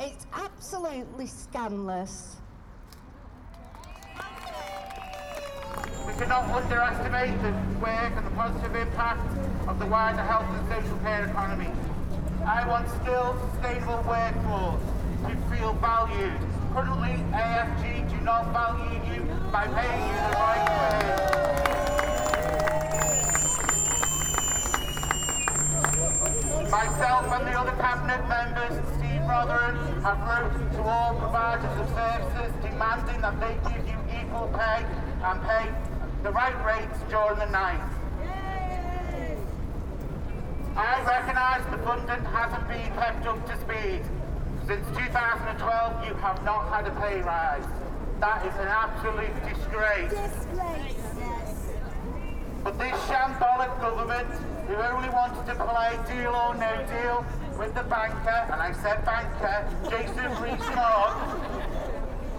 It's 0.00 0.26
absolutely 0.32 1.26
scandalous. 1.26 2.36
We 6.06 6.12
cannot 6.14 6.50
underestimate 6.50 7.40
the 7.42 7.52
work 7.80 8.12
and 8.16 8.26
the 8.26 8.30
positive 8.30 8.74
impact 8.74 9.38
of 9.68 9.78
the 9.78 9.86
wider 9.86 10.22
health 10.22 10.46
and 10.48 10.84
social 10.84 10.98
care 10.98 11.26
economy. 11.26 11.70
I 12.44 12.66
want 12.66 12.88
skilled, 12.88 13.38
sustainable 13.52 14.02
workforce 14.08 14.99
to 15.28 15.36
feel 15.50 15.72
valued. 15.74 16.40
Currently, 16.72 17.22
AFG 17.32 18.08
do 18.10 18.16
not 18.24 18.52
value 18.52 19.00
you 19.12 19.20
by 19.52 19.66
paying 19.66 20.06
you 20.08 20.14
the 20.14 20.32
right 20.38 20.64
wage. 20.70 21.50
Myself 26.70 27.26
and 27.32 27.46
the 27.46 27.58
other 27.58 27.72
cabinet 27.72 28.22
members, 28.28 28.74
Steve 28.96 29.22
Rotheram, 29.28 29.76
have 30.02 30.20
wrote 30.26 30.72
to 30.72 30.82
all 30.82 31.14
providers 31.16 31.80
of 31.80 31.88
services 31.90 32.52
demanding 32.62 33.20
that 33.20 33.40
they 33.40 33.54
give 33.70 33.86
you 33.88 33.98
equal 34.20 34.48
pay 34.54 34.84
and 35.24 35.42
pay 35.42 35.68
the 36.22 36.30
right 36.30 36.64
rates 36.64 36.98
during 37.10 37.38
the 37.38 37.50
night. 37.50 37.80
I 40.76 41.02
recognise 41.04 41.64
the 41.70 41.78
funding 41.84 42.24
hasn't 42.24 42.68
been 42.68 42.92
kept 42.94 43.26
up 43.26 43.46
to 43.46 43.56
speed. 43.60 44.02
Since 44.70 44.86
2012, 44.86 46.06
you 46.06 46.14
have 46.14 46.44
not 46.44 46.68
had 46.70 46.86
a 46.86 46.94
pay 47.00 47.20
rise. 47.22 47.66
That 48.20 48.46
is 48.46 48.54
an 48.54 48.68
absolute 48.68 49.34
disgrace. 49.42 50.12
Disgrace. 50.14 51.74
But 52.62 52.78
this 52.78 52.94
shambolic 53.10 53.80
government, 53.80 54.28
who 54.68 54.76
only 54.76 55.08
wanted 55.08 55.44
to 55.46 55.56
play 55.58 55.98
deal 56.06 56.30
or 56.30 56.54
no 56.54 56.86
deal 56.86 57.26
with 57.58 57.74
the 57.74 57.82
banker, 57.82 58.46
and 58.46 58.62
I 58.62 58.70
said 58.80 59.04
banker, 59.04 59.66
Jason 59.90 60.30
Rees-Mogg, 60.40 61.18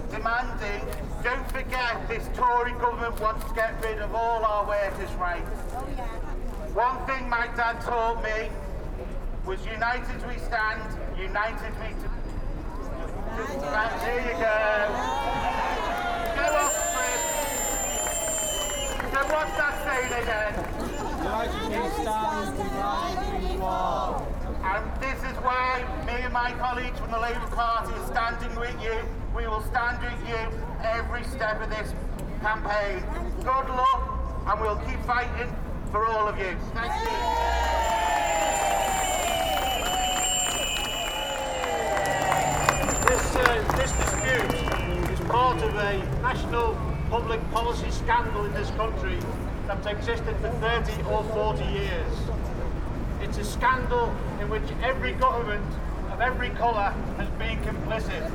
demanding, 0.10 0.88
don't 1.26 1.52
forget 1.52 2.08
this 2.08 2.30
Tory 2.34 2.72
government 2.80 3.20
wants 3.20 3.44
to 3.50 3.54
get 3.56 3.76
rid 3.84 4.00
of 4.00 4.16
all 4.16 4.46
our 4.46 4.66
workers' 4.66 5.14
rights. 5.16 5.52
Oh, 5.74 5.86
yeah. 5.98 6.08
One 6.72 7.06
thing 7.06 7.28
my 7.28 7.48
dad 7.58 7.82
taught 7.82 8.24
me 8.24 8.50
was 9.46 9.60
united 9.66 10.26
we 10.30 10.38
stand, 10.38 10.82
united 11.18 11.74
we 11.82 12.21
There 13.38 14.22
you 14.22 14.34
go. 14.34 14.42
Go 16.36 16.46
that 19.58 19.76
again? 20.22 20.54
And 24.64 25.02
this 25.02 25.18
is 25.24 25.38
why 25.44 25.84
me 26.06 26.14
and 26.24 26.34
my 26.34 26.52
colleagues 26.54 27.00
from 27.00 27.12
the 27.12 27.20
Labour 27.20 27.48
Party 27.48 27.94
are 27.94 28.08
standing 28.08 28.56
with 28.60 28.82
you. 28.84 28.98
We 29.36 29.48
will 29.48 29.62
stand 29.64 30.02
with 30.02 30.28
you 30.28 30.38
every 30.84 31.24
step 31.24 31.62
of 31.62 31.70
this 31.70 31.94
campaign. 32.42 33.04
Good 33.38 33.70
luck, 33.70 34.44
and 34.48 34.62
we'll 34.62 34.80
keep 34.88 35.00
fighting 35.06 35.56
for 35.92 36.06
all 36.06 36.28
of 36.28 36.38
you. 36.38 36.58
Thank 36.74 37.10
you. 37.10 37.81
This, 43.22 43.36
uh, 43.36 43.78
this 43.78 43.92
dispute 43.92 45.12
is 45.12 45.20
part 45.30 45.62
of 45.62 45.76
a 45.76 46.00
national 46.24 46.76
public 47.12 47.40
policy 47.52 47.92
scandal 47.92 48.46
in 48.46 48.54
this 48.54 48.72
country 48.72 49.20
that's 49.68 49.86
existed 49.86 50.36
for 50.38 50.50
30 50.50 51.04
or 51.04 51.24
40 51.26 51.64
years. 51.66 52.14
It's 53.22 53.38
a 53.38 53.44
scandal 53.44 54.12
in 54.40 54.50
which 54.50 54.64
every 54.82 55.14
government 55.14 55.64
of 56.12 56.20
every 56.20 56.50
colour 56.50 56.96
has 57.18 57.30
been 57.38 57.60
complicit. 57.62 58.26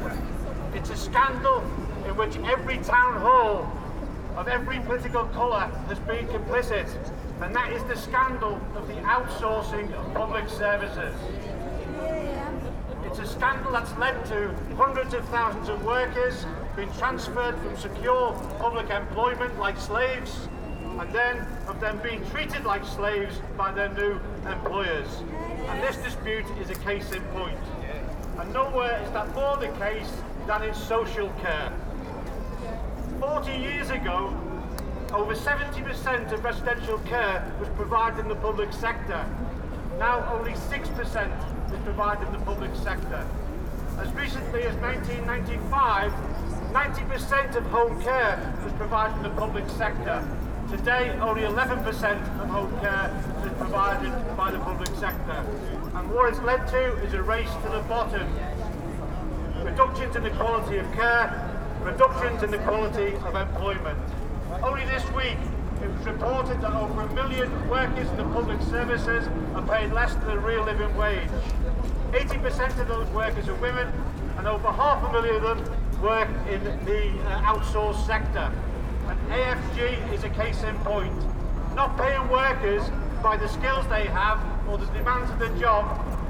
It's 0.77 0.91
a 0.91 0.97
scandal 0.97 1.63
in 2.07 2.17
which 2.17 2.37
every 2.47 2.79
town 2.79 3.21
hall 3.21 3.69
of 4.37 4.47
every 4.47 4.79
political 4.79 5.25
colour 5.25 5.67
has 5.89 5.99
been 5.99 6.29
complicit. 6.29 6.87
And 7.41 7.53
that 7.57 7.73
is 7.73 7.83
the 7.85 7.97
scandal 7.97 8.61
of 8.77 8.87
the 8.87 8.95
outsourcing 9.03 9.93
of 9.95 10.15
public 10.15 10.49
services. 10.49 11.13
Scandal 13.37 13.73
that's 13.73 13.95
led 13.99 14.25
to 14.27 14.49
hundreds 14.77 15.13
of 15.13 15.23
thousands 15.29 15.69
of 15.69 15.85
workers 15.85 16.47
being 16.75 16.91
transferred 16.95 17.55
from 17.59 17.77
secure 17.77 18.33
public 18.59 18.89
employment 18.89 19.59
like 19.59 19.77
slaves 19.77 20.49
and 20.99 21.13
then 21.13 21.47
of 21.69 21.79
them 21.79 22.01
being 22.03 22.25
treated 22.31 22.65
like 22.65 22.83
slaves 22.83 23.43
by 23.59 23.71
their 23.73 23.91
new 23.91 24.19
employers. 24.49 25.23
And 25.69 25.83
this 25.83 25.99
dispute 25.99 26.47
is 26.59 26.71
a 26.71 26.75
case 26.77 27.13
in 27.13 27.21
point. 27.25 27.59
And 28.39 28.51
nowhere 28.55 29.03
is 29.05 29.11
that 29.11 29.35
more 29.35 29.59
the 29.59 29.69
case 29.79 30.11
than 30.47 30.63
in 30.63 30.75
social 30.75 31.29
care. 31.43 31.71
40 33.21 33.53
years 33.53 33.91
ago, 33.91 34.35
over 35.13 35.35
70% 35.35 36.33
of 36.33 36.43
residential 36.43 36.99
care 37.01 37.53
was 37.61 37.69
provided 37.77 38.21
in 38.21 38.29
the 38.29 38.37
public 38.37 38.73
sector. 38.73 39.27
Now 39.99 40.27
only 40.33 40.53
6% 40.53 41.56
is 41.73 41.81
provided 41.85 42.27
in 42.27 42.33
the 42.33 42.39
public 42.41 42.75
sector. 42.77 43.27
As 43.99 44.13
recently 44.13 44.63
as 44.63 44.75
1995, 44.77 46.13
90% 46.73 47.57
of 47.57 47.65
home 47.67 48.01
care 48.03 48.55
was 48.63 48.73
provided 48.75 49.17
in 49.17 49.23
the 49.23 49.31
public 49.31 49.69
sector. 49.71 50.27
Today, 50.69 51.11
only 51.21 51.43
11% 51.43 51.87
of 52.41 52.49
home 52.49 52.79
care 52.81 53.11
is 53.45 53.53
provided 53.57 54.13
by 54.37 54.51
the 54.51 54.59
public 54.59 54.89
sector. 54.97 55.45
And 55.95 56.11
what 56.11 56.29
it's 56.29 56.43
led 56.43 56.67
to 56.69 56.97
is 57.05 57.15
a 57.15 57.23
race 57.23 57.49
to 57.63 57.69
the 57.71 57.81
bottom. 57.89 58.29
Reductions 59.65 60.17
in 60.17 60.25
the 60.25 60.31
quality 60.31 60.79
of 60.79 60.93
care, 60.93 61.31
reductions 61.83 62.43
in 62.43 62.51
the 62.51 62.59
quality 62.59 63.15
of 63.15 63.35
employment. 63.35 63.99
Only 64.63 64.85
this 64.87 65.05
week, 65.13 65.39
it 65.83 65.89
was 65.89 66.07
reported 66.07 66.61
that 66.61 66.73
over 66.75 67.03
a 67.03 67.15
million 67.15 67.69
workers 67.69 68.09
in 68.09 68.17
the 68.17 68.25
public 68.25 68.61
services 68.63 69.29
are 69.55 69.67
paid 69.67 69.93
less 69.93 70.15
than 70.15 70.27
the 70.27 70.39
real 70.39 70.65
living 70.65 70.95
wage. 70.97 71.29
80% 72.17 72.81
of 72.81 72.89
those 72.89 73.07
workers 73.11 73.47
are 73.47 73.55
women, 73.57 73.93
and 74.39 74.47
over 74.47 74.73
half 74.73 75.07
a 75.07 75.13
million 75.13 75.37
of 75.37 75.43
them 75.43 76.01
work 76.01 76.29
in 76.49 76.65
the 76.87 77.11
uh, 77.29 77.43
outsourced 77.43 78.07
sector. 78.07 78.51
And 79.07 79.19
AFG 79.31 80.15
is 80.15 80.25
a 80.25 80.31
case 80.31 80.63
in 80.63 80.75
point. 80.79 81.15
Not 81.75 81.99
paying 81.99 82.27
workers 82.31 82.83
by 83.23 83.37
the 83.37 83.47
skills 83.49 83.87
they 83.89 84.07
have 84.07 84.41
or 84.67 84.79
the 84.79 84.87
demands 84.87 85.31
of 85.31 85.39
the 85.39 85.51
job, 85.61 85.85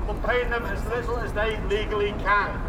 but 0.09 0.21
paying 0.25 0.51
them 0.51 0.65
as 0.65 0.85
little 0.87 1.19
as 1.19 1.33
they 1.33 1.57
legally 1.69 2.11
can. 2.19 2.61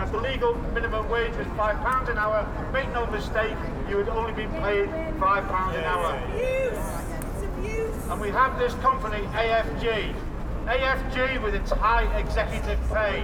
If 0.00 0.10
the 0.10 0.18
legal 0.18 0.54
minimum 0.72 1.10
wage 1.10 1.36
was 1.36 1.46
£5 1.48 2.08
an 2.08 2.16
hour, 2.16 2.48
make 2.72 2.90
no 2.94 3.06
mistake, 3.08 3.56
you 3.90 3.98
would 3.98 4.08
only 4.08 4.32
be 4.32 4.46
paid 4.46 4.88
£5 4.88 5.74
an 5.78 5.84
hour. 5.84 6.14
And 8.10 8.20
we 8.20 8.30
have 8.30 8.58
this 8.58 8.72
company, 8.76 9.18
AFG. 9.18 10.14
AFG 10.66 11.42
with 11.42 11.54
its 11.54 11.70
high 11.72 12.04
executive 12.18 12.78
pay. 12.88 13.22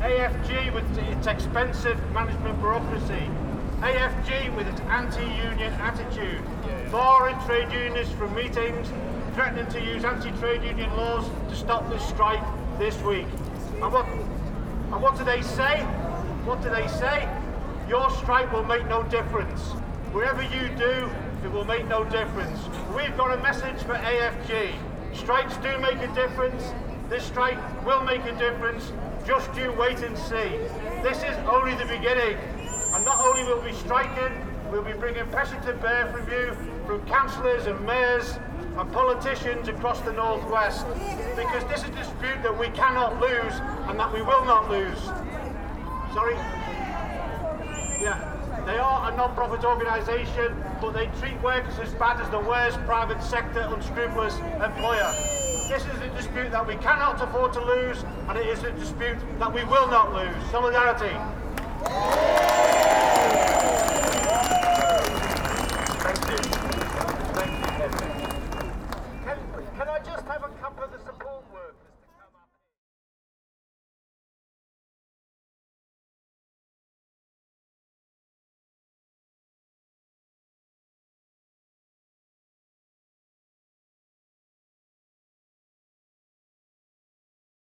AFG 0.00 0.72
with 0.72 0.98
its 0.98 1.26
expensive 1.26 1.98
management 2.12 2.58
bureaucracy. 2.60 3.28
AFG 3.80 4.56
with 4.56 4.66
its 4.66 4.80
anti-union 4.82 5.72
attitude. 5.74 6.42
Barring 6.90 7.38
trade 7.44 7.70
unions 7.70 8.10
from 8.12 8.34
meetings, 8.34 8.88
threatening 9.34 9.66
to 9.66 9.84
use 9.84 10.02
anti-trade 10.02 10.62
union 10.62 10.88
laws 10.96 11.28
to 11.50 11.54
stop 11.54 11.86
this 11.90 12.02
strike 12.08 12.42
this 12.78 12.98
week. 13.02 13.26
And 13.82 13.92
what, 13.92 14.06
and 14.06 15.02
what 15.02 15.18
do 15.18 15.24
they 15.24 15.42
say? 15.42 15.82
What 16.46 16.62
do 16.62 16.70
they 16.70 16.88
say? 16.88 17.28
Your 17.86 18.08
strike 18.12 18.50
will 18.50 18.64
make 18.64 18.86
no 18.88 19.02
difference. 19.02 19.60
Wherever 20.12 20.42
you 20.42 20.70
do, 20.78 21.10
it 21.44 21.52
will 21.52 21.66
make 21.66 21.86
no 21.86 22.04
difference. 22.04 22.60
We've 22.96 23.14
got 23.18 23.38
a 23.38 23.42
message 23.42 23.82
for 23.82 23.92
AFG. 23.92 24.74
Strikes 25.16 25.56
do 25.56 25.78
make 25.78 25.98
a 25.98 26.14
difference. 26.14 26.72
This 27.08 27.24
strike 27.24 27.58
will 27.84 28.02
make 28.02 28.24
a 28.24 28.38
difference. 28.38 28.92
Just 29.26 29.54
you 29.56 29.72
wait 29.72 29.98
and 29.98 30.16
see. 30.16 30.58
This 31.02 31.18
is 31.18 31.36
only 31.48 31.74
the 31.74 31.86
beginning. 31.86 32.36
And 32.94 33.04
not 33.04 33.20
only 33.20 33.42
will 33.44 33.60
we 33.60 33.70
be 33.70 33.76
striking, 33.76 34.32
we'll 34.70 34.84
be 34.84 34.92
bringing 34.92 35.26
pressure 35.28 35.60
to 35.66 35.72
bear 35.74 36.06
from 36.12 36.30
you, 36.30 36.56
from 36.86 37.04
councillors 37.06 37.66
and 37.66 37.84
mayors 37.84 38.38
and 38.76 38.92
politicians 38.92 39.68
across 39.68 40.00
the 40.02 40.12
Northwest. 40.12 40.86
Because 41.34 41.64
this 41.64 41.82
is 41.82 41.88
a 41.88 41.92
dispute 41.92 42.42
that 42.42 42.56
we 42.56 42.68
cannot 42.68 43.20
lose 43.20 43.54
and 43.88 43.98
that 43.98 44.12
we 44.12 44.22
will 44.22 44.44
not 44.44 44.70
lose. 44.70 45.02
Sorry? 46.14 46.36
They 48.66 48.78
are 48.78 49.12
a 49.12 49.16
non-profit 49.16 49.64
organisation, 49.64 50.60
but 50.80 50.90
they 50.90 51.06
treat 51.20 51.40
workers 51.40 51.78
as 51.78 51.94
bad 51.94 52.20
as 52.20 52.28
the 52.30 52.40
worst 52.40 52.78
private 52.84 53.22
sector 53.22 53.60
unscrupulous 53.60 54.34
employer. 54.62 55.12
This 55.68 55.84
is 55.86 56.00
a 56.02 56.08
dispute 56.16 56.50
that 56.50 56.66
we 56.66 56.74
cannot 56.74 57.22
afford 57.22 57.52
to 57.52 57.64
lose, 57.64 58.02
and 58.28 58.36
it 58.36 58.46
is 58.48 58.64
a 58.64 58.72
dispute 58.72 59.18
that 59.38 59.54
we 59.54 59.62
will 59.62 59.86
not 59.86 60.12
lose. 60.12 60.50
Solidarity. 60.50 61.14